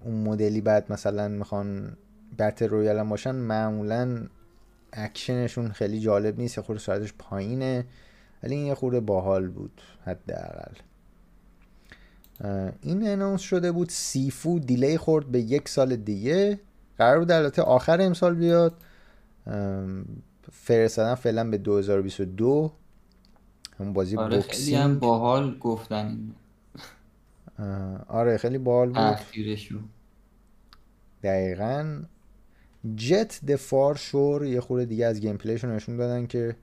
اون 0.04 0.14
مدلی 0.24 0.60
بعد 0.60 0.92
مثلا 0.92 1.28
می‌خوان 1.28 1.96
battle 2.38 2.68
royale 2.68 2.98
هم 2.98 3.08
باشن 3.08 3.34
معمولا 3.34 4.26
اکشنشون 4.92 5.72
خیلی 5.72 6.00
جالب 6.00 6.38
نیست 6.38 6.58
یه 6.58 6.64
خورده 6.64 6.82
سرعتش 6.82 7.14
پایینه 7.18 7.84
ولی 8.42 8.54
این 8.54 8.66
یه 8.66 8.74
خورده 8.74 9.00
باحال 9.00 9.48
بود 9.48 9.80
حداقل. 10.06 10.72
این 12.82 13.08
announce 13.08 13.40
شده 13.40 13.72
بود 13.72 13.88
Sifu 13.88 14.58
delay 14.58 14.98
خورد 14.98 15.26
به 15.26 15.40
یک 15.40 15.68
سال 15.68 15.96
دیگه. 15.96 16.60
قرار 16.98 17.18
بود 17.18 17.30
البته 17.30 17.62
آخر 17.62 18.00
امسال 18.00 18.34
بیاد. 18.34 18.74
فرستادن 20.52 21.14
فعلا 21.14 21.50
به 21.50 21.58
2022 21.58 22.72
همون 23.80 23.92
بازی 23.92 24.16
آره 24.16 24.40
خیلی 24.40 24.74
هم 24.74 24.98
باحال 24.98 25.58
گفتن 25.58 26.34
آره 28.08 28.36
خیلی 28.36 28.58
باحال 28.58 28.88
بود. 28.88 29.18
دقیقا. 31.22 32.02
جت 32.96 33.40
دفار 33.48 33.94
شور 33.94 34.44
یه 34.44 34.60
خورده 34.60 34.84
دیگه 34.84 35.06
از 35.06 35.20
گیم 35.20 35.36
پلیشون 35.36 35.70
نشون 35.70 35.96
دادن 35.96 36.26
که 36.26 36.56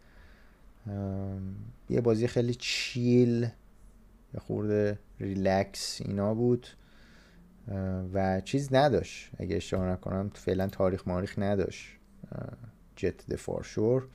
یه 1.89 2.01
بازی 2.01 2.27
خیلی 2.27 2.55
چیل 2.55 3.47
یه 4.33 4.39
خورده 4.39 4.99
ریلکس 5.19 6.01
اینا 6.05 6.33
بود 6.33 6.67
و 8.13 8.41
چیز 8.41 8.73
نداشت. 8.73 9.29
اگه 9.37 9.55
اشتباه 9.55 9.85
نکنم 9.85 10.31
فعلا 10.33 10.67
تاریخ 10.67 11.07
ماریخ 11.07 11.39
نداشت 11.39 11.87
Jett: 12.95 13.27
The 13.29 13.46
Far 13.46 13.63
Shore. 13.63 14.07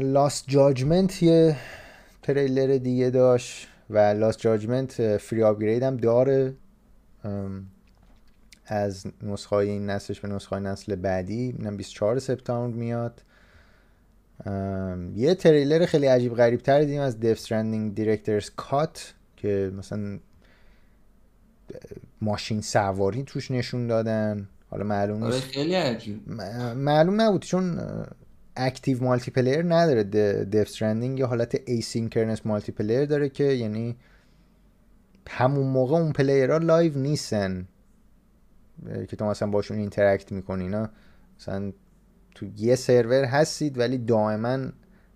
Lost 0.00 0.44
Judgment 0.48 1.22
یه 1.22 1.56
تریلر 2.22 2.78
دیگه 2.78 3.10
داشت 3.10 3.68
و 3.90 3.98
Lost 3.98 4.38
Judgment 4.38 5.16
free 5.16 5.42
upgrade 5.42 5.82
هم 5.82 5.96
داره. 5.96 6.54
از 8.70 9.06
نسخه 9.22 9.56
این 9.56 9.90
نسلش 9.90 10.20
به 10.20 10.28
نسخه 10.28 10.58
نسل 10.58 10.94
بعدی. 10.94 11.54
اینم 11.58 11.76
24 11.76 12.18
سپتامبر 12.18 12.76
میاد. 12.76 13.22
یه 15.16 15.34
تریلر 15.34 15.86
خیلی 15.86 16.06
عجیب 16.06 16.34
غریب 16.34 16.60
تر 16.60 16.80
دیدیم 16.80 17.00
از 17.00 17.20
Death 17.20 17.30
Stranding 17.30 17.94
Director's 17.94 18.50
Cut 18.56 19.14
که 19.36 19.72
مثلا 19.78 20.18
ماشین 22.20 22.60
سواری 22.60 23.22
توش 23.22 23.50
نشون 23.50 23.86
دادن. 23.86 24.48
حالا 24.70 24.84
معلوم 24.84 25.22
آره 25.22 25.34
نیست. 25.34 25.46
خیلی 25.46 25.74
عجیب. 25.74 26.30
معلوم 26.76 27.20
نبود 27.20 27.44
چون 27.44 27.80
active 28.56 29.04
multiplayer 29.04 29.62
نداره 29.62 30.04
Death 30.44 30.60
Stranding 30.60 31.18
یه 31.18 31.26
حالت 31.26 31.60
asynchronous 31.66 32.46
multiplayer 32.46 33.04
داره 33.04 33.28
که 33.28 33.44
یعنی 33.44 33.96
همون 35.28 35.66
موقع 35.66 35.96
اون 35.96 36.12
player 36.12 36.58
ها 36.58 36.66
live 36.66 36.98
نیستن. 36.98 37.66
که 39.08 39.16
تو 39.16 39.24
مثلا 39.24 39.50
باشون 39.50 39.78
interact 39.78 40.32
می‌کنی 40.32 40.64
اینا 40.64 40.88
مثلا 41.38 41.72
تو 42.34 42.46
یه 42.56 42.74
سرور 42.74 43.24
هستید 43.24 43.78
ولی 43.78 43.98
دائما 43.98 44.58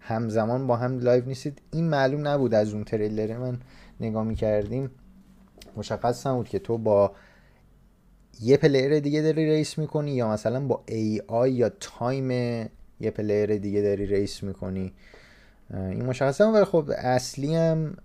همزمان 0.01 0.67
با 0.67 0.77
هم 0.77 0.99
live 0.99 1.25
نیستید. 1.25 1.63
این 1.71 1.89
معلوم 1.89 2.29
نبود 2.29 2.55
از 2.55 2.75
اون 2.75 2.85
تریلر 2.85 3.39
من 3.39 3.59
نگاه 4.01 4.25
می‌کردیم. 4.25 4.91
مشخص 5.77 6.27
نبود 6.27 6.49
که 6.49 6.59
تو 6.59 6.79
با 6.79 7.13
یه 8.41 8.57
player 8.57 9.01
دیگه 9.01 9.23
داری 9.23 9.47
race 9.47 9.79
می‌کنی 9.79 10.11
یا 10.11 10.29
مثلا 10.29 10.67
با 10.67 10.85
AI 10.89 11.53
یا 11.53 11.69
time 11.81 12.31
یه 13.01 13.11
player 13.11 13.57
دیگه 13.59 13.83
داری 13.83 14.07
race 14.07 14.43
می‌کنی. 14.43 14.93
این 15.71 16.05
مشخص 16.05 16.41
هم 16.41 16.55
ولی 16.55 16.65
خب 16.65 16.91
اصلی 16.99 17.55
هم 17.55 17.97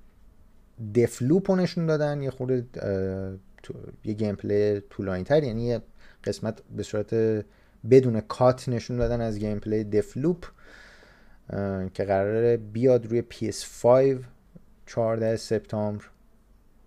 Deathloop 0.95 1.51
نشون 1.51 1.85
دادن. 1.85 2.21
یه 2.21 2.29
خورده 2.29 2.65
یه 4.03 4.13
gameplay 4.13 4.79
طولانی 4.79 5.23
تر 5.23 5.43
یعنی 5.43 5.63
یه 5.63 5.81
قسمت 6.23 6.61
به 6.75 6.83
صورت 6.83 7.13
بدون 7.89 8.21
cut 8.21 8.69
نشون 8.69 8.97
دادن 8.97 9.21
از 9.21 9.39
gameplay 9.39 9.83
Deathloop 9.83 10.45
که 11.93 12.03
قراره 12.03 12.57
بیاد 12.57 13.05
روی 13.05 13.23
PS5 13.31 14.23
14 14.85 15.35
سپتامبر. 15.35 16.03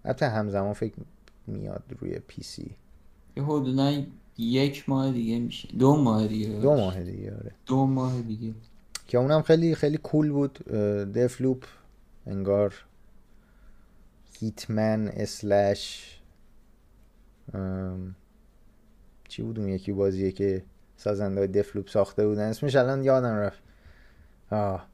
البته 0.05 0.29
همزمان 0.29 0.73
فکر 0.73 0.95
میاد 1.47 1.83
روی 1.99 2.19
پی 2.19 2.43
سی. 2.43 2.77
یه 3.37 3.43
حدودا 3.43 4.03
یک 4.39 4.89
ماه 4.89 5.13
دیگه 5.13 5.39
میشه. 5.39 5.69
دو 5.79 5.97
ماه 5.97 6.27
دیگه. 6.29 6.49
دو 6.49 6.75
ماه 6.75 7.03
دیگه 7.03 7.35
آره. 7.35 7.53
دو 7.67 7.87
ماه 7.87 8.23
دیگه. 8.23 8.55
که 9.07 9.19
اونم 9.19 9.43
خیلی 9.43 9.75
خیلی 9.75 9.97
کول 9.97 10.31
بود. 10.31 10.59
دفلوپ 11.15 11.65
انگار 12.27 12.75
هیتمن 14.41 15.09
اسلش 15.09 16.19
چی 19.29 19.43
بود 19.43 19.59
اون 19.59 19.69
یکی 19.69 19.93
بازیه 19.93 20.33
که 20.33 20.65
سازنده 20.97 21.41
های 21.41 21.49
دفلوپ 21.49 21.89
ساخته 21.89 22.27
بودن؟ 22.27 22.49
اسمش 22.49 22.77
الان 22.77 23.05
یادم 23.05 23.35
رفت. 23.35 23.63
آه. 24.51 24.89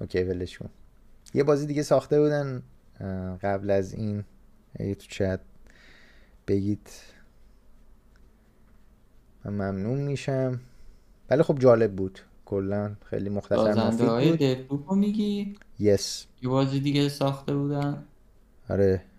اوکی 0.00 0.22
ولش 0.22 0.58
کن. 0.58 0.70
یه 1.34 1.44
بازی 1.44 1.66
دیگه 1.66 1.82
ساخته 1.82 2.20
بودن. 2.20 2.62
قبل 3.42 3.70
از 3.70 3.94
این 3.94 4.24
اگه 4.78 4.94
تو 4.94 5.06
چت 5.08 5.40
بگید. 6.48 6.90
من 9.44 9.52
ممنون 9.52 10.00
میشم. 10.00 10.60
ولی 11.30 11.42
خب 11.42 11.58
جالب 11.58 11.96
بود. 11.96 12.20
کلا 12.44 12.96
خیلی 13.04 13.28
مختصر 13.28 13.88
مفید 13.88 14.08
های 14.08 14.54
بود. 14.54 14.92
میگی؟ 14.92 15.56
یس. 15.78 16.26
یه 16.42 16.48
بازی 16.48 16.80
دیگه 16.80 17.08
ساخته 17.08 17.54
بودن؟ 17.54 18.04
آره. 18.68 19.09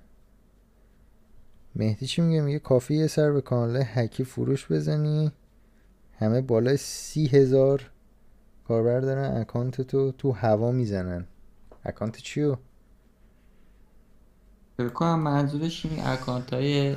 مهدی 1.76 2.05
چی 2.07 2.22
میگه؟ 2.22 2.41
میگه 2.41 2.59
کافی 2.59 2.95
یه 2.95 3.07
سر 3.07 3.32
به 3.32 3.41
کانال 3.41 3.84
هکی 3.86 4.24
فروش 4.24 4.72
بزنی. 4.72 5.32
همه 6.13 6.41
بالای 6.41 6.78
سی 6.78 7.28
هزار 7.28 7.91
کاربر 8.67 8.99
دارن. 8.99 9.38
account 9.41 9.82
تو 9.82 10.11
تو 10.11 10.32
هوا 10.32 10.72
می‌زنن. 10.72 11.28
اکانت 11.86 12.17
چیو؟ 12.17 12.57
فکر 14.78 14.89
کنم 14.89 15.19
منظورش 15.19 15.86
این 15.86 15.99
account 16.06 16.54
های 16.53 16.95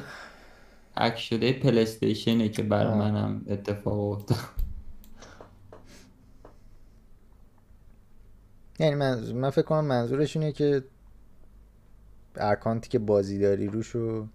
هک 0.97 1.19
شده 1.19 1.53
PlayStation 1.53 2.41
ه 2.41 2.49
که 2.49 2.63
بر 2.63 2.87
آه. 2.87 2.99
منم 2.99 3.43
اتفاق 3.49 3.99
افتاد. 3.99 4.39
یعنی 8.79 8.95
من, 8.95 9.33
من 9.33 9.51
فکر 9.51 9.63
کنم 9.63 9.85
منظورش 9.85 10.37
اینه 10.37 10.53
که 10.53 10.85
account 12.37 12.82
ی 12.82 12.89
که 12.89 12.99
بازی 12.99 13.39
داری 13.39 13.67
روشو 13.67 14.29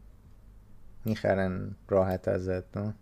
می‌خرن 1.06 1.76
راحت 1.88 2.28
ازت 2.28 2.78
نه؟ 2.78 2.93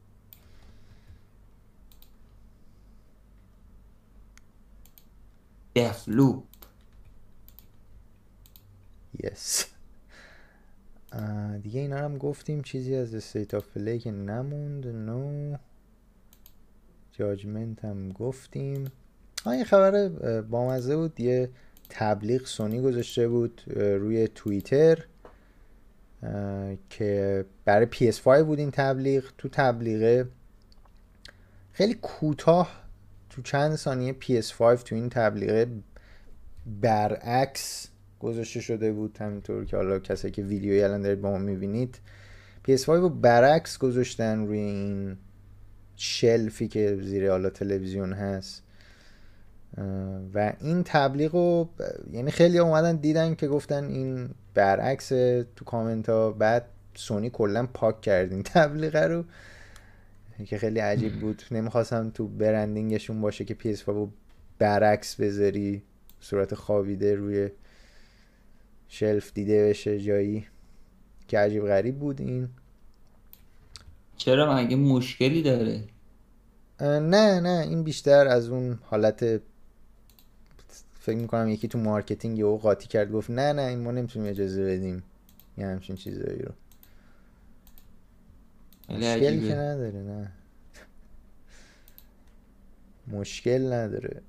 Deathloop. 5.76 6.44
yes 9.24 9.66
دیگه 11.64 11.80
اینا 11.80 11.98
هم 11.98 12.18
گفتیم 12.18 12.62
چیزی 12.62 12.96
از 12.96 13.16
State 13.16 13.54
of 13.54 13.68
Play 13.68 14.00
که 14.00 14.12
نموند 14.12 14.88
no 14.88 15.58
جاجمنت 17.12 17.86
هم 17.86 18.12
گفتیم. 18.12 18.92
یه 19.46 19.64
خبر 19.64 20.10
بامزه 20.42 20.96
بود. 20.96 21.20
یه 21.20 21.50
تبلیغ 21.90 22.46
سونی 22.46 22.82
گذاشته 22.82 23.28
بود 23.28 23.62
روی 23.76 24.28
توییتر. 24.28 25.06
که 26.90 27.46
برای 27.66 27.88
PS5 27.94 28.28
بود 28.28 28.60
این 28.60 28.72
تبلیغ. 28.72 29.24
تو 29.38 29.50
تبلیغه 29.50 30.28
خیلی 31.72 31.94
کوتاه 31.94 32.84
تو 33.30 33.42
چند 33.42 33.76
ثانیه 33.76 34.16
PS5 34.22 34.82
تو 34.84 34.96
این 34.96 35.10
تبلیغه 35.10 35.68
برعکس 36.82 37.88
گذاشته 38.20 38.60
شده 38.62 38.92
بود. 38.92 39.18
همینطور 39.18 39.66
که 39.66 39.78
حالا 39.78 40.00
کسایی 40.00 40.32
که 40.32 40.42
ویدیوی 40.42 40.84
الان 40.84 41.02
دارید 41.02 41.22
با 41.22 41.32
ما 41.32 41.38
می‌بینید 41.38 42.00
PS5 42.68 42.88
رو 42.88 43.10
برعکس 43.10 43.78
گذاشتن 43.78 44.46
روی 44.46 44.60
این 44.60 45.18
شلفی 45.96 46.68
که 46.68 46.98
زیر 47.02 47.32
حالا 47.32 47.50
تلویزیون 47.50 48.14
هست. 48.14 48.64
و 50.34 50.54
این 50.62 50.84
تبلیغ 50.84 51.36
رو 51.36 51.70
یعنی 52.12 52.32
خیلی 52.32 52.58
اومدن 52.60 52.96
دیدن 52.96 53.36
که 53.36 53.48
گفتن 53.48 53.84
این 53.86 54.30
برعکس 54.54 55.08
تو 55.56 55.66
کامنت 55.66 56.10
ها. 56.10 56.32
بعد 56.32 56.66
سونی 56.96 57.30
کلا 57.30 57.68
پاک 57.74 58.02
کرد 58.02 58.32
این 58.32 58.44
تبلیغ 58.54 58.96
رو 58.96 59.24
که 60.46 60.58
خیلی 60.58 60.80
عجیب 60.80 61.20
بود. 61.20 61.42
نمی‌خواستم 61.52 62.10
تو 62.10 62.28
برندینگشون 62.28 63.22
باشه 63.22 63.46
که 63.46 63.56
PS5 63.76 63.82
رو 63.88 64.10
برعکس 64.60 65.16
بذاری 65.16 65.84
صورت 66.20 66.56
خوابیده 66.56 67.16
روی 67.16 67.50
shelf 68.88 69.34
دیده 69.34 69.70
بشه 69.70 70.00
جایی. 70.00 70.48
که 71.28 71.40
عجیب 71.40 71.66
غریب 71.68 72.00
بود 72.00 72.22
این. 72.22 72.50
چرا؟ 74.18 74.56
مگه 74.56 74.76
مشکلی 74.76 75.44
داره؟ 75.44 75.84
نه 76.82 77.40
نه. 77.40 77.66
این 77.70 77.84
بیشتر 77.84 78.28
از 78.28 78.50
اون 78.50 78.80
حالت 78.84 79.42
فکر 81.08 81.18
می‌کنم 81.18 81.48
یکی 81.48 81.68
تو 81.68 81.78
marketing 81.78 82.38
یهو 82.38 82.58
قاطی 82.58 82.88
کرد 82.88 83.12
گفت 83.12 83.30
نه 83.30 83.54
نه 83.54 83.62
این 83.62 83.80
ما 83.80 83.92
نمی‌تونیم 83.92 84.30
اجازه 84.30 84.66
بدیم. 84.66 85.04
یه 85.58 85.68
همچین 85.68 85.96
چیزایی 85.96 86.40
رو. 86.40 86.52
مشکلی 88.90 89.48
که 89.48 89.56
نداره 89.56 90.00
نه. 90.00 90.32
مشکل 93.08 93.74
نداره. 93.74 94.22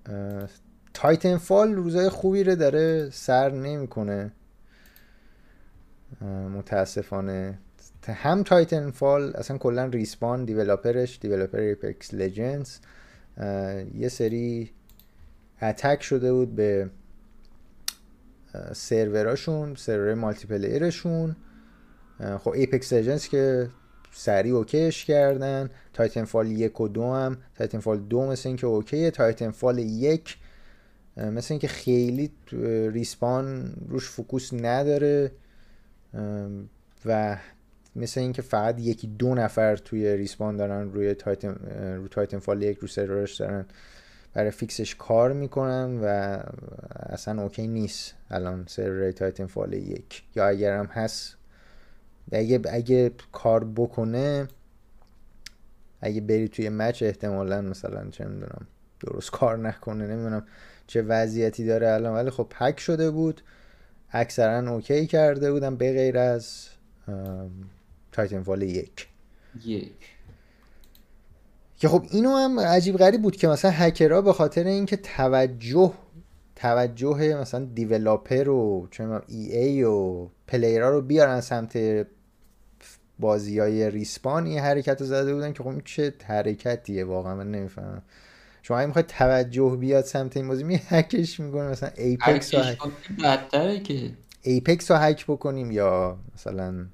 Titanfall 0.95 1.75
روزای 1.75 2.09
خوبی 2.09 2.45
رو 2.45 2.55
داره 2.55 3.11
سر 3.11 3.51
نمی‌کنه. 3.51 4.33
متاسفانه. 6.57 7.59
هم 8.07 8.43
Titanfall 8.43 9.37
اصلا 9.37 9.59
کلا 9.59 9.85
Respawn 9.85 10.45
developer 10.45 11.05
ش 11.05 11.19
developer 11.21 11.59
Apex 11.59 12.15
Legends. 12.15 12.79
یه 13.95 14.09
سری 14.09 14.71
attack 15.63 16.03
شده 16.03 16.33
بود 16.33 16.55
به 16.57 16.91
سروراشون 18.73 19.75
سرور 19.75 20.15
multiplayer 20.15 20.47
شون 20.47 21.37
خب 22.39 22.51
Apex 22.51 22.93
Legends 22.93 23.29
که 23.29 23.69
سریع 24.13 24.55
okay 24.55 24.88
ش 24.88 25.05
کردن. 25.05 25.71
Titanfall 25.93 26.51
یک 26.51 26.81
و 26.81 26.89
دو 26.89 27.13
هم. 27.13 27.39
Titanfall 27.55 27.99
دو 27.99 28.27
مثل 28.27 28.49
اینکه 28.49 28.67
okay 28.67 28.96
ه. 28.96 29.11
Titanfall 29.11 29.79
یک 29.79 30.37
مثل 31.17 31.55
اینکه 31.55 31.69
خیلی 31.69 32.31
Respawn 32.93 33.75
روش 33.89 34.09
focus 34.09 34.53
نداره. 34.53 35.33
و 37.07 37.37
مثل 37.97 38.21
اینکه 38.21 38.43
فقط 38.43 38.81
یکی 38.81 39.07
دو 39.07 39.35
نفر 39.35 39.77
توی 39.77 40.17
Respawn 40.17 40.57
دارن 40.57 40.93
روی 40.93 41.15
Titan 41.15 41.55
روی 41.97 42.09
Titanfall 42.09 42.63
یک 42.63 42.79
رو 42.79 42.89
سرورش 42.89 43.37
دارن. 43.37 43.67
برای 44.39 44.51
fix 44.51 44.77
ش 44.77 44.95
کار 44.95 45.33
می‌کنن 45.33 46.01
و 46.03 46.39
اصلا 47.01 47.43
okay 47.43 47.67
نیست. 47.67 48.15
الان 48.31 48.65
سرور 48.69 49.13
Titanfall 49.13 49.73
یک. 49.73 50.23
یا 50.37 50.49
اگرم 50.49 50.87
هست 50.87 51.37
اگه 52.33 52.61
اگه 52.71 53.11
کار 53.33 53.65
بکنه 53.65 54.49
اگه 56.01 56.21
بری 56.21 56.49
توی 56.49 56.69
match 56.69 57.03
احتمالا 57.03 57.63
مثلا 57.63 58.11
چه 58.11 58.25
می‌دونم 58.25 58.67
درست 59.01 59.31
کار 59.31 59.59
نکنه 59.59 60.07
نمی‌دونم 60.07 60.47
چه 60.87 61.03
وضعیتی 61.03 61.65
داره 61.67 61.89
الان. 61.89 62.15
ولی 62.15 62.31
خب 62.31 62.47
هک 62.51 62.81
شده 62.81 63.11
بود. 63.11 63.43
اکثرا 64.11 64.71
okay 64.71 65.07
کرده 65.07 65.53
بودم 65.53 65.77
به 65.77 65.93
غیر 65.93 66.19
از 66.19 66.69
Titanfall 68.13 68.63
یک. 68.63 69.09
یک. 69.65 70.18
که 71.79 71.89
خب 71.89 72.05
اینو 72.11 72.37
هم 72.37 72.61
عجیب 72.61 72.97
غریب 72.97 73.23
بود 73.23 73.37
که 73.37 73.49
مثلا 73.49 73.71
هکرها 73.71 74.23
به 74.23 74.33
خاطر 74.33 74.65
اینکه 74.65 74.97
توجه 74.97 75.93
توجه 76.57 77.37
مثلا 77.41 77.65
developer 77.65 78.49
و 78.49 78.89
چه 78.91 79.21
ای 79.29 79.57
ای 79.57 79.83
و 79.83 80.29
player 80.47 80.83
ها 80.83 80.89
رو 80.89 81.03
بیارن 81.03 81.41
سمت 81.41 81.79
بازی 83.19 83.59
های 83.59 83.91
Respawn 83.91 84.47
این 84.47 84.59
حرکت 84.59 85.01
رو 85.01 85.07
زده 85.07 85.35
بودن 85.35 85.53
که 85.53 85.63
خب 85.63 85.69
این 85.69 85.83
چه 85.85 86.15
حرکتیه 86.25 87.05
واقعا 87.05 87.35
من 87.35 87.51
نمی‌فهمم. 87.51 88.03
شما 88.63 88.79
اگه 88.79 89.03
توجه 89.03 89.77
بیاد 89.81 90.05
سمت 90.05 90.37
این 90.37 90.49
بازی 90.49 90.65
می 90.65 90.81
هکش 90.89 91.41
می‌کنه 91.41 91.69
مثلا 91.69 91.91
Apex 91.97 92.55
رو 92.55 92.63
بدتره 93.25 93.81
که. 93.81 94.11
Apex 94.43 94.91
رو 94.91 94.97
هک 94.97 95.25
بکنیم 95.27 95.71
یا 95.71 96.19
مثلا 96.35 96.87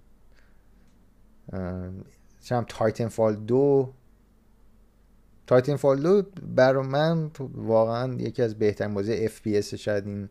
چم 2.45 2.67
Titanfall 2.69 3.37
دو 3.37 3.93
Titanfall 5.47 6.03
دو 6.03 6.23
برای 6.43 6.87
من 6.87 7.31
واقعا 7.55 8.15
یکی 8.15 8.43
از 8.43 8.59
بهترین 8.59 8.95
بازی 8.95 9.25
FPS 9.25 9.75
شاید 9.75 10.07
این 10.07 10.29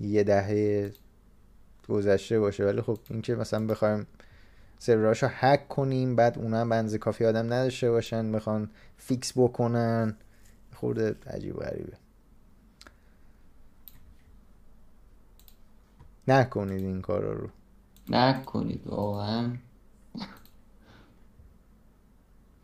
یه 0.00 0.24
دهه 0.24 0.92
گذشته 1.88 2.40
باشه. 2.40 2.64
ولی 2.64 2.80
خب 2.80 2.98
اینکه 3.10 3.34
مثلا 3.34 3.66
بخوایم 3.66 4.06
سروراشو 4.78 5.26
هک 5.30 5.68
کنیم 5.68 6.16
بعد 6.16 6.38
اونا 6.38 6.60
هم 6.60 6.68
بنز 6.68 6.94
کافی 6.94 7.24
آدم 7.24 7.46
نداشته 7.52 7.90
باشن 7.90 8.32
بخوان 8.32 8.70
فیکس 8.96 9.32
بکنن 9.36 10.16
خورده 10.74 11.16
عجیب 11.26 11.56
غریبه. 11.56 11.96
نکنید 16.28 16.84
این 16.84 17.00
کارا 17.00 17.32
رو. 17.32 17.48
نکنید 18.08 18.86
واقعا. 18.86 19.52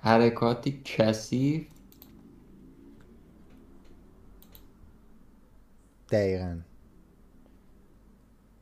حرکاتی 0.01 0.81
کثیف. 0.85 1.67
دقیقا. 6.11 6.59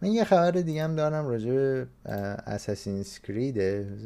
من 0.03 0.09
یه 0.09 0.25
خبر 0.25 0.51
دیگه 0.51 0.85
هم 0.85 0.97
دارم 0.97 1.27
راجع 1.27 1.51
به 1.51 1.89
اساسین 2.47 3.05
کریده 3.23 3.99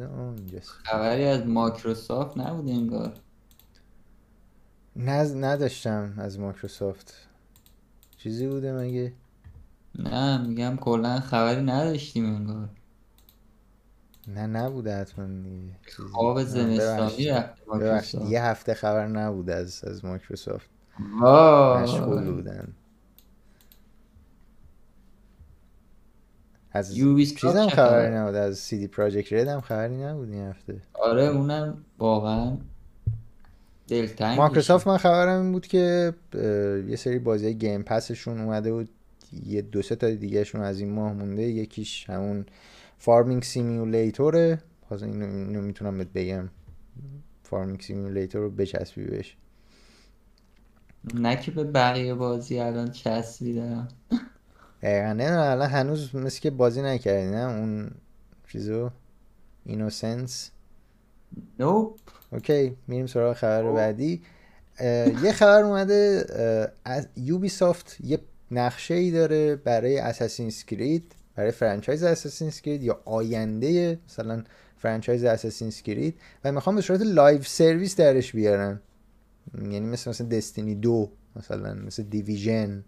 خبری 0.62 1.24
از 1.24 1.46
مایکروسافت 1.46 2.38
نبود 2.38 2.68
انگار. 2.68 3.14
نز... 4.96 5.34
نداشتم 5.34 6.14
از 6.18 6.40
مایکروسافت. 6.40 7.14
چیزی 8.16 8.46
بوده 8.46 8.72
مگه؟ 8.72 9.12
نه 9.98 10.46
میگم 10.46 10.76
کلا 10.76 11.20
خبری 11.20 11.62
نداشتیم 11.62 12.26
انگار. 12.26 12.68
نه 14.28 14.46
نبوده 14.46 14.96
حتما 14.96 15.26
دیگه. 15.26 15.76
خواب 16.12 16.42
زمستانی 16.44 18.30
یه 18.30 18.42
هفته 18.42 18.74
خبر 18.74 19.06
نبود 19.06 19.50
از 19.50 19.84
از 19.84 20.04
مایکروسافت. 20.04 20.70
مشغول 21.82 22.30
بودن. 22.30 22.72
از 26.72 26.96
چیزم 26.96 27.68
خبری 27.68 28.14
نبود 28.14 28.34
از 28.34 28.58
CD 28.58 28.86
Projekt 28.86 29.32
Red 29.32 29.48
هم 29.48 29.60
خبری 29.60 29.96
نبود 29.96 30.30
این 30.30 30.48
هفته. 30.48 30.80
آره 30.92 31.24
اونم 31.24 31.84
واقعا 31.98 32.56
دلتنگ 33.88 34.38
مایکروسافت 34.38 34.86
من 34.86 34.96
خبرم 34.96 35.42
این 35.42 35.52
بود 35.52 35.66
که 35.66 36.14
یه 36.88 36.96
سری 36.96 37.18
بازی 37.18 37.54
Game 37.54 37.82
Pass 37.82 38.11
شون 38.11 38.40
اومده 38.40 38.72
بود. 38.72 38.88
یه 39.46 39.62
دو 39.62 39.82
سه 39.82 39.96
تا 39.96 40.10
دیگهشون 40.10 40.60
از 40.60 40.80
این 40.80 40.92
ماه 40.92 41.12
مونده 41.12 41.42
یکیش 41.42 42.10
همون 42.10 42.46
Farming 43.02 43.42
Simulator 43.42 44.46
ه 44.46 44.58
حالا 44.88 45.06
اینو, 45.06 45.26
اینو 45.26 45.60
می‌تونم 45.60 45.98
بهت 45.98 46.12
بگم. 46.14 46.48
Farming 47.42 47.80
Simulator 47.80 48.40
رو 48.40 48.50
بچسبی 48.50 49.04
بهش. 49.04 49.36
نه 51.14 51.36
که 51.36 51.50
به 51.50 51.64
بقیه 51.64 52.14
بازی 52.14 52.58
الان 52.58 52.90
چسبیدم. 52.90 53.88
دقیقا. 54.82 55.12
نه 55.12 55.24
الان 55.24 55.68
هنوز 55.68 56.16
مثل 56.16 56.40
که 56.40 56.50
بازی 56.50 56.82
نکردی 56.82 57.30
نه؟ 57.30 57.50
اون 57.50 57.90
چیزو؟ 58.48 58.90
Innocence 59.64 60.50
nope 61.58 61.98
okay 62.32 62.76
میریم 62.88 63.06
سراغ 63.06 63.36
خبر 63.36 63.72
بعدی. 63.72 64.22
یه 65.24 65.32
خبر 65.32 65.62
اومده 65.62 66.24
از 66.84 67.08
Ubisoft 67.16 67.96
یه 68.00 68.18
نقشه 68.50 68.94
ای 68.94 69.10
داره 69.10 69.56
برای 69.56 69.98
Assassin's 69.98 70.50
Creed 70.50 71.14
برای 71.34 71.50
franchise 71.50 72.02
Assassin's 72.02 72.50
Creed 72.50 72.82
یا 72.82 73.00
آینده 73.04 73.98
مثلا 74.08 74.44
franchise 74.76 75.24
Assassin's 75.24 75.70
Creed 75.70 76.14
و 76.44 76.52
می‌خوام 76.52 76.76
به 76.76 76.82
صورت 76.82 77.00
live 77.00 77.42
service 77.42 77.96
درش 77.96 78.32
بیارن. 78.32 78.80
یعنی 79.54 79.80
مثل 79.80 80.10
مثلا 80.10 80.26
Destiny 80.26 80.74
دو 80.74 81.10
مثلا 81.36 81.74
مثل 81.74 82.02
Division 82.02 82.84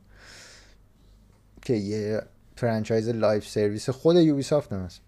که 1.63 1.75
یه 1.75 2.23
franchise 2.57 3.09
live 3.09 3.41
service 3.41 3.91
خود 3.91 4.17
Ubisoft 4.17 4.73
هم 4.73 4.81
هست. 4.81 5.01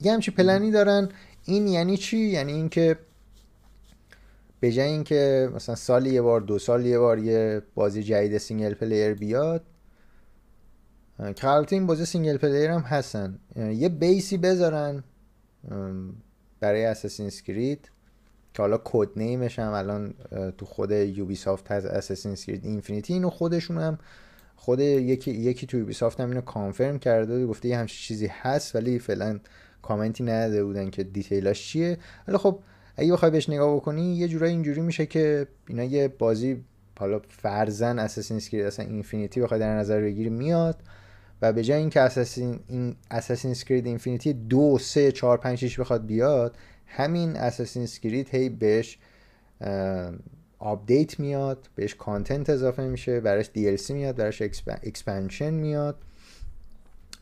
یه 0.00 0.12
همچی 0.12 0.30
پلنی 0.30 0.70
دارن. 0.70 1.08
این 1.44 1.68
یعنی 1.68 1.96
چی؟ 1.96 2.18
یعنی 2.18 2.52
اینکه 2.52 2.98
به 4.60 4.72
جای 4.72 4.88
اینکه 4.88 5.50
مثلا 5.54 5.74
سال 5.74 6.06
یه 6.06 6.22
بار 6.22 6.40
دو 6.40 6.58
سال 6.58 6.86
یه 6.86 6.98
بار 6.98 7.18
یه 7.18 7.62
بازی 7.74 8.02
جدید 8.02 8.38
single 8.38 8.74
player 8.74 9.14
بیاد 9.14 9.64
که 11.66 11.80
بازی 11.80 12.04
single 12.04 12.36
player 12.36 12.70
هم 12.70 12.80
هستن. 12.80 13.38
یه 13.56 13.88
base 13.88 14.26
ی 14.26 14.36
بذارن 14.36 15.04
برای 16.60 16.84
Assassin's 16.84 17.26
Creed 17.26 17.90
که 18.54 18.62
حالا 18.62 18.80
code 18.84 19.08
name 19.16 19.44
ش 19.44 19.58
هم 19.58 19.72
الان 19.72 20.14
تو 20.58 20.66
خود 20.66 20.90
Ubisoft 20.90 21.72
هست 21.72 21.86
Assassin's 21.86 22.32
Creed 22.32 22.64
Infinity 22.64 23.12
اینو 23.12 23.30
خودشون 23.30 23.78
هم 23.78 23.98
خود 24.56 24.80
یکی 24.80 25.30
یکی 25.30 25.66
تو 25.66 25.78
Ubisoft 25.78 26.20
هم 26.20 26.28
اینو 26.28 26.40
confirm 26.40 26.98
کرده 26.98 27.46
گفته 27.46 27.68
یه 27.68 27.86
چیزی 27.86 28.26
هست 28.26 28.76
ولی 28.76 28.98
فعلا 28.98 29.40
کامنتی 29.82 30.24
نداده 30.24 30.64
بودن 30.64 30.90
که 30.90 31.04
detail 31.04 31.52
اش 31.52 31.68
چیه. 31.68 31.98
ولی 32.28 32.36
خب 32.36 32.58
اگه 32.96 33.12
بخوای 33.12 33.30
بهش 33.30 33.48
نگاه 33.48 33.76
بکنی 33.76 34.16
یه 34.16 34.28
جورایی 34.28 34.52
اینجوری 34.52 34.80
میشه 34.80 35.06
که 35.06 35.46
اینا 35.68 35.84
یه 35.84 36.08
بازی 36.08 36.64
حالا 36.98 37.20
فرضا 37.28 37.98
Assassin's 37.98 38.36
Creed 38.36 38.66
اصلا 38.66 38.86
Infinity 38.86 39.40
بخوای 39.40 39.60
در 39.60 39.76
نظر 39.76 40.00
بگیری 40.00 40.30
میاد. 40.30 40.82
و 41.42 41.52
به 41.52 41.64
جای 41.64 41.78
اینکه 41.78 42.00
Assassin 42.00 42.60
این 42.68 42.96
Assassin's 43.10 43.50
Creed 43.50 43.86
Infinity 43.86 44.32
دو 44.32 44.78
سه 44.80 45.12
چهار 45.12 45.38
پنج 45.38 45.58
شیش 45.58 45.80
بخواد 45.80 46.06
بیاد 46.06 46.56
همین 46.86 47.36
Assassin's 47.36 47.82
Creed 47.82 48.28
هی 48.34 48.48
بهش 48.48 48.98
update 50.58 51.20
میاد 51.20 51.68
بهش 51.74 51.94
content 51.94 52.50
اضافه 52.50 52.82
میشه 52.82 53.20
براش 53.20 53.46
DLC 53.46 53.90
میاد 53.90 54.16
براش 54.16 54.42
expansion 54.82 55.50
میاد. 55.50 55.96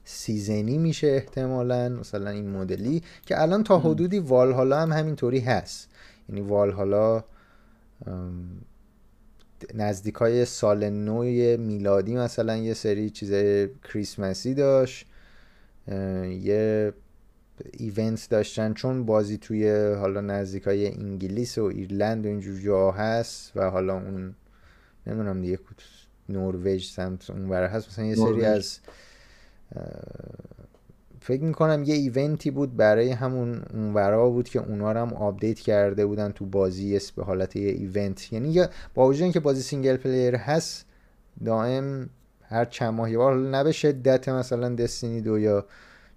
season 0.05 0.68
ی 0.68 0.79
میشه 0.79 1.07
احتمالا 1.07 1.89
مثلا 1.89 2.31
این 2.31 2.51
مدلی 2.51 3.03
که 3.27 3.43
الان 3.43 3.65
تا 3.65 3.79
حدودی 3.79 4.19
والهالا 4.19 4.81
هم 4.81 4.93
همینطوری 4.93 5.41
هست. 5.41 5.89
یعنی 6.29 6.41
والهالا 6.41 7.25
نزدیک 9.75 10.15
های 10.15 10.45
سال 10.45 10.91
نو 10.91 11.23
میلادی 11.59 12.15
مثلا 12.15 12.57
یه 12.57 12.75
سری 12.75 13.11
چیز 13.11 13.33
کریسمسی 13.85 14.55
داشت 14.55 15.07
یه 15.89 16.93
event 17.73 18.29
داشتن. 18.31 18.75
چون 18.75 19.07
بازی 19.07 19.39
توی 19.39 19.71
حالا 19.95 20.21
نزدیک 20.21 20.63
های 20.63 20.87
انگلیس 20.87 21.59
و 21.59 21.65
ایرلند 21.65 22.27
و 22.27 22.29
اینجور 22.29 22.61
جا 22.61 22.91
هست 22.91 23.53
و 23.57 23.71
حالا 23.71 23.95
اون 23.95 24.35
نمی‌دونم 25.07 25.43
دیگه 25.43 25.59
نروژ 26.29 26.91
سمت 26.91 27.31
اون 27.31 27.53
هست. 27.53 27.89
مثلا 27.89 28.05
یه 28.05 28.15
سری 28.15 28.45
از 28.45 28.79
فکر 31.21 31.43
می‌کنم 31.43 31.83
یه 31.87 31.95
event 31.95 32.41
ی 32.41 32.51
بود 32.51 32.77
برای 32.77 33.11
همون 33.11 33.63
اونورا 33.75 34.31
بود 34.31 34.49
که 34.49 34.59
اونا 34.59 34.93
رو 34.93 35.01
هم 35.01 35.15
update 35.15 35.61
کرده 35.61 36.07
بودن 36.07 36.33
تو 36.33 36.47
بازی 36.47 37.01
به 37.17 37.25
حالت 37.25 37.57
یه 37.57 37.71
event. 37.71 38.33
یعنی 38.33 38.49
یا 38.49 38.69
با 38.95 39.07
وجود 39.07 39.23
اینکه 39.23 39.41
بازی 39.41 39.63
single 39.63 39.97
player 39.97 40.37
هست 40.37 40.87
دائم 41.45 42.11
هر 42.43 42.65
چند 42.65 42.95
ماه 42.95 43.11
یه 43.11 43.19
بار 43.19 43.37
نه 43.37 43.65
به 43.65 43.73
شدت 43.73 44.29
مثلا 44.29 44.75
Destiny 44.75 45.21
دو 45.21 45.39
یا 45.39 45.67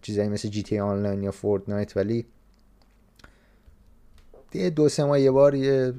چیزایی 0.02 0.30
مثل 0.30 0.50
GTA 0.50 0.80
Online 0.80 1.24
یا 1.24 1.32
Fortnite 1.32 1.98
ولی 1.98 2.26
یه 4.54 4.70
دو 4.70 4.90
سه 4.90 5.04
ماه 5.04 5.20
یه 5.20 5.32
بار 5.32 5.56
یه 5.56 5.94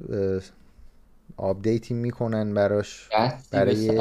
update 1.37 1.86
ی 1.86 1.95
می‌کنن 1.94 2.55
براش. 2.55 3.09
برای 3.50 3.98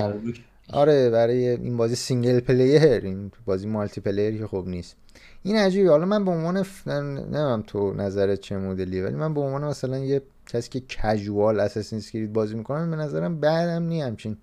آره 0.70 1.10
برای 1.10 1.48
این 1.48 1.78
بازی 1.78 1.96
single 1.96 2.40
player 2.40 2.82
این 2.82 3.32
بازی 3.46 3.68
multiplayer 3.68 4.38
که 4.38 4.48
خوب 4.48 4.68
نیست. 4.68 4.96
این 5.44 5.56
عجیبه. 5.56 5.90
حالا 5.90 6.06
من 6.06 6.26
به 6.26 6.32
عنوان 6.32 6.64
ف... 6.64 6.88
نمی‌دونم 6.88 7.62
تو 7.62 7.94
نظرت 7.94 8.40
چه 8.40 8.58
مدلیه 8.58 9.04
ولی 9.04 9.16
من 9.16 9.34
به 9.34 9.42
عنوان 9.42 9.64
مثلا 9.64 9.98
یه 9.98 10.22
کسی 10.48 10.70
که 10.70 10.80
casual 10.80 11.60
Assassin's 11.60 12.00
Creed 12.00 12.34
بازی 12.34 12.56
می‌کنم 12.56 12.92
به 12.92 12.98
نظرم 12.98 13.40
بدم 13.40 13.84
نی 13.84 14.02
همچین. 14.02 14.38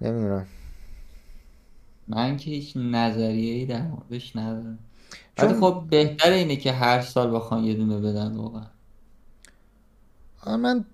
نمی‌دونم. 0.00 0.46
من 2.08 2.36
که 2.36 2.50
هیچ 2.50 2.76
نظریه 2.76 3.54
ای 3.54 3.66
در 3.66 3.82
موردش 3.82 4.36
ندارم. 4.36 4.78
ولی 5.38 5.54
خب 5.54 5.84
بهتره 5.90 6.34
اینه 6.34 6.56
که 6.56 6.72
هر 6.72 7.00
سال 7.00 7.34
بخوان 7.34 7.64
یه 7.64 7.74
دونه 7.74 7.98
بدن 8.00 8.36
واقعا. 8.36 8.66
من 10.56 10.84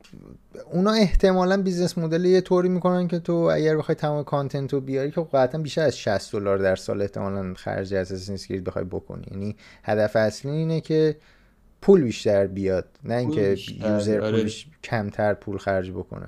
اونا 0.72 0.92
احتمالا 0.92 1.62
business 1.62 1.98
model 1.98 2.24
یه 2.24 2.40
طوری 2.40 2.68
می‌کنن 2.68 3.08
که 3.08 3.18
تو 3.18 3.32
اگر 3.32 3.76
بخوای 3.76 3.94
تمام 3.94 4.24
content 4.24 4.72
رو 4.72 4.80
بیاری 4.80 5.10
که 5.10 5.20
قطعا 5.32 5.60
بیشتر 5.60 5.82
از 5.82 5.98
60 5.98 6.32
دلار 6.32 6.58
در 6.58 6.76
سال 6.76 7.02
احتمالا 7.02 7.54
خرج 7.54 7.94
Assassin's 7.94 8.34
Creed 8.34 8.64
بخوای 8.64 8.84
بکنی. 8.84 9.26
یعنی 9.30 9.56
هدف 9.84 10.16
اصلی 10.16 10.50
اینه 10.50 10.80
که 10.80 11.16
پول 11.82 12.02
بیشتر 12.02 12.46
بیاد 12.46 12.88
نه 13.04 13.14
اینکه 13.14 13.56
user 13.80 14.20
آره. 14.20 14.38
پولش 14.38 14.66
کمتر 14.84 15.34
پول 15.34 15.58
خرج 15.58 15.90
بکنه. 15.90 16.26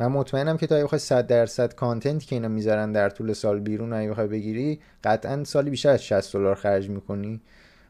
من 0.00 0.06
مطمئنم 0.06 0.56
که 0.56 0.66
تا 0.66 0.74
اگه 0.74 0.84
بخوای 0.84 0.98
100 0.98 1.26
درصد 1.26 1.74
content 1.74 2.26
که 2.26 2.36
اینا 2.36 2.48
می‌ذارن 2.48 2.92
در 2.92 3.10
طول 3.10 3.32
سال 3.32 3.60
بیرون 3.60 3.92
اگه 3.92 4.10
بخوای 4.10 4.26
بگیری 4.26 4.80
قطعا 5.04 5.44
سالی 5.44 5.70
بیشتر 5.70 5.88
از 5.88 6.04
60 6.04 6.32
دلار 6.32 6.54
خرج 6.54 6.88
می‌کنی. 6.88 7.40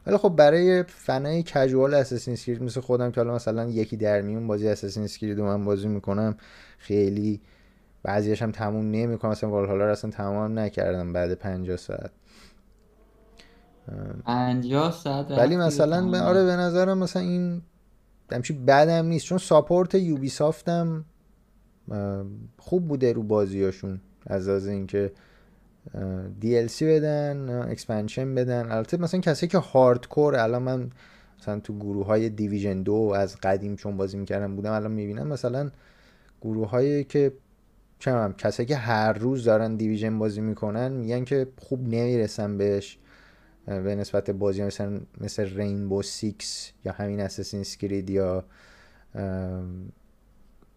ولی 0.05 0.17
خب 0.17 0.29
برای 0.29 0.83
fan 0.83 1.43
ای 1.43 1.50
casual 1.50 1.93
Assassin's 1.93 2.33
Creed 2.33 2.63
مثل 2.63 2.81
خودم 2.81 3.11
که 3.11 3.21
حالا 3.21 3.35
مثلا 3.35 3.69
یکی 3.69 3.97
در 3.97 4.21
میون 4.21 4.47
بازی 4.47 4.67
Assassin's 4.67 5.03
Creed 5.03 5.37
رو 5.37 5.45
من 5.45 5.65
بازی 5.65 5.87
می‌کنم 5.87 6.37
خیلی 6.77 7.41
بعضیش 8.03 8.41
هم 8.41 8.51
تموم 8.51 8.91
نمی‌کنم 8.91 9.31
مثلا 9.31 9.49
والهالا 9.49 9.85
رو 9.85 9.91
اصلا 9.91 10.11
تمام 10.11 10.59
نکردم 10.59 11.13
بعد 11.13 11.33
50 11.33 11.77
ساعت. 11.77 12.11
50 14.25 14.91
ساعت 14.91 15.31
ولی 15.31 15.57
مثلا 15.57 16.09
به 16.09 16.19
آره 16.19 16.45
به 16.45 16.55
نظرم 16.55 16.97
مثلا 16.97 17.21
این 17.21 17.61
همچین 18.31 18.53
بدم 18.53 19.05
نیست 19.05 19.25
چون 19.25 19.37
ساپورت 19.37 19.95
Ubisoft 19.95 20.29
م 20.29 21.05
خوب 22.57 22.87
بوده 22.87 23.13
رو 23.13 23.23
بازیاشون 23.23 24.01
از 24.27 24.47
از 24.47 24.67
اینکه 24.67 25.11
DLC 26.41 26.83
بدن 26.83 27.49
expansion 27.49 28.35
بدن. 28.35 28.71
البته 28.71 28.97
مثلا 28.97 29.19
کسی 29.19 29.47
که 29.47 29.57
hardcore 29.57 30.35
الان 30.35 30.63
من 30.63 30.89
مثلا 31.39 31.59
تو 31.59 31.77
گروه 31.77 32.05
های 32.05 32.29
Division 32.29 32.83
دو 32.83 33.13
از 33.15 33.37
قدیم 33.43 33.75
چون 33.75 33.97
بازی 33.97 34.17
می‌کردم 34.17 34.55
بودم 34.55 34.71
الان 34.71 34.91
می‌بینم 34.91 35.27
مثلا 35.27 35.71
گروه 36.41 36.69
هایی 36.69 37.03
که 37.03 37.33
چه 37.99 38.33
کسی 38.37 38.65
که 38.65 38.75
هر 38.75 39.13
روز 39.13 39.43
دارن 39.43 39.75
Division 39.75 40.19
بازی 40.19 40.41
می‌کنن 40.41 40.91
میگن 40.91 41.23
که 41.23 41.47
خوب 41.57 41.81
نمی‌رسن 41.87 42.57
بهش. 42.57 42.97
به 43.65 43.95
نسبت 43.95 44.31
بازی 44.31 44.63
مثلا 44.63 44.99
مثل 45.21 45.57
Rainbow 45.57 46.01
Six 46.01 46.71
یا 46.85 46.91
همین 46.91 47.19
Assassin's 47.19 47.59
Creed 47.59 48.09
یا 48.09 48.43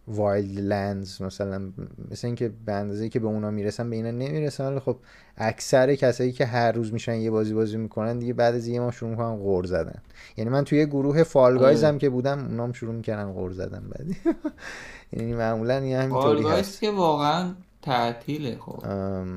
Wildlands 0.07 1.21
مثلا 1.21 1.71
مثل 2.11 2.27
اینکه 2.27 2.51
به 2.65 2.73
اندازه 2.73 3.09
که 3.09 3.19
به 3.19 3.27
اونا 3.27 3.51
می‌رسن 3.51 3.89
به 3.89 3.95
اینا 3.95 4.11
نمی‌رسن. 4.11 4.71
ولی 4.71 4.79
خب 4.79 4.97
اکثر 5.37 5.95
کسایی 5.95 6.31
که 6.31 6.45
هر 6.45 6.71
روز 6.71 6.93
میشن 6.93 7.15
یه 7.15 7.31
بازی 7.31 7.53
بازی 7.53 7.77
می‌کنن 7.77 8.19
دیگه 8.19 8.33
بعد 8.33 8.55
از 8.55 8.67
یه 8.67 8.79
ماه 8.79 8.91
شروع 8.91 9.11
می‌کنن 9.11 9.35
غر 9.35 9.65
زدن. 9.65 10.01
یعنی 10.37 10.49
من 10.49 10.63
توی 10.63 10.85
گروه 10.85 11.23
Fall 11.23 11.53
Guys 11.53 11.83
هم 11.83 11.97
که 11.97 12.09
بودم 12.09 12.39
اونام 12.39 12.73
شروع 12.73 12.95
می‌کردن 12.95 13.31
غر 13.31 13.51
زدن 13.51 13.83
بعد 13.89 14.35
یعنی 15.13 15.33
معمولا 15.33 15.85
یه 15.85 15.99
همینطوری 15.99 16.43
هست 16.43 16.81
که 16.81 16.91
واقعا 16.91 17.53
تعطیله 17.81 18.57
خب 18.57 18.85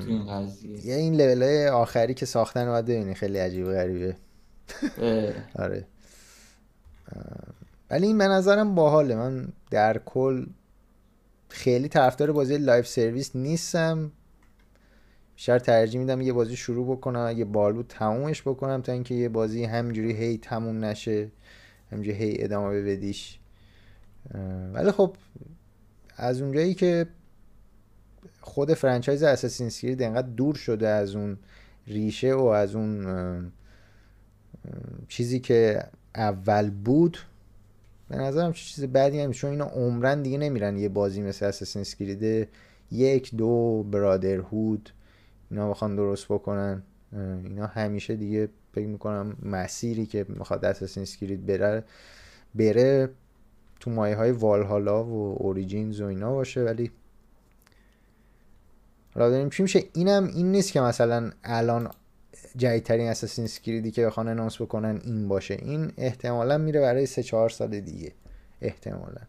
این 0.07 0.27
قضیه. 0.27 0.85
یه 0.85 0.95
این 0.95 1.21
لول 1.21 1.43
های 1.43 1.67
آخری 1.67 2.13
که 2.13 2.25
ساختن 2.25 2.65
باید 2.65 2.85
ببینی. 2.85 3.13
خیلی 3.13 3.37
عجیب 3.37 3.71
غریبه. 3.71 4.15
آره. 5.63 5.85
ولی 7.89 8.07
این 8.07 8.17
به 8.17 8.27
نظرم 8.27 8.75
باحاله. 8.75 9.15
من 9.15 9.47
در 9.71 9.97
کل 9.97 10.45
خیلی 11.49 11.87
طرفدار 11.87 12.31
بازی 12.31 12.57
live 12.57 12.87
service 12.87 13.35
نیستم. 13.35 14.11
بیشتر 15.35 15.59
ترجیح 15.59 15.99
میدم 15.99 16.21
یه 16.21 16.33
بازی 16.33 16.55
شروع 16.55 16.97
بکنم 16.97 17.19
اگه 17.19 17.45
باحال 17.45 17.73
بود 17.73 17.85
تمومش 17.89 18.41
بکنم 18.41 18.81
تا 18.81 18.91
اینکه 18.91 19.15
یه 19.15 19.29
بازی 19.29 19.63
همینجوری 19.63 20.13
هی 20.13 20.37
تموم 20.37 20.85
نشه 20.85 21.31
همینجوری 21.91 22.17
هی 22.17 22.43
ادامه 22.43 22.81
بدیش. 22.81 23.39
ولی 24.73 24.91
خب 24.91 25.15
از 26.17 26.41
اونجایی 26.41 26.73
که 26.73 27.07
خود 28.41 28.73
franchise 28.73 29.23
Assassin's 29.23 29.69
Creed 29.69 30.03
انقدر 30.03 30.27
دور 30.27 30.55
شده 30.55 30.87
از 30.87 31.15
اون 31.15 31.37
ریشه 31.87 32.33
و 32.33 32.43
از 32.43 32.75
اون 32.75 33.51
چیزی 35.07 35.39
که 35.39 35.83
اول 36.15 36.69
بود 36.69 37.17
به 38.09 38.17
نظرم 38.17 38.53
چیز 38.53 38.83
بدی 38.85 39.19
هم 39.19 39.31
چون 39.31 39.51
اینا 39.51 39.65
عمراً 39.65 40.21
دیگه 40.21 40.37
نمیرن 40.37 40.77
یه 40.77 40.89
بازی 40.89 41.21
مثل 41.21 41.45
Assassin's 41.45 41.81
Creed 41.81 42.49
یک 42.91 43.35
دو 43.35 43.83
Brotherhood 43.83 44.89
اینا 45.51 45.69
بخوان 45.69 45.95
درست 45.95 46.25
بکنن. 46.25 46.83
اینا 47.43 47.67
همیشه 47.67 48.15
دیگه 48.15 48.49
فکر 48.73 48.87
می‌کنم 48.87 49.35
مسیری 49.43 50.05
که 50.05 50.25
می‌خواد 50.29 50.65
Assassin's 50.65 51.03
Creed 51.03 51.45
بره 51.45 51.83
بره 52.55 53.09
تو 53.79 53.91
مایه 53.91 54.15
های 54.15 54.31
والهالا 54.31 55.03
و 55.05 55.35
Origins 55.39 56.01
و 56.01 56.05
اینا 56.05 56.33
باشه. 56.33 56.63
ولی 56.63 56.91
حالا 59.15 59.29
داریم 59.29 59.49
چی 59.49 59.63
میشه؟ 59.63 59.83
اینم 59.93 60.27
این 60.27 60.51
نیست 60.51 60.71
که 60.71 60.81
مثلا 60.81 61.31
الان 61.43 61.91
جدیدترین 62.55 63.07
Assassin's 63.07 63.45
Creed 63.45 63.83
ی 63.83 63.91
که 63.91 64.05
بخوان 64.05 64.27
announce 64.27 64.61
بکنن 64.61 65.01
این 65.03 65.27
باشه. 65.27 65.53
این 65.53 65.91
احتمالا 65.97 66.57
میره 66.57 66.81
برای 66.81 67.05
سه 67.05 67.23
چهار 67.23 67.49
سال 67.49 67.79
دیگه. 67.79 68.13
احتمالا. 68.61 69.21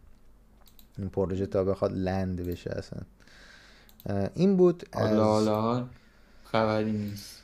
این 0.99 1.09
پروژه 1.09 1.47
تا 1.47 1.65
بخواد 1.65 1.93
land 1.93 2.41
بشه 2.41 2.71
اصلا. 2.71 3.01
این 4.35 4.57
بود 4.57 4.89
از... 4.93 5.11
حالا 5.11 5.87
خبری 6.45 6.93
نیست. 6.93 7.43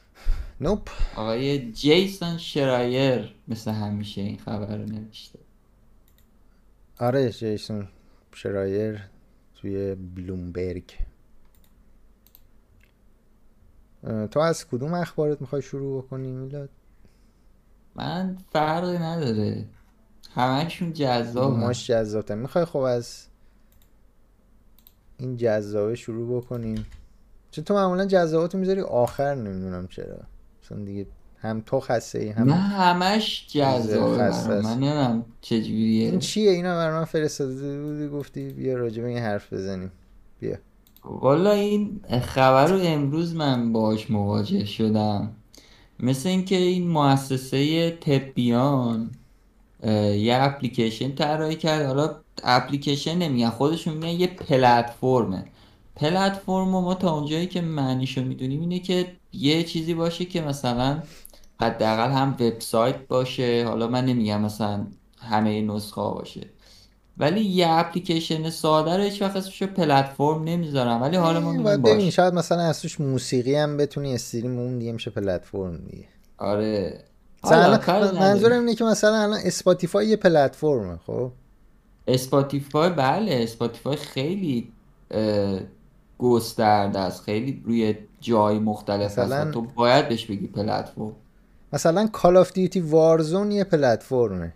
nope 0.61 0.91
آقای 1.17 1.73
جیسون 1.73 2.39
شرایر 2.39 3.35
مثل 3.49 3.71
همیشه 3.71 4.21
این 4.21 4.39
خبر 4.39 4.77
رو 4.77 4.85
نوشته. 4.85 5.39
آره 6.99 7.31
جیسون 7.31 7.89
شرایر 8.33 9.01
توی 9.55 9.95
بلومبرگ. 9.95 10.93
تو 14.31 14.41
از 14.41 14.67
کدوم 14.69 14.95
اخبارت 14.95 15.41
می‌خوای 15.41 15.63
شروع 15.63 16.03
بکنی 16.03 16.33
میلاد؟ 16.33 16.69
من 17.95 18.37
فرقی 18.53 18.99
نداره. 18.99 19.65
همشون 20.35 20.93
جذاب 20.93 21.59
ماش 21.59 21.87
جذابه 21.87 22.35
می‌خوای 22.35 22.65
خب 22.65 22.79
از 22.79 23.27
این 25.19 25.37
جذابه 25.37 25.95
شروع 25.95 26.37
بکنیم. 26.37 26.87
چون 27.51 27.65
تو 27.65 27.75
معمولا 27.75 28.07
جذابات 28.07 28.55
می‌ذاری 28.55 28.81
آخر 28.81 29.35
نمی‌دونم 29.35 29.89
چرا. 29.89 30.19
چون 30.61 30.85
دیگه 30.85 31.07
هم 31.39 31.63
تو 31.67 31.81
خسته 31.81 32.19
ای 32.19 32.29
هم 32.29 32.49
نه 32.49 32.55
همش 32.55 33.47
جذابه. 33.49 34.63
من 34.63 34.73
نمی‌دونم 34.73 35.25
چجوریه. 35.41 36.11
این 36.11 36.19
چیه؟ 36.19 36.51
اینا 36.51 36.77
بر 36.77 36.93
من 36.93 37.05
فرستاده 37.05 37.83
بودی 37.83 38.09
گفتی 38.09 38.49
بیا 38.49 38.77
راجع 38.77 39.03
به 39.03 39.09
این 39.09 39.19
حرف 39.19 39.53
بزنیم. 39.53 39.93
بیا. 40.41 40.57
والا 41.07 41.53
این 41.53 42.01
خبر 42.23 42.67
رو 42.67 42.79
امروز 42.83 43.35
من 43.35 43.73
باش 43.73 44.11
مواجه 44.11 44.65
شدم. 44.65 45.33
مثل 46.01 46.29
اینکه 46.29 46.57
این 46.57 46.89
مؤسسه 46.89 47.91
تبیان 47.91 49.11
یه 50.17 50.39
اپلیکیشن 50.41 51.15
طراحی 51.15 51.57
کرد. 51.57 51.87
حالا 51.87 52.11
اپلیکیشن 52.45 53.19
نمیگن 53.19 53.51
خودشون 53.51 53.95
میگن 53.95 54.21
یه 54.21 54.27
پلتفرمه. 54.27 55.45
پلتفرم 55.97 56.69
ما 56.69 56.95
تا 56.95 57.15
اونجایی 57.15 57.47
که 57.47 57.61
معنیشو 57.61 58.25
می‌دونیم 58.25 58.61
اینه 58.61 58.79
که 58.79 59.13
یه 59.33 59.63
چیزی 59.63 59.95
باشه 59.95 60.25
که 60.25 60.41
مثلا 60.41 61.03
حداقل 61.61 62.11
هم 62.11 62.37
وبسایت 62.41 63.09
باشه. 63.09 63.65
حالا 63.69 63.89
من 63.89 64.05
نمیگم 64.05 64.41
مثلا 64.41 64.87
همه 65.19 65.61
نسخه 65.61 66.01
باشه. 66.01 66.41
ولی 67.19 67.41
یه 67.41 67.67
اپلیکیشن 67.71 68.51
ساده 68.51 68.97
رو 68.97 69.03
هیچ 69.03 69.23
وقت 69.23 69.37
اسمش 69.37 69.63
پلتفرم 69.63 70.45
نمی‌ذارم. 70.45 71.03
ولی 71.03 71.17
حالا 71.17 71.41
ما 71.41 71.77
ببین 71.77 72.11
شاید 72.11 72.35
مثلا 72.35 72.63
از 72.63 72.83
توش 72.83 73.01
موسیقی 73.01 73.55
هم 73.55 73.77
بتونی 73.77 74.15
استریم 74.15 74.59
اون 74.59 74.79
دیگه 74.79 74.93
میشه 74.93 75.11
پلتفرم 75.11 75.77
دیگه. 75.77 76.05
آره. 76.39 77.01
مثلا 77.45 77.81
منظورم 78.13 78.61
اینه 78.61 78.75
که 78.75 78.85
مثلا 78.85 79.23
الان 79.23 79.39
اسپاتیفای 79.45 80.07
یه 80.07 80.17
پلتفرمه 80.17 80.99
خب؟ 81.07 81.31
Spotify 82.07 82.91
بله 82.91 83.39
Spotify 83.43 83.97
خیلی 83.97 84.73
گسترده 86.19 86.99
است. 86.99 87.23
خیلی 87.23 87.63
روی 87.67 87.95
جای 88.21 88.59
مختلف 88.59 89.19
هست 89.19 89.19
مثلا 89.19 89.51
تو 89.51 89.61
باید 89.61 90.09
بهش 90.09 90.27
بگی 90.27 90.47
پلتفرم. 90.47 91.13
مثلا 91.73 92.07
Call 92.07 92.37
of 92.37 92.53
Duty 92.53 92.81
Warzone 92.81 93.51
یه 93.51 93.65
پلتفرمه. 93.65 94.53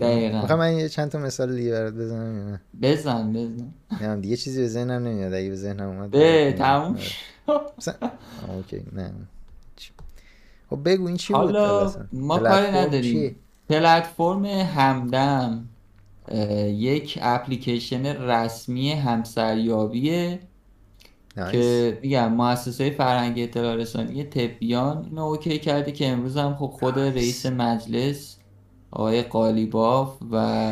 دقیقا. 0.00 0.40
می‌خوام 0.40 0.58
من 0.58 0.78
یه 0.78 0.88
چند 0.88 1.10
تا 1.10 1.18
مثال 1.18 1.56
دیگه 1.56 1.70
برات 1.70 1.94
بزنم 1.94 2.38
یا 2.38 2.44
نه؟ 2.44 2.60
بزن 2.82 3.32
بزن. 3.32 3.74
نه 4.00 4.16
دیگه 4.16 4.36
چیزی 4.36 4.60
به 4.60 4.68
ذهنم 4.68 5.08
نمیاد. 5.08 5.34
اگه 5.34 5.48
به 5.48 5.56
ذهنم 5.56 5.88
اومد 5.88 6.10
به 6.10 6.54
تموم 6.58 6.98
آره. 7.46 7.94
okay. 8.56 8.82
نه. 8.92 9.12
خب 10.70 10.78
بگو 10.84 11.06
این 11.06 11.16
چی 11.16 11.32
بود 11.32 11.42
حالا 11.42 11.92
ما 12.12 12.38
کاری 12.38 12.72
نداریم. 12.72 13.36
پلتفرم 13.68 14.44
همدم 14.44 15.68
یک 16.66 17.18
اپلیکیشن 17.22 18.06
رسمی 18.06 18.92
همسریابیه 18.92 20.40
نایس 21.36 21.52
که 21.52 21.98
میگم 22.02 22.32
مؤسسه 22.32 22.90
فرهنگی 22.90 23.42
اطلاع 23.42 23.74
رسانی 23.74 24.24
تبیان 24.24 25.04
اینو 25.04 25.22
اوکی 25.22 25.58
کرده 25.58 25.92
که 25.92 26.08
امروز 26.08 26.36
هم 26.36 26.54
خب 26.54 26.66
خود 26.66 26.98
رئیس 26.98 27.46
نایس 27.46 27.46
مجلس 27.46 28.36
آقای 28.92 29.22
قالیباف 29.22 30.16
و 30.32 30.66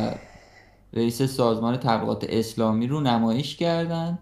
رئیس 0.93 1.21
سازمان 1.21 1.77
تبلیغات 1.77 2.25
اسلامی 2.29 2.87
رو 2.87 3.01
نمایش 3.01 3.55
کردن. 3.55 4.19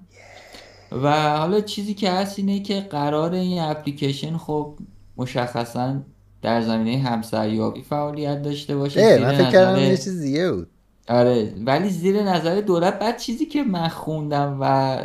و 0.91 1.37
حالا 1.37 1.61
چیزی 1.61 1.93
که 1.93 2.11
هست 2.11 2.39
اینه 2.39 2.59
که 2.59 2.79
قرار 2.79 3.33
این 3.33 3.61
اپلیکیشن 3.61 4.37
خب 4.37 4.75
مشخصا 5.17 5.95
در 6.41 6.61
زمینه 6.61 6.97
همسریابی 6.97 7.81
فعالیت 7.81 8.41
داشته 8.41 8.77
باشه. 8.77 9.19
من 9.19 9.37
فکر 9.37 9.51
کردم 9.51 9.79
یه 9.79 9.97
چیز 9.97 10.21
دیگه 10.21 10.51
بود. 10.51 10.67
آره 11.09 11.53
ولی 11.65 11.89
زیر 11.89 12.23
نظر 12.23 12.61
دولت 12.61 12.99
بعد 12.99 13.17
چیزی 13.17 13.45
که 13.45 13.63
من 13.63 13.87
خوندم 13.87 14.57
و 14.61 14.97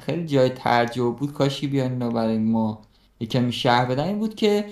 خیلی 0.00 0.26
جای 0.26 0.48
تعجب 0.48 1.16
بود 1.16 1.32
کاشی 1.32 1.66
بیان 1.66 1.92
اینو 1.92 2.10
برای 2.10 2.38
ما 2.38 2.82
یکمی 3.20 3.52
شهر 3.52 3.84
بدن 3.84 4.04
این 4.04 4.18
بود 4.18 4.34
که 4.34 4.64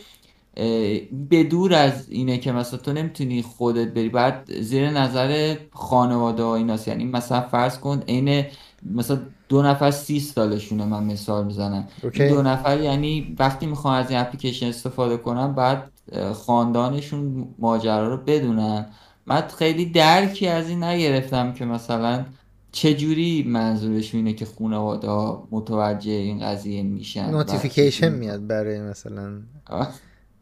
به 1.31 1.45
دور 1.51 1.75
از 1.75 2.11
اینه 2.11 2.39
که 2.39 2.53
مثلا 2.53 2.79
تو 2.79 2.93
نمی‌تونی 2.93 3.43
خودت 3.43 3.95
بری. 3.95 4.09
بعد 4.09 4.61
زیر 4.61 4.91
نظر 4.91 5.57
خانواده 5.73 6.43
ها 6.43 6.57
ایناست. 6.57 6.89
یعنی 6.89 7.05
مثلا 7.05 7.41
فرض 7.41 7.79
کن 7.79 8.03
عین 8.09 8.45
مثلا 8.83 9.19
دو 9.49 9.63
نفر 9.63 9.91
سی 9.91 10.21
سالشونه 10.21 10.85
من 10.85 11.05
مثال 11.05 11.47
می‌زنم. 11.47 11.89
این 12.13 12.29
دو 12.29 12.43
نفر 12.43 12.81
یعنی 12.81 13.37
وقتی 13.39 13.67
می‌خوان 13.67 13.99
از 13.99 14.11
این 14.11 14.19
اپلیکیشن 14.19 14.67
استفاده 14.67 15.17
کنن 15.17 15.53
بعد 15.53 15.91
خاندانشون 16.35 17.49
ماجرا 17.59 18.09
رو 18.09 18.17
بدونن. 18.17 18.87
من 19.27 19.41
خیلی 19.59 19.87
درکی 19.87 20.47
از 20.47 20.69
این 20.69 20.85
نگرفتم 20.85 21.53
که 21.53 21.65
مثلا 21.65 22.25
چجوری 22.73 23.43
منظورشون 23.43 24.19
اینه 24.19 24.33
که 24.33 24.47
خانواده 24.59 25.09
ها 25.09 25.49
متوجه 25.51 26.11
این 26.11 26.41
قضیه 26.41 26.83
میشن. 26.83 27.35
و 27.35 27.39
notification 27.39 28.13
میاد 28.13 28.47
برای 28.47 28.81
مثلا 28.81 29.41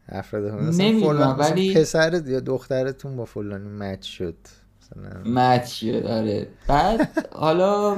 افراد 0.09 0.43
نمی‌دونم 0.81 1.35
ولی 1.39 1.73
پسرت 1.73 2.27
یا 2.27 2.39
دخترتون 2.39 3.15
با 3.15 3.25
فلانی 3.25 3.69
match 3.69 4.05
شد. 4.05 4.37
مثلا 4.81 5.21
match 5.25 5.71
شد 5.71 6.05
آره. 6.05 6.47
بعد 6.67 7.27
حالا 7.31 7.97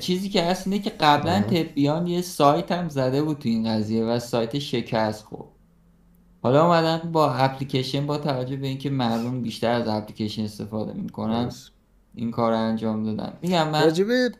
چیزی 0.00 0.28
که 0.28 0.42
هست 0.42 0.66
اینه 0.66 0.78
که 0.78 0.90
قبلا 0.90 1.32
آه. 1.32 1.40
تبیان 1.40 2.06
یه 2.06 2.22
سایت 2.22 2.72
هم 2.72 2.88
زده 2.88 3.22
بود 3.22 3.38
تو 3.38 3.48
این 3.48 3.68
قضیه 3.68 4.04
و 4.04 4.18
سایت 4.18 4.58
شکست 4.58 5.24
خورد. 5.24 5.48
حالا 6.42 6.64
اومدن 6.64 7.12
با 7.12 7.32
اپلیکیشن 7.32 8.06
با 8.06 8.18
توجه 8.18 8.56
به 8.56 8.66
اینکه 8.66 8.90
مردم 8.90 9.42
بیشتر 9.42 9.70
از 9.70 9.88
اپلیکیشن 9.88 10.42
استفاده 10.42 10.92
می‌کنن 10.92 11.50
این 12.14 12.30
کار 12.30 12.52
رو 12.52 12.58
انجام 12.58 13.04
دادن. 13.04 13.32
میگم 13.42 13.68
من 13.68 13.84
راجبه 13.84 14.30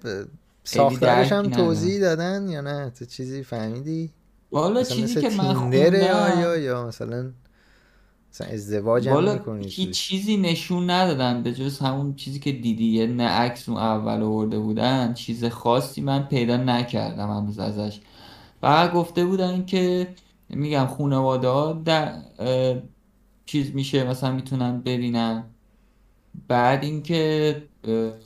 ساختارش 0.65 1.33
هم 1.33 1.51
توضیح 1.51 2.01
دادن 2.01 2.49
یا 2.49 2.61
نه؟ 2.61 2.91
تو 2.91 3.05
چیزی 3.05 3.43
فهمیدی؟ 3.43 4.11
والا 4.53 4.83
چیزی 4.83 5.21
که 5.21 5.31
من 5.31 5.55
خوندم 5.55 6.61
یا 6.63 6.87
مثلا 6.87 7.31
مثلا 8.33 8.47
ازدواج 8.47 9.09
هم 9.09 9.33
می‌کنی 9.33 9.69
هیچ 9.69 9.91
چیزی؟ 9.91 10.37
نشون 10.37 10.91
ندادن 10.91 11.43
به 11.43 11.53
جز 11.55 11.79
همون 11.79 12.15
چیزی 12.15 12.41
که 12.41 12.53
دیدی 12.53 12.85
یه 12.85 13.07
نه 13.07 13.29
عکس 13.29 13.69
اون 13.69 13.79
اول 13.79 14.23
آورده 14.23 14.59
بودن 14.59 15.15
چیز 15.15 15.45
خاصی 15.45 16.01
من 16.01 16.23
پیدا 16.23 16.57
نکردم 16.57 17.31
هنوز 17.31 17.59
ازش. 17.59 18.01
فقط 18.61 18.93
گفته 18.93 19.25
بودن 19.25 19.65
که 19.65 20.09
میگم 20.49 20.87
خانواده 20.87 21.49
ها 21.49 21.73
در 21.85 22.13
چیز 23.47 23.75
میشه 23.75 24.05
مثلا 24.05 24.33
می‌تونن 24.33 24.81
ببینن. 24.81 25.45
بعد 26.49 26.85
اینکه 26.85 27.63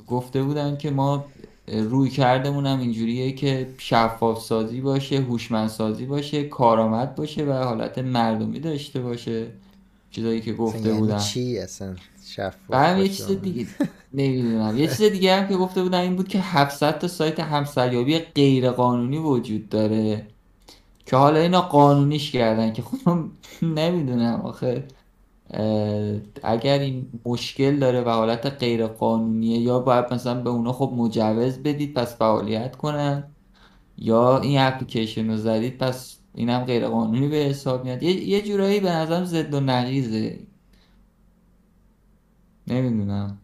گفته 0.06 0.42
بودن 0.42 0.76
که 0.76 0.90
ما 0.90 1.24
روی 1.68 2.10
کردمون 2.10 2.66
هم 2.66 2.80
اینجوریه 2.80 3.32
که 3.32 3.68
شفاف 3.78 4.42
سازی 4.42 4.80
باشه 4.80 5.20
هوشمند 5.20 5.68
سازی 5.68 6.06
باشه 6.06 6.44
کارآمد 6.44 7.14
باشه 7.14 7.44
و 7.44 7.52
حالت 7.52 7.98
مردمی 7.98 8.60
داشته 8.60 9.00
باشه. 9.00 9.46
چیزایی 10.10 10.40
که 10.40 10.52
گفته 10.52 10.88
یعنی 10.88 10.98
بودن. 10.98 11.18
چی 11.18 11.58
اصلا 11.58 11.94
شفاف 12.26 12.98
یه 12.98 13.08
چیز. 13.08 13.26
دیگه 13.26 13.66
نمی‌دونم. 14.14 14.78
یه 14.78 14.86
چیز 14.86 15.02
دیگه 15.02 15.36
هم 15.36 15.48
که 15.48 15.56
گفته 15.56 15.82
بودن 15.82 16.00
این 16.00 16.16
بود 16.16 16.28
که 16.28 16.38
700 16.40 16.98
تا 16.98 17.08
سایت 17.08 17.40
همسریابی 17.40 18.18
غیر 18.18 18.70
قانونی 18.70 19.18
وجود 19.18 19.68
داره. 19.68 20.26
که 21.06 21.16
حالا 21.16 21.38
اینا 21.38 21.60
قانونیش 21.60 22.30
کردن 22.30 22.72
که 22.72 22.82
خب 22.82 23.18
نمی‌دونم 23.78 24.40
آخه. 24.40 24.84
اگر 26.42 26.78
این 26.78 27.06
مشکل 27.24 27.78
داره 27.78 28.00
و 28.00 28.08
حالت 28.08 28.46
غیر 28.46 28.86
قانونیه 28.86 29.58
یا 29.58 29.78
باید 29.78 30.14
مثلا 30.14 30.40
به 30.40 30.50
اونا 30.50 30.72
خب 30.72 30.92
مجوز 30.96 31.58
بدید 31.58 31.94
پس 31.94 32.16
فعالیت 32.16 32.76
کنن 32.76 33.24
یا 33.98 34.38
این 34.38 34.58
اپلیکیشن 34.60 35.30
رو 35.30 35.36
زدید 35.36 35.78
پس 35.78 36.16
اینم 36.34 36.64
غیر 36.64 36.88
قانونی 36.88 37.28
به 37.28 37.36
حساب 37.36 37.84
میاد. 37.84 38.02
یه, 38.02 38.28
یه 38.28 38.42
جورایی 38.42 38.80
به 38.80 38.90
نظرم 38.90 39.24
ضد 39.24 39.54
و 39.54 39.60
نقیضه. 39.60 40.38
نمی‌دونم. 42.66 43.38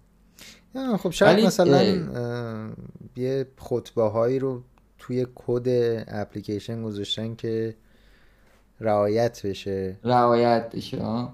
خب 0.99 1.11
شاید 1.11 1.47
مثلا 1.47 1.79
اه، 1.79 2.71
یه 3.17 3.47
خطبه 3.59 4.03
هایی 4.03 4.39
رو 4.39 4.63
توی 4.99 5.27
کد 5.35 5.67
اپلیکیشن 6.09 6.83
گذاشتن 6.83 7.35
که 7.35 7.75
رعایت 8.81 9.47
بشه. 9.47 9.99
رعایت 10.05 10.77
بشه. 10.77 11.29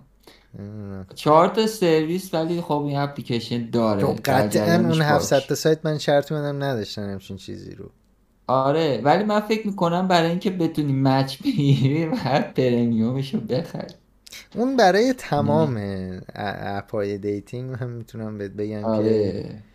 چهار 1.15 1.49
تا 1.49 1.67
سرویس 1.67 2.35
ولی 2.35 2.61
خب 2.61 2.73
این 2.73 2.97
اپلیکیشن 2.97 3.65
خب 3.65 3.71
داره 3.71 4.15
در 4.15 4.43
قطعا 4.43 4.75
اون 4.75 5.03
700 5.03 5.37
باش 5.37 5.47
تا 5.47 5.55
سایت 5.55 5.87
من 5.87 5.99
شرط 5.99 6.33
میدم 6.33 6.63
نداشتن 6.65 7.11
همچین 7.11 7.37
چیزی 7.37 7.75
رو. 7.75 7.91
آره 8.47 9.01
ولی 9.05 9.25
من 9.25 9.41
فکر 9.41 9.67
می‌کنم 9.67 10.09
برای 10.09 10.31
اینکه 10.31 10.51
بتونی 10.51 10.93
مچ 10.93 11.43
بگیری 11.43 12.07
باید 12.07 12.55
پرمیومش 12.55 13.35
رو 13.35 13.41
بخری. 13.41 13.95
اون 14.55 14.77
برای 14.77 15.13
تمام 15.13 15.81
اپای 16.35 17.19
دیتینگ 17.19 17.71
من 17.71 17.91
می‌تونم 17.91 18.39
بهت 18.39 18.51
بگم 18.51 18.81
که 18.81 18.87
آره. 18.87 19.43
اه، 19.45 19.68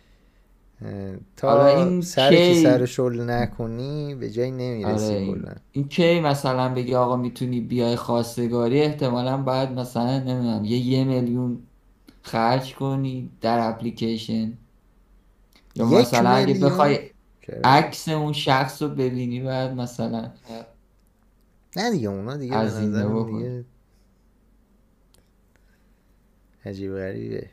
حالا 1.42 1.66
تا 1.66 1.66
این 1.66 2.00
سر 2.00 2.36
کی 2.36 2.62
سر 2.62 2.86
شل 2.86 3.30
نکنی 3.30 4.14
به 4.14 4.30
جایی 4.30 4.50
آره 4.50 4.58
نمی‌رسی 4.60 5.14
این 5.14 5.34
کلا. 5.34 5.54
این 5.72 5.88
کی 5.88 6.20
مثلا 6.20 6.74
بگی 6.74 6.94
آقا 6.94 7.16
می‌تونی 7.16 7.60
بیای 7.60 7.96
خواستگاری؟ 7.96 8.82
احتمالا 8.82 9.36
باید 9.36 9.70
مثلا 9.70 10.18
نمی‌دونم 10.18 10.64
یه 10.64 10.78
یه 10.78 11.04
میلیون 11.04 11.58
خرج 12.22 12.74
کنی 12.74 13.30
در 13.40 13.68
اپلیکیشن. 13.68 14.52
یا 15.74 15.86
مثلا 15.86 16.30
اگه 16.30 16.54
بخوای 16.54 17.10
عکس 17.64 18.08
اون 18.08 18.32
شخص 18.32 18.82
رو 18.82 18.88
ببینی 18.88 19.40
باید 19.42 19.70
مثلا 19.70 20.30
نه 21.76 21.90
دیگه 21.90 22.08
اونا 22.08 22.36
دیگه 22.36 22.56
بکنی 22.56 23.38
دیگه 23.38 23.64
عجیب 26.64 26.94
غریبه. 26.94 27.50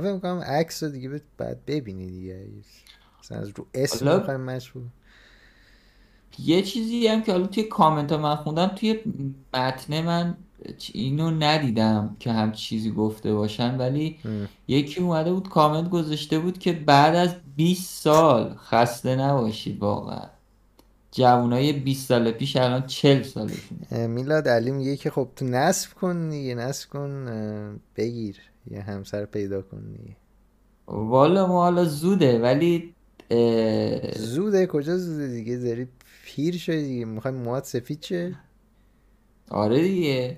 فکر 0.00 0.12
می‌کنم 0.12 0.38
عکس 0.38 0.82
رو 0.82 0.88
دیگه 0.88 1.20
باید 1.38 1.64
ببینی 1.66 2.06
دیگه. 2.06 2.46
مثلا 3.20 3.38
از 3.38 3.48
رو 3.48 3.66
اسم 3.74 4.18
می‌خوایم 4.18 4.40
مشهور. 4.40 4.84
یه 6.38 6.62
چیزی 6.62 7.06
هم 7.06 7.22
که 7.22 7.32
حالا 7.32 7.46
توی 7.46 7.62
کامنت 7.62 8.12
ها 8.12 8.18
من 8.18 8.36
خوندم 8.36 8.66
توی 8.66 9.00
متن 9.54 10.04
من 10.04 10.36
اینو 10.92 11.30
ندیدم 11.30 12.16
که 12.20 12.32
هم 12.32 12.52
چیزی 12.52 12.90
گفته 12.90 13.34
باشن 13.34 13.78
ولی 13.78 14.18
یکی 14.68 15.00
اومده 15.00 15.32
بود 15.32 15.48
کامنت 15.48 15.90
گذاشته 15.90 16.38
بود 16.38 16.58
که 16.58 16.72
بعد 16.72 17.14
از 17.14 17.34
20 17.56 18.02
سال 18.02 18.54
خسته 18.54 19.16
نباشید 19.16 19.78
واقعا. 19.78 20.26
جوانای 21.10 21.72
20 21.72 22.08
سال 22.08 22.30
پیش 22.30 22.56
الان 22.56 22.86
40 22.86 23.22
سالشونه. 23.22 24.06
میلاد 24.06 24.48
علی 24.48 24.70
میگه 24.70 24.96
که 24.96 25.10
خب 25.10 25.28
تو 25.36 25.44
نصب 25.44 25.94
کن 25.94 26.28
دیگه 26.28 26.54
نصب 26.54 26.88
کن 26.88 27.26
بگیر. 27.96 28.36
یه 28.70 28.82
همسر 28.82 29.24
پیدا 29.24 29.62
کن 29.62 29.80
دیگه. 29.92 30.16
والا 30.86 31.46
ما 31.46 31.62
حالا 31.62 31.84
زوده 31.84 32.38
ولی 32.42 32.94
اه، 33.30 34.12
زوده؟ 34.18 34.66
کجا 34.66 34.96
زوده 34.96 35.28
دیگه؟ 35.28 35.56
داری 35.58 35.88
پیر 36.24 36.56
شدی 36.58 36.82
دیگه. 36.88 37.04
می‌خوای 37.04 37.34
مواد 37.34 37.64
سفید 37.64 38.00
چه 38.00 38.34
آره 39.50 39.82
دیگه. 39.82 40.36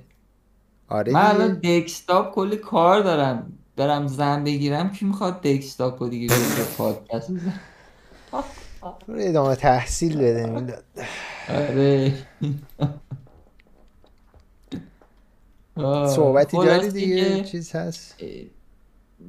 آره 0.88 1.12
من 1.12 1.20
الان 1.26 1.54
دکستاپ 1.54 2.34
کلی 2.34 2.56
کار 2.56 3.00
دارم. 3.02 3.52
برم 3.76 4.06
زن 4.06 4.44
بگیرم 4.44 4.90
کی 4.92 5.04
می‌خواد 5.04 5.40
دکستاپ 5.42 6.02
رو 6.02 6.08
دیگه 6.08 6.26
بذاره 6.34 6.68
پادکست؟ 6.78 7.30
ادامه 9.08 9.56
تحصیل 9.56 10.16
بده 10.18 10.46
میلاد. 10.46 10.84
آره. 11.48 12.14
صحبتی 16.08 16.56
داری 16.56 16.90
دیگه؟ 16.90 17.44
چیز 17.44 17.72
هست؟ 17.72 18.16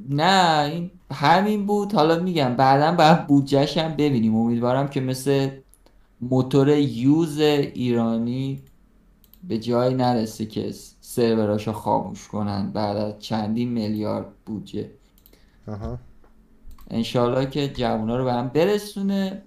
نه 0.10 0.64
این 0.72 0.91
همین 1.12 1.66
بود. 1.66 1.93
حالا 1.93 2.20
میگم 2.20 2.56
بعدا 2.56 2.91
باید 2.91 3.28
بودجهش 3.28 3.78
هم 3.78 3.91
ببینیم. 3.91 4.36
امیدوارم 4.36 4.88
که 4.88 5.02
مثل 5.02 5.50
موتور 6.22 6.70
یوز 6.78 7.39
ایرانی 7.39 8.62
به 9.43 9.58
جایی 9.58 9.96
نرسه 9.96 10.46
که 10.46 10.74
سروراشو 11.02 11.72
خاموش 11.72 12.28
کنن. 12.28 12.72
بعد 12.72 12.98
از 12.98 13.20
چندین 13.20 13.70
میلیارد 13.70 14.26
بودجه. 14.46 14.89
انشالله 16.89 17.46
که 17.46 17.68
جوونا 17.68 18.18
رو 18.18 18.24
به 18.24 18.34
هم 18.34 18.48
برسونه. 18.48 19.41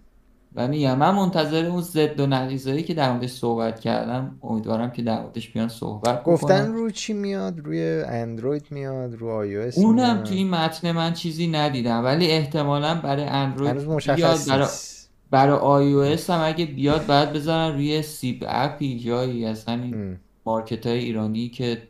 و 0.58 0.68
میگم 0.68 0.98
من 0.98 1.14
منتظر 1.14 1.66
اون 1.66 1.80
ضد 1.80 2.20
و 2.20 2.26
نقیضایی 2.26 2.82
که 2.82 2.94
در 2.94 3.12
موردش 3.12 3.30
صحبت 3.30 3.80
کردم 3.80 4.38
امیدوارم 4.42 4.90
که 4.90 5.02
در 5.02 5.22
موردش 5.22 5.48
بیان 5.48 5.68
صحبت 5.68 6.24
گفتن 6.24 6.72
رو 6.72 6.90
چی 6.90 7.12
میاد؟ 7.12 7.58
روی 7.58 8.02
اندروید 8.06 8.66
میاد؟ 8.70 9.14
رو 9.14 9.28
آی 9.28 9.56
او 9.56 9.62
اس 9.62 9.78
اونم 9.78 10.14
میاد؟ 10.14 10.22
توی 10.22 10.36
این 10.36 10.50
متن 10.50 10.92
من 10.92 11.12
چیزی 11.12 11.46
ندیدم 11.46 12.04
ولی 12.04 12.30
احتمالا 12.30 12.94
برای 12.94 13.24
اندروید 13.24 13.70
هنوز 13.70 13.84
بیاد 13.84 13.94
مشخص 13.96 14.48
برای 14.48 14.60
نیست. 14.60 15.10
برای 15.30 15.58
آی 15.58 15.92
او 15.92 16.00
اس 16.00 16.30
هم 16.30 16.48
اگه 16.48 16.66
بیاد 16.66 17.06
باید 17.06 17.32
بذارن 17.32 17.74
روی 17.74 18.02
سیب 18.02 18.44
اپی 18.48 18.98
جایی 18.98 19.44
از 19.44 19.64
همین. 19.64 20.18
مارکت 20.46 20.86
های 20.86 20.98
ایرانی 20.98 21.48
که 21.48 21.82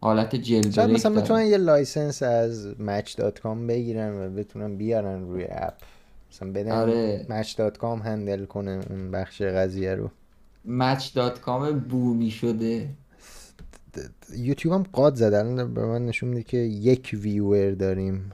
حالت 0.00 0.36
جل 0.36 0.70
شاید 0.70 0.76
بریک 0.76 0.90
مثلا 0.90 1.20
بتونن 1.22 1.46
یه 1.46 1.56
لایسنس 1.56 2.22
از 2.22 2.74
com 3.42 3.66
بگیرن 3.66 4.18
و 4.18 4.30
بتونن 4.30 4.76
بیارن 4.76 5.22
روی 5.22 5.44
app. 5.50 5.74
مثلا 6.34 6.52
بدن 6.52 6.72
آره. 6.72 7.26
Match 7.28 7.56
dot 7.56 7.78
com 7.78 8.02
handle 8.02 8.44
کنه 8.44 8.80
اون 8.90 9.10
بخش 9.10 9.42
قضیه 9.42 9.94
رو. 9.94 10.10
Match 10.64 11.14
dot 11.14 11.40
com 11.40 11.78
بومی 11.78 12.30
شده. 12.30 12.88
یوتیوب 14.36 14.74
هم 14.74 14.82
قاط 14.82 15.14
زده. 15.14 15.38
الان 15.38 15.74
به 15.74 15.86
من 15.86 16.06
نشون 16.06 16.28
میده 16.28 16.42
که 16.42 16.56
یک 16.56 17.16
viewer 17.22 17.70
داریم. 17.70 18.32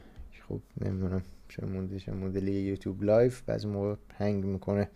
خب 0.49 0.61
نمی‌دونم 0.85 1.23
چه 1.49 1.67
مدل 1.67 1.99
چه 1.99 2.13
مدلی 2.13 2.53
YouTube 2.53 3.03
Live 3.03 3.43
بعضی 3.47 3.69
موقع 3.69 3.95
hang 4.19 4.45
می‌کنه. 4.45 4.89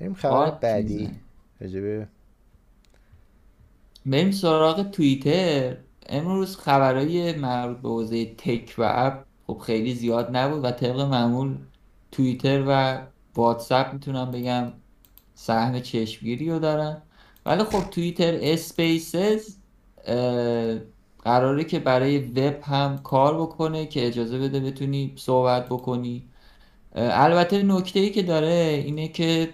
بریم 0.00 0.14
خبر 0.14 0.50
بعدی. 0.50 1.10
راجع 1.60 1.89
به 1.89 2.08
بریم 4.06 4.30
سراغ 4.30 4.90
توییتر. 4.90 5.76
امروز 6.06 6.56
خبرهای 6.56 7.36
مربوط 7.36 7.76
به 7.76 7.88
حوزه 7.88 8.34
تک 8.34 8.74
و 8.78 8.82
اپ. 8.82 9.24
خب 9.46 9.58
خیلی 9.58 9.94
زیاد 9.94 10.36
نبود 10.36 10.64
و 10.64 10.70
طبق 10.70 11.00
معمول 11.00 11.56
توییتر 12.12 12.64
و 12.66 13.02
واتساپ 13.34 13.92
می‌تونم 13.92 14.30
بگم 14.30 14.72
سهم 15.34 15.80
چشمگیری 15.80 16.50
رو 16.50 16.58
دارن. 16.58 17.02
ولی 17.46 17.64
خب 17.64 17.90
توییتر 17.90 18.38
اسپیسز 18.40 19.56
قراره 21.24 21.64
که 21.64 21.78
برای 21.78 22.18
وب 22.18 22.62
هم 22.62 22.98
کار 22.98 23.42
بکنه 23.42 23.86
که 23.86 24.06
اجازه 24.06 24.38
بده 24.38 24.60
بتونی 24.60 25.12
صحبت 25.16 25.66
بکنی. 25.66 26.22
البته 26.94 27.62
نکته 27.62 28.00
ای 28.00 28.10
که 28.10 28.22
داره 28.22 28.82
اینه 28.86 29.08
که 29.08 29.48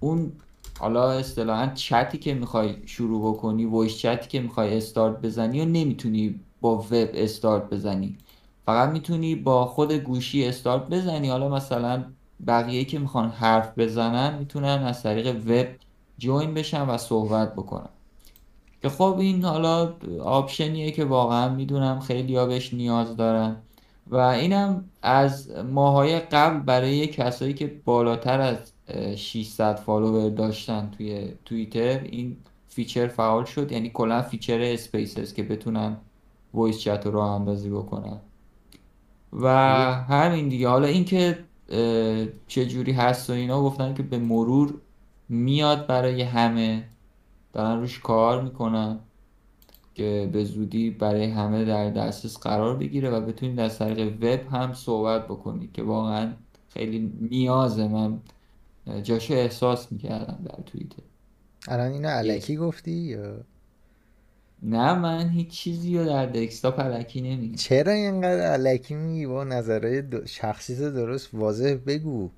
اون 0.00 0.32
حالا 0.78 1.10
اصطلاحا 1.10 1.66
چتی 1.74 2.18
که 2.18 2.34
می‌خوای 2.34 2.74
شروع 2.86 3.34
بکنی 3.34 3.64
voice 3.64 3.98
chat 3.98 4.22
ی 4.22 4.28
که 4.28 4.40
می‌خوای 4.40 4.76
استارت 4.76 5.20
بزنی 5.22 5.60
و 5.60 5.64
نمی‌تونی 5.64 6.40
با 6.60 6.78
وب 6.78 7.10
استارت 7.14 7.70
بزنی. 7.70 8.18
فقط 8.70 8.88
می‌تونی 8.88 9.34
با 9.34 9.66
خود 9.66 9.92
گوشی 9.92 10.46
استارت 10.46 10.88
بزنی. 10.88 11.28
حالا 11.28 11.48
مثلا 11.48 12.04
بقیه 12.46 12.84
که 12.84 12.98
می‌خوان 12.98 13.28
حرف 13.28 13.78
بزنن 13.78 14.38
می‌تونن 14.38 14.68
از 14.68 15.02
طریق 15.02 15.36
وب 15.36 15.66
join 16.18 16.54
بشن 16.54 16.88
و 16.88 16.96
صحبت 16.98 17.52
بکنن. 17.52 17.88
که 18.82 18.88
خب 18.88 19.16
این 19.18 19.44
حالا 19.44 19.94
option 20.22 20.73
یه 20.73 20.90
که 20.90 21.04
واقعا 21.04 21.54
می‌دونم 21.54 22.00
خیلی 22.00 22.36
ها 22.36 22.46
بهش 22.46 22.74
نیاز 22.74 23.16
دارن. 23.16 23.56
و 24.06 24.16
اینم 24.16 24.84
از 25.02 25.50
ماهای 25.50 26.20
قبل 26.20 26.58
برای 26.60 27.06
کسایی 27.06 27.54
که 27.54 27.80
بالاتر 27.84 28.40
از 28.40 28.72
اه، 28.88 29.16
600 29.16 29.76
follower 29.76 30.30
داشتن 30.30 30.90
توی 30.98 31.28
توییتر 31.44 32.00
این 32.02 32.36
feature 32.68 33.06
فعال 33.08 33.44
شد. 33.44 33.72
یعنی 33.72 33.90
کلا 33.90 34.22
feature 34.22 34.60
Spaces 34.60 35.32
که 35.34 35.42
بتونن 35.42 35.96
voice 36.54 36.78
chat 36.78 37.06
رو 37.06 37.12
راه 37.12 37.30
اندازی 37.30 37.70
بکنن. 37.70 38.20
و 39.32 39.48
همین 40.08 40.48
دیگه. 40.48 40.68
حالا 40.68 40.86
اینکه 40.86 41.38
چه 42.46 42.66
جوری 42.66 42.92
هست 42.92 43.30
و 43.30 43.32
اینا 43.32 43.62
گفتن 43.62 43.94
که 43.94 44.02
به 44.02 44.18
مرور 44.18 44.74
میاد 45.28 45.86
برای 45.86 46.22
همه. 46.22 46.84
دارن 47.52 47.80
روش 47.80 47.98
کار 47.98 48.42
می‌کنن 48.42 48.98
که 49.94 50.30
به 50.32 50.44
زودی 50.44 50.90
برای 50.90 51.24
همه 51.24 51.64
در 51.64 51.90
دسترس 51.90 52.38
قرار 52.38 52.76
بگیره 52.76 53.10
و 53.10 53.20
بتونید 53.20 53.60
از 53.60 53.78
طریق 53.78 54.16
وب 54.16 54.54
هم 54.54 54.72
صحبت 54.74 55.24
بکنید 55.24 55.72
که 55.72 55.82
واقعا 55.82 56.32
خیلی 56.68 57.12
نیازه 57.20 57.88
من 57.88 58.20
جاشو 59.02 59.34
احساس 59.34 59.92
می‌کردم 59.92 60.38
در 60.44 60.62
توییتر. 60.66 61.02
الان 61.68 61.92
اینو 61.92 62.08
علکی 62.08 62.56
گفتی 62.56 62.92
یا؟ 62.92 63.34
نه 64.62 64.94
من 64.94 65.28
هیچ 65.28 65.48
چیزی 65.48 65.98
رو 65.98 66.04
در 66.04 66.26
دسکتاپ 66.26 66.80
علکی 66.80 67.20
نمیگم. 67.20 67.54
چرا 67.54 67.92
اینقدر 67.92 68.40
علکی 68.52 68.94
میگی؟ 68.94 69.26
با 69.26 69.44
نظرهای 69.44 70.02
د- 70.10 70.26
شخصیت 70.26 70.78
درست 70.78 71.28
واضح 71.32 71.76
بگو. 71.86 72.30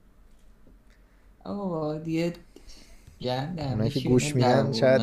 آقا 1.44 1.98
دیگه 1.98 2.32
گندم 3.20 3.68
اونایی 3.68 3.90
که 3.90 4.08
گوش 4.08 4.34
میدن 4.34 4.72
شاید 4.72 5.02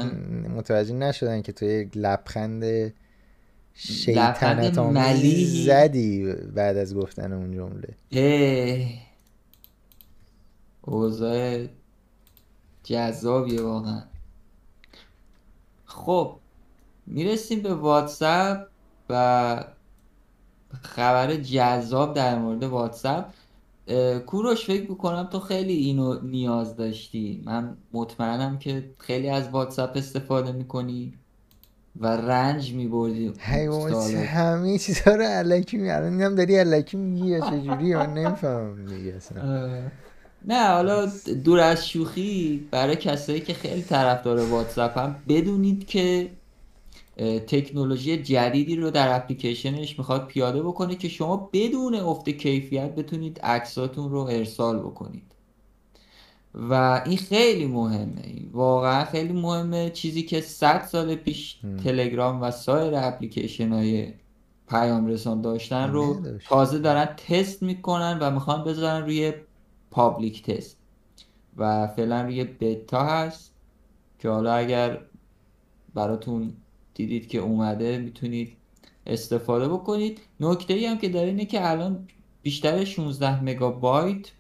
متوجه 0.58 0.94
نشدن 0.94 1.42
که 1.42 1.52
تو 1.52 1.66
یک 1.66 1.90
لبخند 1.96 2.94
شیطنت 3.74 4.78
آمیز 4.78 4.98
ملیحی. 4.98 5.66
زدی 5.66 6.34
بعد 6.56 6.78
از 6.78 6.96
گفتن 6.96 7.34
اون 7.34 7.52
جمله. 7.54 7.94
اوضاع 10.82 11.68
جذابیه 12.84 13.62
واقعا. 13.62 14.04
خب 15.86 16.36
می‌رسیم 17.10 17.60
به 17.62 17.74
واتساپ 17.74 18.58
و 19.10 19.64
خبر 20.82 21.36
جذاب 21.36 22.14
در 22.14 22.40
مورد 22.40 22.64
واتساپ. 22.64 23.26
کوروش 24.26 24.66
فکر 24.66 24.90
می‌کنم 24.90 25.28
تو 25.32 25.40
خیلی 25.40 25.74
اینو 25.74 26.20
نیاز 26.24 26.76
داشتی. 26.76 27.42
من 27.46 27.78
مطمئنم 27.94 28.60
که 28.60 28.90
خیلی 28.98 29.30
از 29.30 29.50
واتساپ 29.50 29.98
استفاده 29.98 30.52
می‌کنی 30.52 31.14
و 32.00 32.08
رنج 32.08 32.74
میبردی 32.74 33.34
همه 34.26 34.78
چیزا 34.78 35.16
رو 35.16 35.24
علکی 35.24 35.78
می 35.78 35.90
الان 35.90 36.14
اینم 36.14 36.36
داری 36.36 36.56
علکی 36.56 36.98
میگی 36.98 37.28
یا 37.28 37.40
چجوری 37.40 37.96
من 37.96 38.14
نمی‌فهمم 38.14 38.86
دیگه 38.86 39.14
اصلا. 39.14 39.42
نه 40.48 40.68
حالا 40.68 41.06
دور 41.44 41.60
از 41.60 41.88
شوخی 41.88 42.68
برای 42.72 42.96
کسایی 42.96 43.42
که 43.42 43.54
خیلی 43.54 43.82
طرفدار 43.82 44.40
واتساپ 44.40 44.98
هم 44.98 45.16
بدونید 45.30 45.88
که 45.88 46.30
تکنولوژی 47.48 48.18
جدیدی 48.24 48.76
رو 48.76 48.92
در 48.92 49.16
اپلیکیشنش 49.16 50.00
می‌خواد 50.00 50.28
پیاده 50.28 50.64
بکنه 50.64 50.96
که 50.96 51.10
شما 51.10 51.50
بدون 51.54 51.96
افت 51.96 52.30
کیفیت 52.30 52.96
بتونید 52.96 53.40
عکساتون 53.40 54.12
رو 54.12 54.20
ارسال 54.20 54.80
بکنید. 54.80 55.24
و 56.54 57.02
این 57.06 57.18
خیلی 57.18 57.66
مهمه. 57.66 58.22
این 58.24 58.50
واقعا 58.52 59.06
خیلی 59.06 59.34
مهمه 59.34 59.90
چیزی 59.90 60.24
که 60.24 60.42
100 60.42 60.82
سال 60.82 61.16
پیش 61.16 61.60
هم. 61.64 61.78
تلگرام 61.78 62.42
و 62.42 62.52
سایر 62.52 62.94
اپلیکیشن 62.96 63.74
های 63.74 64.14
پیام 64.70 65.08
رسان 65.08 65.42
داشتن 65.42 65.92
رو 65.92 66.20
نداشت 66.20 66.50
تازه 66.50 66.80
دارن 66.80 67.06
تست 67.06 67.64
می‌کنن 67.64 68.18
و 68.22 68.32
می‌خوان 68.32 68.64
بذارن 68.64 69.06
روی 69.06 69.34
public 69.92 70.44
test. 70.44 70.78
و 71.58 71.88
فعلا 71.88 72.22
روی 72.22 72.44
بتا 72.44 73.04
هست 73.04 73.54
که 74.20 74.30
حالا 74.30 74.54
اگر 74.54 75.02
براتون 75.94 76.54
دیدید 76.94 77.28
که 77.28 77.38
اومده 77.38 77.98
می‌تونید 77.98 78.54
استفاده 79.08 79.68
بکنید. 79.68 80.20
نکته 80.40 80.74
ای 80.74 80.86
هم 80.86 80.98
که 80.98 81.10
داره 81.10 81.28
اینه 81.28 81.46
که 81.46 81.70
الان 81.70 82.08
بیشتر 82.42 82.86
16 82.86 83.44
مگابایت 83.44 84.32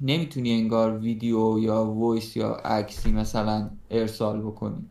نمی‌تونی 0.00 0.52
انگار 0.52 0.98
ویدیو 0.98 1.58
یا 1.58 1.84
voice 1.84 2.36
یا 2.36 2.50
عکسی 2.50 3.12
مثلا 3.12 3.70
ارسال 3.90 4.40
بکنی. 4.40 4.84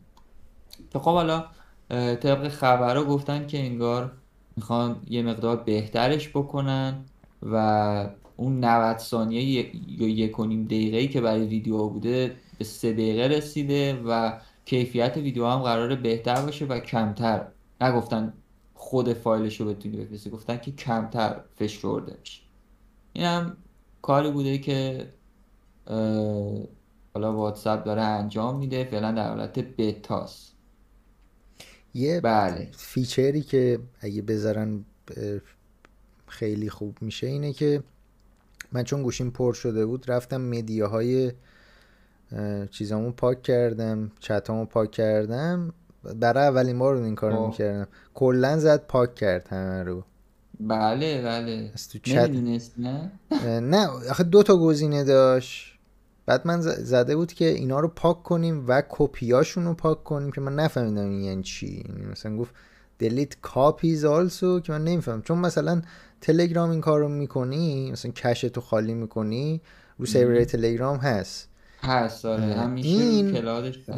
که 0.92 0.98
خب 0.98 1.10
حالا 1.10 1.44
طبق 1.90 2.48
خبرها 2.48 3.04
گفتن 3.04 3.46
که 3.46 3.58
انگار 3.58 4.12
می‌خوان 4.56 4.96
یه 5.08 5.22
مقدار 5.22 5.56
بهترش 5.56 6.28
بکنن 6.28 7.04
و 7.42 8.08
اون 8.36 8.64
90 8.64 8.98
ثانیه 8.98 9.42
یا 9.88 10.08
یک 10.08 10.38
و 10.38 10.44
نیم 10.44 10.64
دقیقه 10.64 11.06
که 11.06 11.20
برای 11.20 11.46
ویدیو 11.46 11.88
بوده 11.88 12.36
به 12.58 12.64
سه 12.64 12.92
دقیقه 12.92 13.36
رسیده 13.36 14.02
و 14.06 14.32
کیفیت 14.64 15.16
ویدیو 15.16 15.46
هم 15.46 15.62
قرار 15.62 15.96
بهتر 15.96 16.42
باشه 16.42 16.64
و 16.64 16.78
کمتر. 16.78 17.46
نگفتن 17.80 18.32
خود 18.74 19.12
فایلش 19.12 19.60
رو 19.60 19.66
بتونی 19.66 19.96
بفرستی 19.96 20.30
گفتن 20.30 20.56
که 20.56 20.72
کمتر 20.72 21.40
فشرده 21.56 22.16
میشه. 22.20 22.42
این 23.12 23.24
هم 23.24 23.56
کاری 24.02 24.30
بوده 24.30 24.58
که 24.58 25.08
حالا 27.14 27.32
واتساپ 27.32 27.84
داره 27.84 28.02
انجام 28.02 28.58
میده 28.58 28.84
فعلا 28.84 29.12
در 29.12 29.28
حالت 29.28 29.58
بتاست 29.58 30.54
یه 31.94 32.20
بله. 32.20 32.68
فیچری 32.76 33.42
که 33.42 33.78
اگه 34.00 34.22
بذارن 34.22 34.84
خیلی 36.26 36.70
خوب 36.70 36.98
میشه 37.00 37.26
اینه 37.26 37.52
که 37.52 37.82
من 38.72 38.84
چون 38.84 39.02
گوشیم 39.02 39.30
پر 39.30 39.52
شده 39.52 39.86
بود 39.86 40.10
رفتم 40.10 40.40
مدیاهای 40.40 41.32
چیزامو 42.70 43.10
پاک 43.10 43.42
کردم 43.42 44.10
چتامو 44.20 44.64
پاک 44.64 44.90
کردم. 44.90 45.74
برای 46.20 46.46
اولین 46.46 46.78
بار 46.78 46.96
این 46.96 47.14
کارو 47.14 47.36
خب. 47.36 47.46
می‌کردم. 47.46 47.88
کلا 48.14 48.58
زد 48.58 48.86
پاک 48.86 49.14
کرد 49.14 49.48
همه 49.48 49.82
رو. 49.82 50.04
بله 50.60 51.22
بله. 51.22 51.70
نه؟ 52.78 53.10
نه 53.60 53.86
آخه 53.86 54.24
دو 54.24 54.42
تا 54.42 54.56
گزینه 54.56 55.04
داشت. 55.04 55.74
بعد 56.26 56.46
من 56.46 56.60
زده 56.60 57.16
بود 57.16 57.32
که 57.32 57.44
اینا 57.44 57.80
رو 57.80 57.88
پاک 57.88 58.22
کنیم 58.22 58.64
و 58.68 58.82
کپیاشون 58.88 59.64
رو 59.64 59.74
پاک 59.74 60.04
کنیم 60.04 60.32
که 60.32 60.40
من 60.40 60.54
نفهمیدم 60.54 61.08
این 61.08 61.22
یعنی 61.22 61.42
چی. 61.42 61.84
یعنی 61.88 62.06
مثلا 62.06 62.36
گفت 62.36 62.54
delete 63.02 63.48
copies 63.48 64.02
also 64.02 64.62
که 64.62 64.72
من 64.72 64.84
نمیفهم 64.84 65.22
چون 65.22 65.38
مثلا 65.38 65.82
تلگرام 66.20 66.70
این 66.70 66.80
کار 66.80 67.00
رو 67.00 67.08
می‌کنی 67.08 67.90
مثلا 67.92 68.10
cache 68.10 68.40
تو 68.40 68.60
خالی 68.60 68.94
می‌کنی 68.94 69.60
رو 69.98 70.06
سرور 70.06 70.44
تلگرام 70.44 70.96
هست. 70.96 71.48
هست 71.84 72.24
همیشه 72.24 72.88
این 72.88 73.44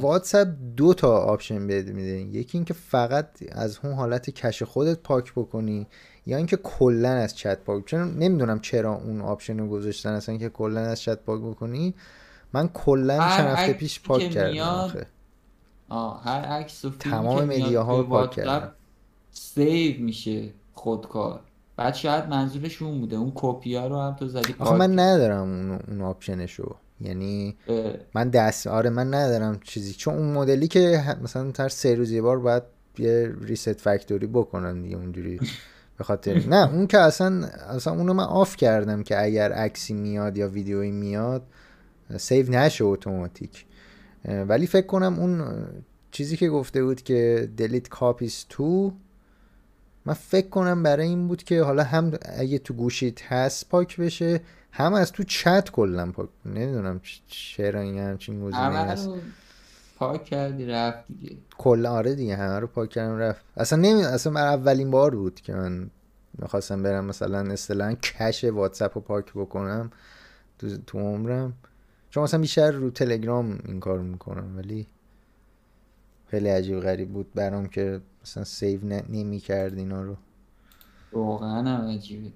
واتساپ 0.00 0.48
دو 0.76 0.94
تا 0.94 1.18
option 1.18 1.66
بهت 1.66 1.86
میده. 1.86 2.20
یکی 2.20 2.58
اینکه 2.58 2.74
فقط 2.74 3.28
از 3.52 3.78
اون 3.82 3.92
حالت 3.92 4.30
cache 4.30 4.62
خودت 4.62 4.98
پاک 4.98 5.32
بکنی 5.32 5.86
یا 6.26 6.36
اینکه 6.36 6.56
کلا 6.56 7.08
از 7.08 7.36
چت 7.36 7.58
پاک 7.58 7.84
چون 7.84 8.18
نمی‌دونم 8.18 8.60
چرا 8.60 8.94
اون 8.94 9.20
option 9.20 9.58
رو 9.58 9.68
گذاشتن. 9.68 10.10
اصلا 10.10 10.36
که 10.36 10.48
کلا 10.48 10.80
از 10.80 11.00
چت 11.00 11.18
پاک 11.18 11.40
بکنی 11.40 11.94
من 12.52 12.68
کلا 12.68 13.18
چند 13.18 13.46
هفته 13.46 13.72
پیش 13.72 14.00
پاک 14.00 14.30
کردم 14.30 15.06
آه 15.88 16.22
هر 16.24 16.40
عکس 16.40 16.84
و 16.84 16.90
تمام 16.90 17.44
media 17.44 17.93
ها 17.93 18.02
پاک 18.02 18.30
کردم. 18.30 18.72
save 19.32 20.00
میشه 20.00 20.48
خودکار. 20.74 21.40
بعد 21.76 21.94
شاید 21.94 22.28
منظورش 22.28 22.82
اون 22.82 23.00
بوده. 23.00 23.16
اون 23.16 23.32
کپیا 23.34 23.86
رو 23.86 24.00
هم 24.00 24.14
تو 24.14 24.28
زدی 24.28 24.54
آخه 24.58 24.76
من 24.76 24.98
ندارم 24.98 25.40
اون 25.40 25.70
اون 25.88 26.02
option 26.02 26.45
شو. 26.45 26.74
یعنی 27.00 27.56
من 28.14 28.28
دست 28.28 28.66
آره 28.66 28.90
من 28.90 29.14
ندارم 29.14 29.60
چیزی. 29.64 29.92
چون 29.92 30.14
اون 30.14 30.32
مدلی 30.32 30.68
که 30.68 31.16
مثلا 31.22 31.50
تر 31.50 31.68
سه 31.68 31.94
روز 31.94 32.10
یه 32.10 32.22
بار 32.22 32.38
باید 32.38 32.62
یه 32.98 33.32
reset 33.40 33.72
factory 33.72 34.26
بکنن 34.26 34.82
دیگه 34.82 34.96
اونجوری. 34.96 35.40
به 35.98 36.04
خاطر 36.04 36.48
نه 36.48 36.74
اون 36.74 36.86
که 36.86 36.98
اصلا 36.98 37.46
اصلا 37.46 37.92
اونو 37.92 38.12
من 38.12 38.24
off 38.24 38.56
کردم 38.56 39.02
که 39.02 39.22
اگر 39.22 39.52
عکسی 39.52 39.94
میاد 39.94 40.36
یا 40.36 40.48
ویدیویی 40.48 40.90
میاد 40.90 41.42
save 42.16 42.50
نشه 42.50 42.84
automatic 42.84 43.66
ولی 44.24 44.66
فکر 44.66 44.86
کنم 44.86 45.18
اون 45.18 45.44
چیزی 46.10 46.36
که 46.36 46.48
گفته 46.48 46.84
بود 46.84 47.02
که 47.02 47.48
delete 47.58 47.96
copies 47.98 48.54
too 48.54 48.92
من 50.04 50.14
فکر 50.14 50.48
کنم 50.48 50.82
برای 50.82 51.06
این 51.06 51.28
بود 51.28 51.42
که 51.42 51.62
حالا 51.62 51.82
هم 51.82 52.12
اگه 52.22 52.58
تو 52.58 52.74
گوشیت 52.74 53.22
هست 53.22 53.68
پاک 53.68 53.96
بشه 53.96 54.40
هم 54.76 54.94
از 54.94 55.12
تو 55.12 55.22
چت 55.22 55.70
کلا 55.70 56.12
پاک 56.12 56.28
نمی‌دونم 56.46 57.00
چرا 57.26 57.80
این 57.80 57.98
همچین 57.98 58.44
گزینه 58.44 58.62
هست. 58.62 59.10
پاک 59.98 60.24
کردی 60.24 60.66
رفت 60.66 61.06
دیگه. 61.08 61.36
کلا 61.58 61.92
آره 61.92 62.14
دیگه 62.14 62.36
همه 62.36 62.58
رو 62.58 62.66
پاک 62.66 62.90
کردم 62.90 63.18
رفت. 63.18 63.44
اصلا 63.56 63.78
نمی 63.78 64.04
اصلا 64.04 64.32
من 64.32 64.40
اولین 64.40 64.90
بار 64.90 65.14
بود 65.14 65.40
که 65.40 65.54
من 65.54 65.90
می‌خواستم 66.38 66.82
برم 66.82 67.04
مثلا 67.04 67.52
اصطلاحا 67.52 67.94
cache 67.94 68.44
واتساپ 68.44 68.92
رو 68.94 69.00
پاک 69.00 69.32
بکنم 69.34 69.90
تو, 70.58 70.76
تو 70.86 70.98
عمرم. 70.98 71.52
چون 72.10 72.22
مثلا 72.22 72.40
بیشتر 72.40 72.70
رو 72.70 72.90
تلگرام 72.90 73.58
این 73.64 73.80
کار 73.80 73.98
می‌کنم 73.98 74.56
ولی 74.56 74.86
خیلی 76.28 76.48
عجیب 76.48 76.80
غریب 76.80 77.12
بود 77.12 77.32
برام 77.34 77.66
که 77.66 78.00
مثلا 78.22 78.44
save 78.44 78.84
نمی 79.08 79.40
کرد 79.40 79.78
اینا 79.78 80.02
رو. 80.02 80.16
واقعا 81.12 81.88
عجیبه. 81.88 82.32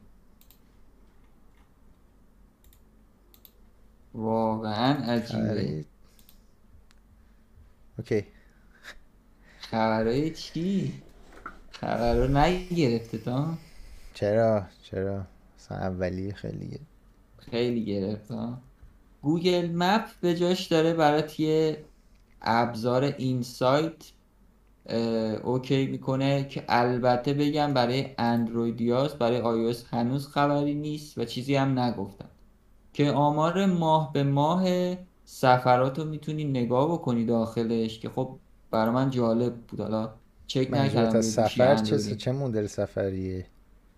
واقعا 4.14 4.94
عجیبه. 4.94 5.84
اوکی. 7.98 8.24
خبرهای 9.60 10.30
چی؟ 10.30 10.92
خبر 11.70 12.14
رو 12.14 12.36
نگرفته 12.36 13.18
تا؟ 13.18 13.58
چرا؟ 14.14 14.66
چرا؟ 14.82 15.26
مثلا 15.58 15.78
اولی 15.78 16.32
خیلی 16.32 16.68
گرفت. 16.68 16.90
خیلی 17.50 17.84
گرفت 17.84 18.32
گوگل 19.22 19.70
مپ 19.74 20.04
به 20.20 20.34
جاش 20.34 20.66
داره 20.66 20.94
برات 20.94 21.40
یه 21.40 21.84
ابزار 22.42 23.04
اینسایت 23.04 24.12
اوکی 25.42 25.86
می‌کنه 25.86 26.44
که 26.44 26.64
البته 26.68 27.34
بگم 27.34 27.74
برای 27.74 28.14
اندرویدیاس 28.18 29.14
برای 29.14 29.40
آی 29.40 29.74
هنوز 29.90 30.28
خبری 30.28 30.74
نیست 30.74 31.18
و 31.18 31.24
چیزی 31.24 31.54
هم 31.54 31.78
نگفتن 31.78 32.28
که 33.00 33.10
آمار 33.10 33.66
ماه 33.66 34.12
به 34.12 34.22
ماه 34.22 34.64
سفرات 35.24 35.98
رو 35.98 36.04
می‌تونی 36.04 36.44
نگاه 36.44 36.92
بکنی 36.92 37.24
داخلش 37.24 37.98
که 37.98 38.08
خب 38.08 38.36
برای 38.70 38.94
من 38.94 39.10
جالب 39.10 39.54
بود. 39.56 39.80
حالا 39.80 40.10
چک 40.46 40.68
نکردم 40.70 41.20
سفر 41.20 41.76
چه 41.76 42.16
چه 42.16 42.32
مدل 42.32 42.66
سفریه؟ 42.66 43.46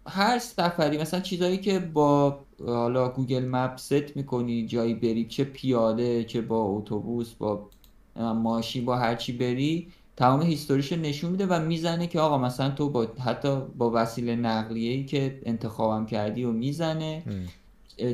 هر 0.07 0.39
سفری 0.39 0.99
مثلا 0.99 1.21
چیزایی 1.21 1.59
که 1.59 1.79
با 1.79 2.39
حالا 2.67 3.09
Google 3.09 3.45
Map 3.45 3.77
set 3.77 4.17
می‌کنی 4.17 4.67
جایی 4.67 4.95
بری 4.95 5.25
چه 5.25 5.45
پیاده 5.45 6.25
چه 6.25 6.41
با 6.41 6.63
اتوبوس 6.63 7.33
با 7.33 7.69
ماشین 8.17 8.85
با 8.85 8.97
هر 8.97 9.15
چی 9.15 9.33
بری 9.33 9.89
تمام 10.17 10.43
history 10.43 10.82
ش 10.82 10.93
نشون 10.93 11.31
میده 11.31 11.47
و 11.47 11.61
می‌زنه 11.61 12.07
که 12.07 12.21
آقا 12.21 12.39
مثلا 12.39 12.71
تو 12.71 12.91
با 12.91 13.07
حتی 13.25 13.61
با 13.79 13.91
وسیله 13.95 14.37
نقلیه 14.37 14.93
ای 14.93 15.05
که 15.05 15.41
انتخابم 15.47 16.07
کردی 16.07 16.45
و 16.45 16.53
می‌زنه. 16.53 17.23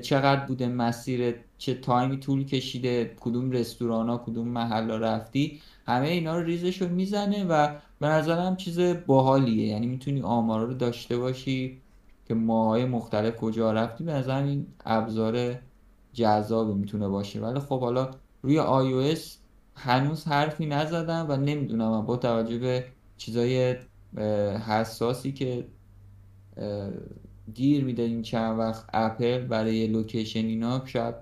چقدر 0.03 0.47
بوده 0.47 0.69
مسیر 0.69 1.35
چه 1.59 1.75
تایمی 1.75 2.17
طول 2.17 2.45
کشیده 2.45 3.17
کدوم 3.21 3.51
رستوران 3.51 4.09
ها 4.09 4.19
کدوم 4.19 4.49
محل 4.49 4.91
رفتی 4.91 5.61
همه 5.87 6.09
اینا 6.09 6.39
رو 6.39 6.45
ریزش 6.45 6.83
رو 6.83 6.89
می‌زنه 6.89 7.45
و 7.45 7.75
به 8.01 8.07
نظرم 8.07 8.57
چیز 8.57 8.81
باحالیه. 9.07 9.67
یعنی 9.67 9.87
می‌تونی 9.87 10.23
آمارا 10.23 10.65
رو 10.65 10.75
داشته 10.75 11.19
باشی 11.19 11.81
که 12.29 12.35
ماهای 12.35 12.85
مختلف 12.85 13.37
کجا 13.37 13.73
رفتی 13.73 14.05
به 14.05 14.13
نظرم 14.13 14.45
این 14.45 14.67
ابزار 14.87 15.55
جذابی 16.13 16.75
می‌تونه 16.75 17.09
باشه. 17.09 17.41
ولی 17.41 17.59
خب 17.59 17.81
حالا 17.81 18.11
روی 18.43 18.61
iOS 18.61 19.21
هنوز 19.75 20.25
حرفی 20.25 20.67
نزدم 20.67 21.27
و 21.29 21.37
نمی‌دونم 21.37 22.07
با 22.07 22.17
توجه 22.17 22.59
به 22.59 22.85
چیزای 23.17 23.77
حساسی 24.69 25.33
که 25.33 25.67
گیر 27.55 27.85
میده 27.85 28.03
این 28.03 28.23
چند 28.23 28.59
وقت 28.59 28.85
اپل 28.93 29.47
برای 29.47 29.87
location 29.87 30.45
اینا 30.45 30.83
شاید 30.87 31.15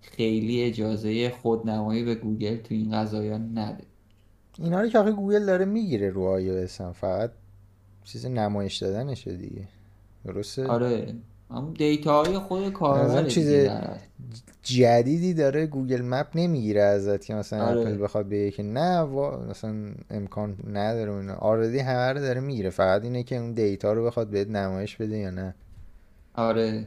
خیلی 0.00 0.62
اجازه 0.62 1.30
خودنمایی 1.30 2.04
به 2.04 2.14
گوگل 2.14 2.56
تو 2.56 2.74
این 2.74 2.90
قضایا 2.92 3.38
نده. 3.38 3.84
اینا 4.58 4.80
رو 4.80 4.88
که 4.88 4.98
آخه 4.98 5.12
گوگل 5.12 5.46
داره 5.46 5.64
می‌گیره 5.64 6.10
رو 6.10 6.22
آی 6.22 6.66
فقط 6.66 7.30
چیز 8.04 8.26
نمایش 8.26 8.76
دادنشه 8.76 9.36
دیگه. 9.36 9.68
درسته؟ 10.24 10.66
آره. 10.66 11.14
هم 11.50 11.74
data 11.74 12.24
های 12.24 12.38
خود 12.38 12.72
کاربر 12.72 13.28
چیز 13.28 13.68
جدیدی 14.62 15.34
داره 15.34 15.66
Google 15.66 16.02
Map 16.02 16.26
نمی‌گیره 16.34 16.82
ازت 16.82 17.24
که 17.24 17.34
مثلا 17.34 17.66
آره. 17.66 17.80
اپل 17.80 18.02
بخواد 18.02 18.28
بگه 18.28 18.50
که 18.50 18.62
نه 18.62 19.04
مثلا 19.50 19.94
امکان 20.10 20.56
نداره 20.72 21.12
اینا. 21.12 21.34
already 21.34 21.78
همه 21.78 22.12
رو 22.12 22.20
داره 22.20 22.40
می‌گیره. 22.40 22.70
فقط 22.70 23.02
اینه 23.02 23.22
که 23.22 23.36
اون 23.36 23.52
data 23.52 23.92
رو 23.92 24.04
بخواد 24.04 24.28
بهت 24.28 24.48
نمایش 24.48 24.96
بده 24.96 25.18
یا 25.18 25.30
نه. 25.30 25.54
آره. 26.34 26.86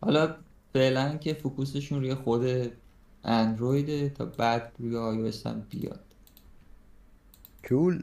حالا 0.00 0.34
فعلا 0.72 1.16
که 1.16 1.34
فوکوسشون 1.34 2.00
روی 2.00 2.14
خود 2.14 2.72
اندرویده 3.24 4.08
تا 4.08 4.24
بعد 4.24 4.72
روی 4.78 4.96
آی 4.96 5.32
هم 5.44 5.66
بیاد. 5.70 6.00
کول. 7.68 8.02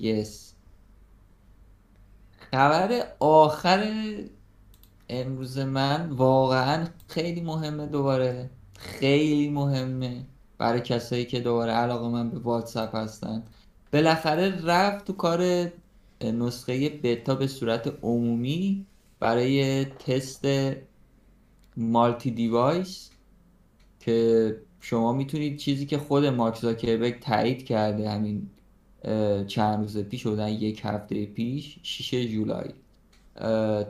یس 0.00 0.52
خبر 2.50 3.06
آخر 3.20 4.14
امروز 5.08 5.58
من 5.58 6.10
واقعا 6.10 6.86
خیلی 7.08 7.40
مهمه 7.40 7.86
دوباره. 7.86 8.50
خیلی 8.78 9.48
مهمه 9.48 10.24
برای 10.58 10.80
کسایی 10.80 11.24
که 11.24 11.40
دوباره 11.40 11.72
علاقه 11.72 12.08
من 12.08 12.30
به 12.30 12.38
واتساپ 12.38 12.94
هستن. 12.94 13.42
بالاخره 13.92 14.64
رفت 14.64 15.06
تو 15.06 15.12
کار 15.12 15.70
نسخه 16.24 16.88
بتا 16.88 17.34
به 17.34 17.46
صورت 17.46 17.94
عمومی 18.02 18.86
برای 19.20 19.84
تست 19.84 20.46
multi-device 21.76 23.10
که 24.00 24.56
شما 24.80 25.12
می‌تونید 25.12 25.56
چیزی 25.56 25.86
که 25.86 25.98
خود 25.98 26.26
مارک 26.26 26.56
زاکربرگ 26.56 27.20
تایید 27.20 27.64
کرده 27.64 28.10
همین 28.10 28.50
چند 29.46 29.78
روز 29.78 29.98
پیش 29.98 30.22
شدن 30.22 30.48
یک 30.48 30.80
هفته 30.84 31.26
پیش 31.26 31.78
6 31.82 32.14
جولای. 32.14 32.68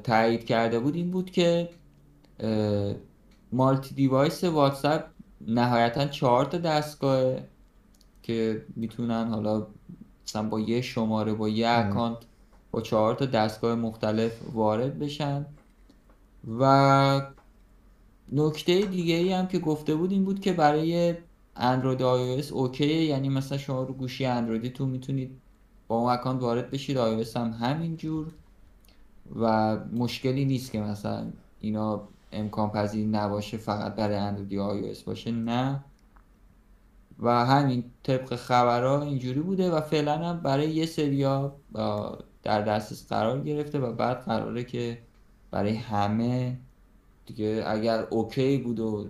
تایید 0.05 0.45
کرده 0.45 0.79
بود 0.79 0.95
این 0.95 1.11
بود 1.11 1.31
که 1.31 1.69
multi-device 3.53 4.45
واتساپ 4.45 5.05
نهایتا 5.47 6.07
چهار 6.07 6.45
تا 6.45 6.59
دستگاه 6.59 7.35
که 8.23 8.65
می‌تونن 8.77 9.29
حالا 9.29 9.67
مثلا 10.27 10.49
با 10.49 10.61
یه 10.61 10.81
شماره 10.81 11.35
با 11.35 11.49
یه 11.49 11.69
اکانت 11.69 12.19
با 12.71 12.81
چهار 12.81 13.15
تا 13.15 13.27
دستگاه 13.27 13.75
مختلف 13.75 14.33
وارد 14.53 14.99
بشن. 14.99 15.47
و 16.59 17.33
نکته 18.33 18.81
دیگه 18.81 19.15
ای 19.15 19.33
هم 19.33 19.47
که 19.47 19.59
گفته 19.59 19.95
بود 19.95 20.13
این 20.13 20.25
بود 20.25 20.41
که 20.41 20.53
برای 20.53 21.15
اندروید 21.57 22.03
آی 22.03 22.41
او 22.41 22.59
اوکی 22.59 23.03
یعنی 23.05 23.29
مثلا 23.29 23.59
شما 23.59 23.83
رو 23.83 23.95
گوشی 23.95 24.25
اندرویدی 24.25 24.71
تو 24.71 24.87
می‌تونید 24.87 25.41
با 25.89 25.97
اون 25.97 26.13
اکانت 26.13 26.43
وارد 26.43 26.71
بشید. 26.71 26.99
آی 26.99 27.25
هم 27.37 27.51
همینجور. 27.51 28.27
و 29.37 29.77
مشکلی 29.77 30.45
نیست 30.45 30.73
که 30.73 30.81
مثلا 30.81 31.27
اینا 31.61 32.09
امکان 32.33 32.71
پذیر 32.71 33.07
نباشه 33.07 33.57
فقط 33.57 33.95
برای 33.95 34.17
اندروید 34.17 34.59
آی 34.59 34.95
باشه 35.07 35.31
نه. 35.31 35.85
و 37.19 37.47
همین 37.47 37.85
طبق 38.03 38.37
خبرها 38.37 39.03
اینجوری 39.03 39.41
بوده 39.41 39.71
و 39.71 39.81
فعلا 39.81 40.19
هم 40.19 40.41
برای 40.41 40.71
یه 40.71 40.87
سریا 40.87 41.53
در 42.43 42.63
دسترس 42.63 43.09
قرار 43.09 43.41
گرفته 43.41 43.79
و 43.79 43.93
بعد 43.93 44.21
قراره 44.21 44.65
که 44.65 44.99
برای 45.51 45.77
همه 45.77 46.59
دیگه 47.27 47.65
اگر 47.67 48.03
اوکی 48.11 48.59
بود 48.59 48.81
و 48.81 49.07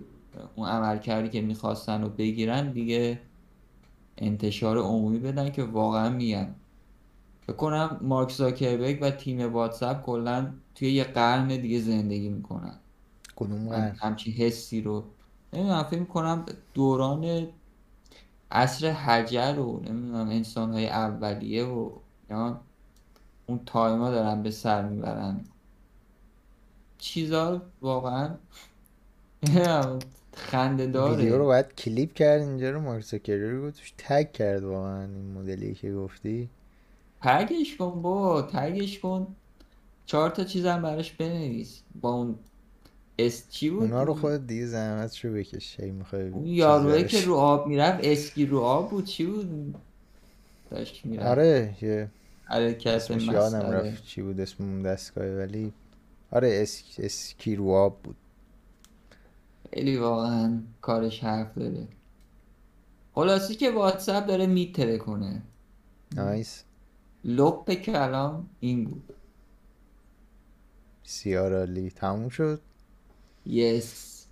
اون 0.57 0.69
عمل 0.69 0.99
کردی 0.99 1.29
که 1.29 1.41
می‌خواستن 1.41 2.03
رو 2.03 2.09
بگیرن 2.09 2.73
دیگه 2.73 3.21
انتشار 4.19 4.79
عمومی 4.79 5.19
بدن 5.19 5.51
که 5.51 5.63
واقعا 5.63 6.11
میگن. 6.11 6.55
فکر 7.47 7.57
کنم 7.57 8.01
مارک 8.03 8.33
زاکربرگ 8.33 8.99
و 9.03 9.11
تیم 9.11 9.53
واتساپ 9.53 10.03
کلا 10.03 10.53
توی 10.75 10.93
یه 10.93 11.05
قرن 11.05 11.49
دیگه 11.49 11.81
زندگی 11.81 12.29
می‌کنن. 12.29 12.75
کدوم 13.37 13.69
همچین 14.01 14.33
حسی 14.35 14.81
رو. 14.81 15.05
نمی‌دونم 15.53 15.83
فکر 15.83 16.01
می‌کنم 16.01 16.47
دوران 16.75 17.49
عصر 18.51 18.91
حجر 18.91 19.59
و 19.59 19.81
نمی‌دونم 19.81 20.29
انسان 20.29 20.73
های 20.73 20.89
اولیه 20.89 21.65
و 21.65 21.91
یا 22.31 22.61
اون 23.47 23.61
تایما 23.67 24.11
دارن 24.11 24.43
به 24.43 24.51
سر 24.51 24.89
می‌برن. 24.89 25.45
چیزا 26.99 27.63
واقعا 27.83 28.35
خنده 30.35 30.87
داره. 30.87 31.17
ویدیو 31.17 31.39
رو 31.39 31.45
باید 31.45 31.75
کلیپ 31.75 32.13
کرد 32.13 32.41
اینجا 32.41 32.71
رو 32.71 32.81
مارک 32.81 33.31
رو 33.31 33.71
توش 33.71 33.93
تگ 33.99 34.33
کرد 34.33 34.65
واقعا 34.65 35.03
این 35.03 35.33
مدلی 35.33 35.75
که 35.75 35.93
گفتی. 35.93 36.51
تگش 37.25 37.77
کن 37.77 38.03
با 38.03 38.43
تگش 38.43 38.99
کن. 38.99 39.27
چهار 40.07 40.31
تا 40.31 40.45
چیزم 40.45 40.83
براش 40.83 41.13
بنویس. 41.13 41.83
با 42.01 42.11
اون 42.11 42.39
اس 43.19 43.51
چی 43.51 43.71
بود؟ 43.71 43.83
اونا 43.83 44.03
رو 44.03 44.15
خود 44.15 44.47
دیگه 44.47 44.67
زحمت 44.67 45.25
رو 45.25 45.33
بکش. 45.33 45.81
هی 45.81 45.91
می‌خوای 45.91 46.29
اون 46.29 46.47
یاروه 46.47 47.03
که 47.03 47.21
رو 47.21 47.35
آب 47.35 47.67
می‌رفت 47.67 48.05
اسکی 48.05 48.47
رو 48.47 48.61
آب 48.61 48.91
بود؟ 48.91 49.05
چی 49.05 49.27
بود؟ 49.27 49.75
داشت 50.71 51.07
می‌رفت. 51.07 51.27
آره 51.27 51.77
یه 51.83 52.11
حرکت 52.45 53.11
یادم 53.11 53.71
رفت 53.71 54.05
چی 54.05 54.23
بود 54.23 54.41
اسم 54.41 54.65
اون 54.65 54.83
دستگاه 54.83 55.27
ولی 55.27 55.73
آره 56.33 56.63
اس... 56.63 56.83
اسکی 56.99 57.57
رو 57.57 57.71
آب 57.71 58.03
بود. 58.03 58.17
خیلی 59.75 59.97
واقعا 59.97 60.59
کارش 60.81 61.25
حرف 61.25 61.59
داره. 61.59 61.89
خلاصی 63.15 63.55
که 63.55 63.71
واتساپ 63.71 64.27
داره 64.27 64.47
میتره 64.47 64.99
کنه 64.99 65.43
نایس. 66.15 66.65
لپ 67.25 67.73
کلام 67.73 68.49
این 68.61 68.85
بود. 68.85 69.15
بسیار 71.05 71.59
عالی. 71.59 71.91
تموم 71.91 72.29
شد؟ 72.29 72.61
یس 73.47 74.27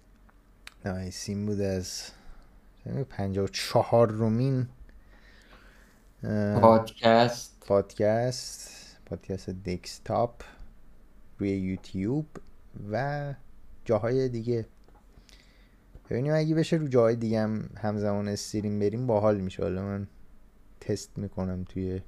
نایس 0.85 1.29
این 1.29 1.47
بود 1.47 1.61
از 1.61 2.11
پنجاه 3.11 3.45
و 3.45 3.49
چهار 3.49 4.11
رومین 4.11 4.67
پادکست. 6.61 7.57
پادکست 7.67 8.97
پادکست 9.07 9.51
دکستاپ 9.51 10.43
روی 11.39 11.51
یوتیوب 11.51 12.27
و 12.93 13.35
جاهای 13.85 14.29
دیگه. 14.29 14.67
ببینیم 16.11 16.35
اگه 16.35 16.55
بشه 16.55 16.77
رو 16.77 16.89
جاهای 16.89 17.17
دیگه 17.17 17.41
هم 17.41 17.71
همزمان 17.77 18.29
استریم 18.29 18.79
بریم 18.79 19.07
باحال 19.07 19.41
میشه. 19.41 19.63
حالا 19.63 19.83
من 19.83 20.07
تست 20.81 21.19
می‌کنم 21.19 21.65
توی 21.65 22.01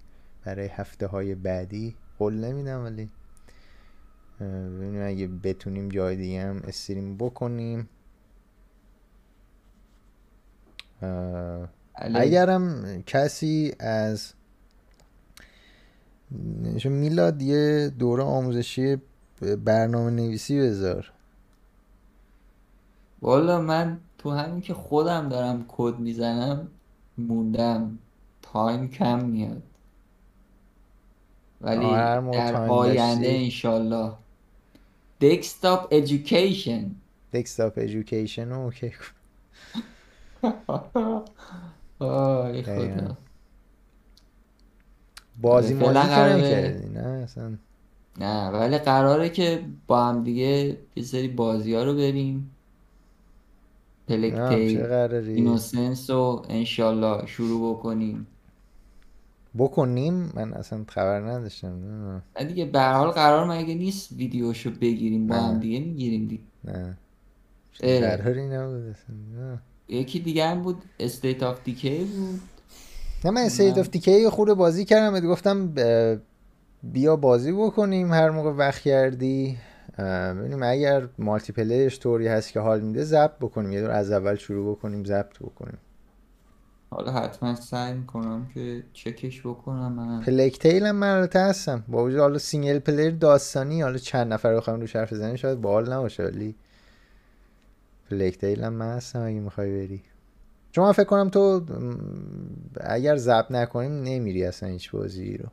برای 0.45 0.67
هفته 0.67 1.07
های 1.07 1.35
بعدی 1.35 1.97
قول 2.19 2.35
نمیدم 2.35 2.85
ولی 2.85 3.11
ببینیم 4.41 5.07
اگه 5.07 5.27
بتونیم 5.27 5.89
جای 5.89 6.17
دیگه 6.17 6.43
هم 6.43 6.63
استریم 6.65 7.17
بکنیم. 7.17 7.89
اگرم 11.95 13.03
کسی 13.03 13.75
از 13.81 14.33
میلاد 16.85 17.43
یه 17.43 17.93
دوره 17.99 18.23
آموزشی 18.23 18.97
برنامه 19.65 20.11
نویسی 20.11 20.61
بذار. 20.61 21.13
والا 23.23 23.61
من 23.61 24.01
تو 24.19 24.31
همین 24.31 24.61
که 24.61 24.75
خودم 24.75 25.29
دارم 25.29 25.65
کد 25.69 25.99
می‌زنم 25.99 26.69
موندم. 27.19 27.99
time 28.43 28.89
کم 28.89 29.25
میاد. 29.25 29.63
ولی 31.65 31.91
در 32.33 32.69
آینده 32.69 33.29
انشالله 33.29 34.13
دکستاپ 35.21 35.93
education 35.93 36.91
دکستاپ 37.33 37.79
education 37.79 38.53
okay. 38.53 38.93
آی 41.99 42.63
خدا. 42.63 43.17
بازی 45.41 45.75
مازی 45.75 46.09
کردی 46.09 46.89
نه؟ 46.89 47.01
اصلا. 47.01 47.59
نه 48.21 48.49
ولی 48.51 48.79
قراره 48.79 49.29
که 49.29 49.65
با 49.87 50.05
هم 50.05 50.25
دیگه 50.25 50.79
یه 50.97 51.03
سری 51.03 51.29
بازی 51.29 51.75
ها 51.75 51.85
رو 51.85 51.95
بریم. 51.95 52.51
Plague 54.09 54.51
Tale 54.51 54.79
Innocence 55.33 56.11
رو 56.11 56.47
انشالله 56.49 57.27
شروع 57.27 57.77
بکنیم. 57.77 58.27
بکنیم؟ 59.59 60.33
من 60.35 60.53
اصلا 60.53 60.85
خبر 60.89 61.21
نداشتم 61.21 62.23
دیگه 62.49 62.65
به 62.65 62.81
حال 62.81 63.11
قرار 63.11 63.47
مگه 63.47 63.75
نیست 63.75 64.13
ویدیوشو 64.13 64.71
بگیریم 64.71 65.27
با 65.27 65.35
هم 65.35 65.59
دیگه 65.59 65.81
می‌گیریم 65.81 66.29
دیگه. 66.29 66.43
نه. 66.65 66.97
قراری 67.81 68.47
نبود 68.47 68.97
یکی 69.89 70.21
دیگه 70.21 70.47
هم 70.47 70.63
بود 70.63 70.83
State 71.01 71.43
of 71.43 71.65
Decay 71.65 72.05
بود. 72.05 72.41
نه 73.25 73.31
من 73.31 73.41
State 73.41 73.79
of 73.79 73.89
Decay 73.89 74.29
خود 74.29 74.49
بازی 74.49 74.85
کردم 74.85 75.21
گفتم 75.21 75.75
بیا 76.83 77.17
بازی 77.17 77.53
بکنیم 77.53 78.13
هر 78.13 78.31
موقع 78.31 78.51
وقت 78.51 78.81
کردی. 78.81 79.57
ببینیم 80.39 80.63
اگر 80.63 81.09
multiplayer 81.19 81.53
ش 81.53 82.01
طوری 82.01 82.27
هست 82.27 82.53
که 82.53 82.61
حال 82.61 82.81
میده 82.81 83.05
ضبط 83.05 83.39
بکنیم. 83.41 83.73
یه 83.73 83.81
دور 83.81 83.91
از 83.91 84.13
اول 84.13 84.35
شروع 84.35 84.77
بکنیم 84.77 85.05
ضبط 85.05 85.39
بکنیم. 85.39 85.79
حالا 86.91 87.13
حتما 87.13 87.55
سعی 87.55 87.93
می‌کنم 87.95 88.49
که 88.55 88.83
چکش 88.93 89.47
بکنم 89.47 89.93
من. 89.93 90.21
Plague 90.21 90.59
Tale 90.59 90.87
هم 90.87 90.97
من 90.97 91.29
هستم. 91.35 91.85
با 91.89 92.05
وجود 92.05 92.21
حالا 92.21 92.39
single 92.39 92.79
player 92.79 93.11
داستانی 93.11 93.83
حالا 93.83 93.99
چند 93.99 94.33
نفر 94.33 94.53
رو 94.53 94.61
حرف 94.95 95.13
بزنیم 95.13 95.37
شاید 95.37 95.61
باحال 95.61 95.93
نباشه 95.93 96.23
ولی 96.23 96.55
Plague 98.11 98.39
Tale 98.39 98.65
هم 98.65 98.73
من 98.73 98.97
هستم 98.97 99.23
اگه 99.23 99.41
می‌خوای 99.41 99.87
بری. 99.87 100.03
چون 100.73 100.85
من 100.85 100.93
فکر 100.93 101.05
کنم 101.05 101.29
تو 101.29 101.65
اگر 102.81 103.17
ضبط 103.17 103.51
نکنیم 103.51 104.03
نمیری 104.03 104.45
اصلا 104.45 104.69
هیچ 104.69 104.91
بازی 104.91 105.37
رو. 105.37 105.49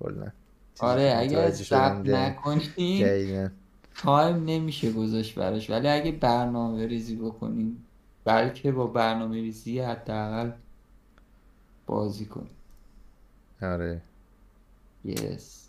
کلا. 0.00 0.26
آره 0.78 1.14
اگر 1.16 1.50
ضبط 1.50 2.08
نکنیم 2.08 3.50
time 4.02 4.44
نمیشه 4.44 4.92
گذاشت 4.92 5.34
براش. 5.34 5.70
ولی 5.70 5.88
اگه 5.88 6.12
برنامه 6.12 6.86
ریزی 6.86 7.16
بکنیم 7.16 7.86
بلکه 8.24 8.72
با 8.72 8.86
برنامه 8.86 9.34
ریزی 9.34 9.80
حداقل 9.80 10.50
بازی 11.86 12.26
کنیم 12.26 12.50
آره. 13.62 14.00
Yes 15.04 15.66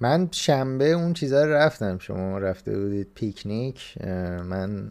من 0.00 0.28
شنبه 0.32 0.84
اون 0.84 1.12
چیزا 1.12 1.44
رو 1.44 1.52
رفتم. 1.52 1.98
شما 1.98 2.38
رفته 2.38 2.78
بودید 2.78 3.08
پیکنیک. 3.14 4.02
من 4.44 4.90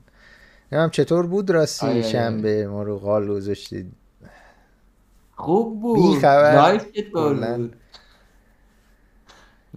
نمیم 0.71 0.89
چطور 0.89 1.27
بود 1.27 1.49
راستی 1.49 1.87
آره. 1.87 2.01
شنبه؟ 2.01 2.67
ما 2.67 2.83
رو 2.83 2.97
غال 2.99 3.27
گذاشتید. 3.27 3.93
خوب 5.35 5.81
بود. 5.81 6.13
بی 6.15 6.19
خبر 6.19 6.77
بود. 7.13 7.75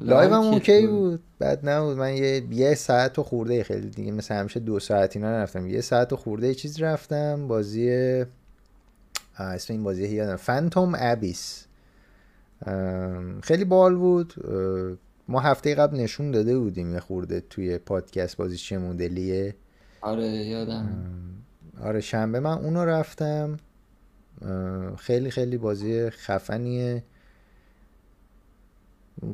live 0.01 0.35
هم 0.35 0.43
okay? 0.43 0.87
بود. 0.87 1.23
بد 1.41 1.69
نبود. 1.69 1.97
من 1.97 2.17
یه 2.17 2.47
یه 2.51 2.75
ساعت 2.75 3.19
و 3.19 3.23
خورده 3.23 3.63
خیلی 3.65 3.91
دیگه. 3.91 4.13
مثل 4.13 4.35
همیشه 4.35 4.61
دو 4.61 4.81
ساعت 4.81 5.17
اینا 5.17 5.31
نرفتم 5.31 5.67
یه 5.67 5.81
ساعت 5.81 6.13
و 6.13 6.17
خورده 6.17 6.55
چیز 6.55 6.83
رفتم. 6.83 7.49
بازی 7.49 8.25
اسم 9.39 9.73
این 9.73 9.83
بازی 9.83 10.09
یادم. 10.09 10.37
Phantom 10.37 10.93
Abyss 10.99 11.67
خیلی 13.43 13.65
باحال 13.65 13.95
بود. 13.95 14.35
ما 15.29 15.41
هفته 15.41 15.75
قبل 15.75 15.97
نشون 15.97 16.31
داده 16.31 16.59
بودیم 16.59 16.93
یه 16.93 17.01
خورده 17.01 17.41
توی 17.51 17.79
پادکست 17.79 18.37
بازی 18.37 18.57
چه 18.57 18.79
مدلیه. 18.79 19.55
آره 20.01 20.27
یادم. 20.27 20.89
آره 21.81 22.01
شنبه 22.01 22.41
من 22.41 22.59
اونو 22.59 22.85
رفتم. 22.85 23.57
خیلی 24.99 25.31
خیلی 25.31 25.59
بازی 25.59 26.11
خفنیه. 26.11 27.03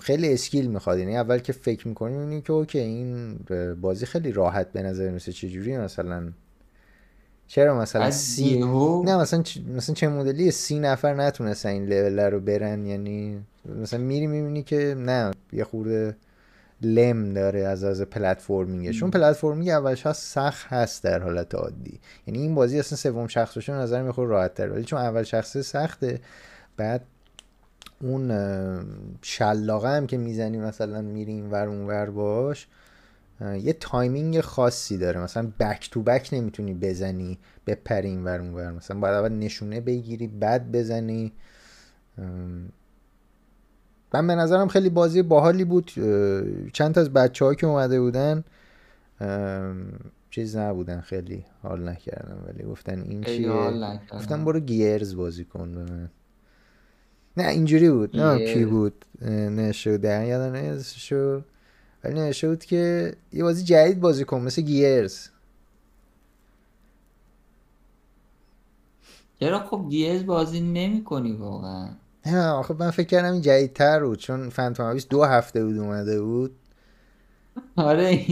خیلی 0.01 0.33
skill 0.33 0.67
می‌خواد. 0.67 0.99
یعنی 0.99 1.17
اول 1.17 1.39
که 1.39 1.53
فکر 1.53 1.89
می‌کنی 1.89 2.17
می‌بینی 2.17 2.41
که 2.41 2.53
okay 2.53 2.79
این 2.79 3.39
بازی 3.81 4.07
خیلی 4.07 4.33
راحت 4.33 4.73
به 4.73 4.83
نظر 4.83 5.11
میرسه 5.11 5.33
چجوری 5.33 5.79
مثلا 5.79 6.33
چرا 7.51 7.81
مثلا 7.81 8.11
سی 8.11 8.59
نه 9.05 9.17
مثلا 9.17 9.43
چ- 9.43 9.59
مثلا 9.77 9.95
چه 9.95 10.09
مدلی 10.09 10.51
سی 10.51 10.79
نفر 10.79 11.15
نتونستن 11.15 11.69
این 11.69 11.87
لول 11.87 12.21
رو 12.21 12.41
برن 12.41 12.87
یعنی 12.87 13.45
مثلا 13.81 14.01
میری 14.01 14.27
می‌بینی 14.27 14.63
که 14.63 14.95
نه 14.99 15.31
یه 15.53 15.65
خورده 15.65 16.17
لم 16.83 17.33
داره 17.35 17.61
از 17.61 17.85
از 17.85 18.03
platforming 18.03 18.85
ه 18.85 18.93
چون 18.93 19.11
platforming 19.11 19.69
اولش 19.69 20.07
هست 20.07 20.33
سخت 20.35 20.67
هست 20.67 21.05
در 21.05 21.23
حالت 21.23 21.55
عادی. 21.55 22.01
یعنی 22.27 22.41
این 22.41 22.55
بازی 22.55 22.79
اصلا 22.79 22.97
سوم 22.97 23.27
شخصش 23.27 23.66
به 23.66 23.77
نظر 23.77 24.03
یه 24.03 24.09
خورده 24.09 24.29
راحت 24.29 24.55
تر. 24.55 24.71
ولی 24.71 24.85
چون 24.85 24.99
اول 24.99 25.23
شخصه 25.23 25.63
سخته 25.63 26.21
بعد 26.77 27.05
اون 28.03 28.31
شلاقه 29.23 29.89
هم 29.97 30.07
که 30.07 30.17
می‌زنی 30.19 30.59
مثلا 30.59 31.03
میری 31.03 31.33
این 31.33 31.51
ور 31.51 31.69
اون 31.69 31.87
ور 31.87 32.11
باش 32.11 32.67
یه 33.41 33.73
timing 33.73 34.41
خاصی 34.41 34.99
داره. 34.99 35.21
مثلا 35.21 35.53
back 35.61 35.91
to 35.91 36.03
back 36.03 36.29
نمی‌تونی 36.33 36.75
بزنی 36.75 37.39
بپری 37.67 38.09
این 38.09 38.25
ور 38.25 38.41
اون 38.41 38.55
ور. 38.55 38.73
مثلا 38.73 39.01
باید 39.01 39.15
اول 39.15 39.33
نشونه 39.33 39.81
بگیری 39.81 40.27
بعد 40.27 40.73
بزنی. 40.73 41.33
من 44.15 44.27
به 44.27 44.35
نظرم 44.35 44.69
خیلی 44.69 44.91
بازی 44.91 45.23
باحالی 45.23 45.65
بود. 45.65 45.91
چند 46.73 46.95
تا 46.95 47.01
از 47.01 47.13
بچه‌ها 47.13 47.55
که 47.55 47.67
اومده 47.67 48.01
بودن 48.01 48.45
چیز 50.31 50.57
نبودن 50.57 51.01
خیلی 51.01 51.45
حال 51.63 51.89
نکردم 51.89 52.45
ولی 52.47 52.65
گفتن 52.65 53.03
این 53.03 53.25
چیه. 53.25 53.53
گفتم 54.13 54.45
برو 54.45 54.61
گیرز 54.61 55.15
بازی 55.15 55.45
کن 55.45 55.73
به 55.75 55.85
من. 55.85 56.11
نه 57.37 57.49
اینجوری 57.49 57.91
بود. 57.91 58.17
نه 58.17 58.55
کی. 58.55 58.65
بود؟ 58.65 59.05
نوشته 59.23 59.91
بود 59.91 60.01
دقیقا 60.01 60.25
یادم 60.25 60.55
اسمشو 60.55 61.43
ولی 62.05 62.15
نوشته 62.15 62.49
بود 62.49 62.65
که 62.65 63.13
یه 63.33 63.43
بازی 63.43 63.65
جدید 63.65 64.01
بازی 64.01 64.25
کن 64.25 64.41
مثل 64.41 64.63
گیرز. 64.63 65.29
چرا 69.41 69.67
خب 69.67 69.87
گیرز 69.91 70.27
بازی 70.27 70.61
نمی 70.61 71.05
کنی 71.05 71.33
واقعا؟ 71.33 71.89
نه 72.27 72.49
آخه 72.49 72.75
من 72.79 72.91
فکر 72.91 73.07
کردم 73.07 73.33
این 73.33 73.43
جدیدتر 73.43 74.05
بود 74.05 74.19
چون 74.19 74.49
فانتوم 74.51 74.87
آبیس 74.87 75.09
دو 75.09 75.25
هفته 75.25 75.65
بود 75.65 75.79
اومده 75.79 76.23
بود. 76.23 76.57
آره. 77.77 78.27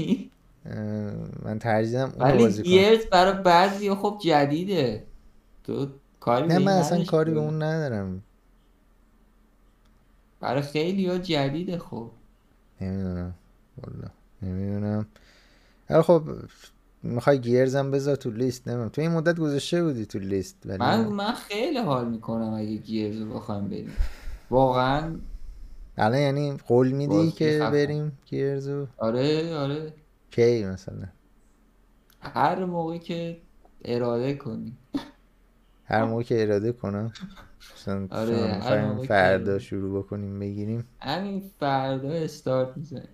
من 1.42 1.58
ترجیح 1.60 1.92
دادم 1.92 2.12
اونو 2.12 2.24
ولی 2.24 2.38
بازی 2.38 2.62
کنم. 2.62 2.72
گیرز 2.72 3.06
برای 3.06 3.42
بعضی 3.42 3.94
خب 3.94 4.18
جدیده. 4.22 5.04
تو 5.64 5.88
کاری 6.20 6.46
نه 6.46 6.58
من 6.58 6.72
اصلا 6.72 7.04
کاری 7.04 7.32
به. 7.32 7.40
اون 7.40 7.62
ندارم. 7.62 8.22
برای 10.40 10.62
خیلی 10.62 11.06
ها 11.08 11.18
جدیده 11.18 11.78
خب. 11.78 12.10
نمی‌دونم. 12.80 13.34
والا. 13.82 14.08
نمی‌دونم. 14.42 15.06
ولی 15.90 16.02
خب 16.02 16.22
می‌خوای 17.02 17.38
گیرزم 17.40 17.90
بذار 17.90 18.16
تو 18.16 18.30
لیست 18.30 18.68
نمیم 18.68 18.88
تو 18.88 19.00
این 19.00 19.10
مدت 19.10 19.38
گذاشته 19.38 19.84
بودی 19.84 20.06
تو 20.06 20.18
لیست 20.18 20.56
ولی 20.66 20.78
من 20.78 21.06
من 21.06 21.32
خیلی 21.32 21.78
حال 21.78 22.08
می‌کنم 22.08 22.54
اگه 22.54 22.76
گیرز 22.76 23.20
رو 23.20 23.34
بخوایم 23.34 23.68
بریم. 23.68 23.92
واقعا 24.50 25.16
الان 25.98 26.18
یعنی 26.18 26.56
قول 26.56 26.90
میدی 26.90 27.30
که 27.30 27.58
خفن. 27.60 27.70
بریم 27.70 28.18
گیرزو 28.26 28.86
آره 28.96 29.56
آره. 29.56 29.92
کی 30.30 30.64
مثلا؟ 30.64 31.08
هر 32.20 32.64
موقع 32.64 32.98
که 32.98 33.36
اراده 33.84 34.34
کنی. 34.34 34.76
هر 35.84 36.04
موقع 36.04 36.22
که 36.22 36.42
اراده 36.42 36.72
کنم. 36.72 37.12
مثلا 37.76 38.08
آره، 38.10 38.36
هر 38.36 38.86
موقع 38.86 39.06
فردا. 39.06 39.58
شروع 39.58 40.02
بکنیم 40.02 40.38
بگیریم. 40.38 40.84
همین 41.00 41.50
فردا 41.60 42.08
استارت 42.08 42.76
می‌زنی 42.76 43.08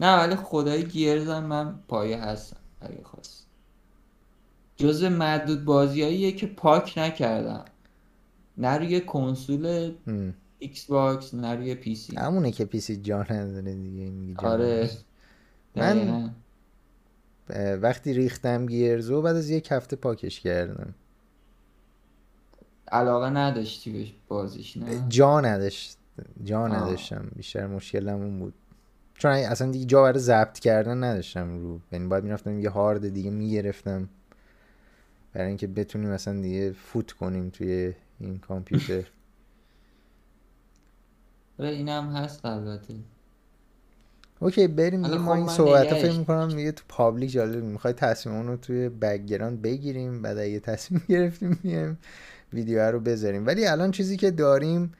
نه 0.00 0.18
ولی 0.18 0.36
خدای 0.36 0.84
گیرزم 0.84 1.44
من 1.44 1.78
پایه 1.88 2.18
هستم 2.20 2.56
اگه 2.80 3.00
خواست 3.04 3.46
جز 4.76 5.02
معدود 5.04 5.64
بازیاییه 5.64 6.32
که 6.32 6.46
پاک 6.46 6.94
نکردم. 6.98 7.64
نه 8.58 8.68
روی 8.78 9.00
کنسول. 9.00 9.94
Xbox 10.58 11.34
نه 11.34 11.54
روی 11.54 11.74
PC. 11.74 12.16
همونه 12.16 12.50
که 12.52 12.64
PC 12.64 12.96
جا 12.96 13.22
نداره 13.22 13.74
دیگه 13.74 14.10
میگی 14.10 14.46
آره. 14.46 14.90
من- 15.76 16.30
وقتی 17.80 18.12
ریختم 18.12 18.66
Gears 18.66 19.13
و 19.13 19.22
بعد 19.22 19.36
از 19.36 19.50
یک 19.50 19.68
هفته 19.72 19.96
پاکش 19.96 20.40
کردم. 20.40 20.94
علاقه 22.92 23.30
نداشتی 23.30 23.92
بهش 23.92 24.12
بازیش 24.28 24.76
نه؟ 24.76 25.04
جا 25.08 25.40
نداشت 25.40 25.96
جا. 26.44 26.68
نداشتم. 26.68 27.30
بیشتر 27.36 27.66
مشکلم 27.66 28.14
اون 28.16 28.38
بود. 28.38 28.54
چون 29.18 29.30
اصلا 29.30 29.70
دیگه 29.70 29.84
جا 29.86 30.02
برای 30.02 30.18
ضبط 30.18 30.58
کردن 30.58 31.04
نداشتم 31.04 31.58
رو. 31.58 31.80
یعنی 31.92 32.06
باید 32.06 32.24
می‌رفتم 32.24 32.60
یه 32.60 32.70
هارد 32.70 33.08
دیگه 33.08 33.30
می‌گرفتم. 33.30 34.08
برای 35.32 35.48
اینکه 35.48 35.66
بتونیم 35.66 36.08
مثلا 36.10 36.40
دیگه 36.40 36.72
فوت 36.72 37.12
کنیم 37.12 37.50
توی 37.50 37.92
این 38.20 38.38
کامپیوتر. 38.38 39.02
آره 41.58 41.68
اینم 41.68 42.16
هست 42.16 42.44
البته. 42.44 42.94
Okay 44.40 44.66
بریم 44.68 45.02
حالا 45.02 45.12
دیگه. 45.14 45.22
خب 45.22 45.28
ما 45.28 45.34
این 45.34 45.46
من 45.46 45.52
صحبت 45.52 45.94
فکر 45.94 46.18
می‌کنم 46.18 46.48
دیگه 46.48 46.72
تو 46.72 46.84
public 46.88 47.30
جالب 47.30 47.64
می‌خوای 47.64 47.92
تصمیم 47.92 48.36
اون 48.36 48.46
رو 48.46 48.56
توی 48.56 48.88
background 48.88 49.62
بگیریم 49.62 50.22
بعد 50.22 50.38
اگه 50.38 50.60
تصمیم 50.60 51.02
گرفتیم 51.08 51.60
میایم 51.62 51.98
ویدیو 52.52 52.80
رو 52.80 53.00
بذاریم. 53.00 53.46
ولی 53.46 53.66
الان 53.66 53.90
چیزی 53.90 54.16
که 54.16 54.30
داریم 54.30 54.92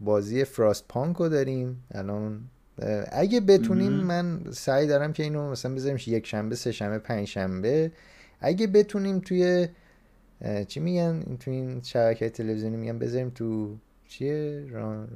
بازی 0.00 0.44
Frostpunk 0.44 1.16
رو 1.16 1.28
داریم. 1.28 1.84
الان 1.94 2.40
اگه 3.12 3.40
بتونیم. 3.40 3.92
من 3.92 4.40
سعی 4.50 4.86
دارم 4.86 5.12
که 5.12 5.22
اینو 5.22 5.50
مثلا 5.50 5.74
بذاریم 5.74 5.98
یک 6.06 6.26
شنبه 6.26 6.54
سه 6.54 6.72
شنبه 6.72 6.98
پنج 6.98 7.26
شنبه. 7.26 7.92
اگه 8.40 8.66
بتونیم 8.66 9.18
توی 9.18 9.68
چی 10.68 10.80
میگن؟ 10.80 11.22
این 11.26 11.38
تو 11.38 11.50
این 11.50 11.80
شبکه 11.82 12.30
تلویزیونی 12.30 12.76
میگن 12.76 12.98
بذاریم 12.98 13.30
تو 13.30 13.76
چیه؟ 14.08 14.66
را... 14.70 15.06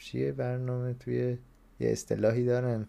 چیه 0.00 0.32
برنامه 0.32 0.94
توی 1.00 1.38
یه 1.80 1.90
اصطلاحی 1.90 2.44
دارن؟ 2.44 2.86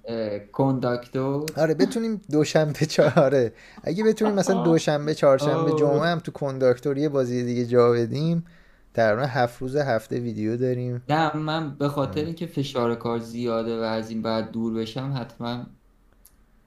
کنداکتور. 0.51 1.45
آره 1.57 1.73
بتونیم 1.73 2.21
دوشنبه 2.31 2.85
چهاره. 2.85 3.53
اگه 3.83 4.03
بتونیم 4.03 4.35
مثلا 4.35 4.63
دوشنبه 4.63 5.13
چهارشنبه. 5.13 5.71
جمعه 5.79 6.07
هم 6.07 6.19
تو 6.19 6.31
کنداکتور 6.31 6.97
یه 6.97 7.09
بازی 7.09 7.43
دیگه 7.43 7.65
جا 7.65 7.91
بدیم 7.91 8.45
تقریبا 8.93 9.23
هفت 9.23 9.61
روز 9.61 9.75
هفته 9.75 10.19
ویدیو 10.19 10.57
داریم. 10.57 11.03
نه 11.09 11.37
من 11.37 11.75
به 11.75 11.87
خاطر 11.87 12.25
اینکه 12.25 12.45
فشار 12.45 12.95
کار 12.95 13.19
زیاده 13.19 13.79
و 13.79 13.81
از 13.81 14.09
این 14.09 14.21
بعد 14.21 14.51
دور 14.51 14.73
بشم 14.73 15.13
حتما 15.17 15.65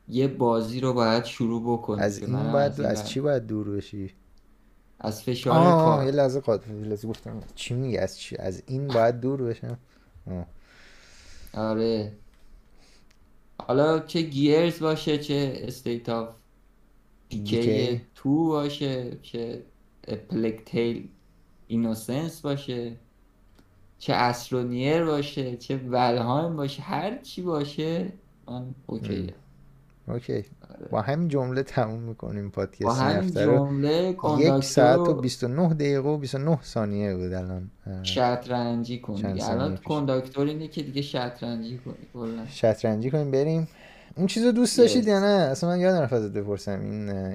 یه 0.09 0.29
بازی 0.29 0.81
رو 0.81 0.93
باید 0.93 1.25
شروع 1.25 1.63
بکنیم 1.63 2.03
از 2.05 2.19
این 2.19 2.53
باید 2.53 2.73
از 2.73 2.81
این 2.81 2.89
از 2.89 3.09
چی 3.09 3.21
باید 3.21 3.47
دور 3.47 3.71
بشی؟ 3.71 4.15
از 5.01 5.23
فشار 5.23 5.57
آه 5.57 6.05
یه 6.05 6.11
کار 6.11 6.23
لحظه 6.23 6.41
قاطع 6.41 6.73
یه 6.73 6.77
لحظه 6.77 7.09
گفتم. 7.09 7.41
چی 7.55 7.75
میگی؟ 7.75 7.99
از 7.99 8.19
چی؟ 8.19 8.37
از 8.37 8.63
این 8.67 8.89
باید 8.89 9.21
دور 9.21 9.43
بشم؟ 9.43 9.79
آه. 10.31 10.47
آره. 11.55 12.13
حالا 13.59 13.99
چه 13.99 14.23
گیرز 14.23 14.81
باشه 14.81 15.19
چه 15.19 15.61
استیت 15.63 16.09
آف 16.09 16.29
پیکی. 17.29 18.01
تو 18.15 18.47
باشه 18.47 19.17
چه 19.23 19.63
پلکتیل 20.31 21.09
اینوسنس 21.67 22.41
باشه 22.41 22.93
چه 23.99 24.13
استرونیر 24.13 25.05
باشه 25.05 25.57
چه 25.57 25.77
ولهایم 25.77 26.57
باشه 26.57 26.83
هر 26.83 27.19
چی 27.19 27.43
باشه 27.43 28.13
من 28.49 28.65
اوکیه 28.87 29.35
اوکی. 30.09 30.45
با 30.91 31.01
همین 31.01 31.29
جمله 31.29 31.63
تموم 31.63 32.01
می‌کنیم 32.01 32.49
با 32.49 32.51
پادکست 32.51 33.01
همین 33.01 33.17
نفته 33.17 33.47
رو. 33.47 33.57
جمله 33.57 34.17
یک 34.39 34.65
ساعت 34.65 34.99
و 34.99 35.05
رو 35.05 35.15
29 35.15 35.75
دقیقه 35.75 36.09
و 36.09 36.17
29 36.17 36.63
ثانیه 36.63 37.17
بود 37.17 37.33
الان. 37.33 37.71
شطرنجی 38.03 39.01
کن 39.01 39.15
چند 39.17 39.33
دیگه 39.33 39.45
ثانیه 39.45 39.63
الان 39.63 39.77
پیش. 39.77 39.87
کانداکتور 39.87 40.47
اینه 40.47 40.69
که 40.69 40.83
دیگه 40.83 41.03
شطرنجی 41.03 41.79
کنی 41.79 41.95
کلا. 42.15 42.47
شطرنجی 42.47 43.11
کنیم 43.11 43.31
بریم. 43.31 43.69
اون 44.17 44.27
چیز 44.27 44.45
رو 44.45 44.53
دوست 44.53 44.79
داشتید 44.79 45.05
Yes. 45.05 45.09
یا 45.09 45.21
نه؟ 45.21 45.27
اصلا 45.27 45.71
من 45.71 45.81
یادم 45.81 46.01
رفت 46.01 46.13
ازت 46.13 46.33
بپرسم. 46.33 46.81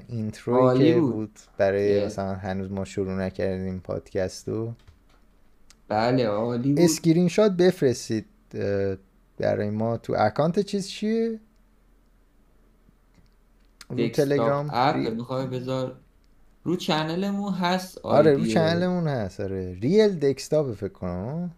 این 0.08 0.32
عالی 0.46 0.92
که 0.94 1.00
بود. 1.00 1.12
بود 1.12 1.38
برای 1.58 2.00
Yes. 2.02 2.06
مثلا 2.06 2.34
هنوز 2.34 2.70
ما 2.70 2.84
شروع 2.84 3.12
نکردیم 3.12 3.80
پادکست 3.80 4.48
رو. 4.48 4.72
بله 5.88 6.26
عالی 6.26 6.72
بود. 6.72 6.80
اسکرین 6.80 7.28
شات 7.28 7.52
بفرستید 7.52 8.26
برای 9.38 9.70
ما. 9.70 9.96
تو 9.96 10.14
اکانت 10.18 10.60
چیز 10.60 10.88
چیه؟ 10.88 11.40
رو 13.90 14.08
تلگرام. 14.08 14.66
می‌خوای 15.16 15.46
بذار. 15.46 15.96
رو 16.64 16.76
چنلمون 16.76 17.52
هست؟ 17.52 17.98
آره 17.98 18.32
رو 18.34 18.46
چنلمون 18.46 19.08
هست. 19.08 19.40
آره. 19.40 19.74
ریل 19.80 20.18
دکستاپ 20.18 20.74
فکر 20.74 20.88
کنم. 20.88 21.50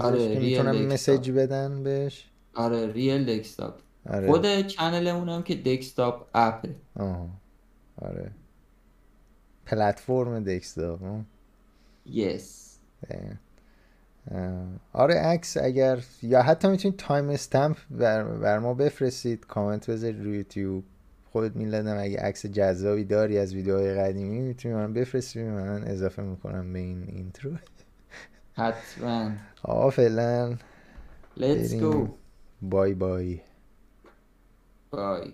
آره، 0.00 0.34
که 0.34 0.40
می‌تونم. 0.40 0.86
مسیج 0.86 1.30
بدن 1.30 1.82
بهش. 1.82 2.30
آره 2.54 2.92
ریل 2.92 3.38
دکستاپ 3.38 3.74
آره. 4.06 4.26
خود 4.26 4.66
چنلمون 4.66 5.28
هم 5.28 5.42
که 5.42 5.54
دکستاپ 5.54 6.26
اپه 6.34 6.74
آها. 6.96 7.28
آره. 8.02 8.30
پلتفرم 9.66 10.44
دکستاپ 10.44 11.02
آه. 11.04 11.20
Yes. 12.06 12.78
آره 14.92 15.14
عکس 15.14 15.56
اگر 15.56 15.98
یا 16.22 16.42
حتی 16.42 16.68
می‌تونید 16.68 16.98
timestamp 16.98 17.76
بر, 17.90 18.24
بر 18.24 18.58
ما 18.58 18.74
بفرستید 18.74 19.46
کامنت 19.46 19.90
بذارید 19.90 20.24
روی 20.24 20.36
یوتیوب. 20.36 20.84
خودت 21.32 21.56
میلادم 21.56 21.98
اگه 21.98 22.18
عکس 22.18 22.46
جذابی 22.46 23.04
داری 23.04 23.38
از 23.38 23.54
ویدیوهای 23.54 23.94
قدیمی 23.94 24.40
می‌تونی 24.40 24.74
من 24.74 24.92
بفرستی 24.92 25.42
من 25.42 25.84
اضافه 25.84 26.22
می‌کنم 26.22 26.72
به 26.72 26.78
این 26.78 27.02
intro. 27.02 27.50
حتما. 28.52 29.30
آقا 29.62 29.90
فعلا. 29.90 30.56
Let's 31.36 31.74
بریم. 31.74 31.90
Goodbye. 31.90 33.40
Bye. 34.90 35.32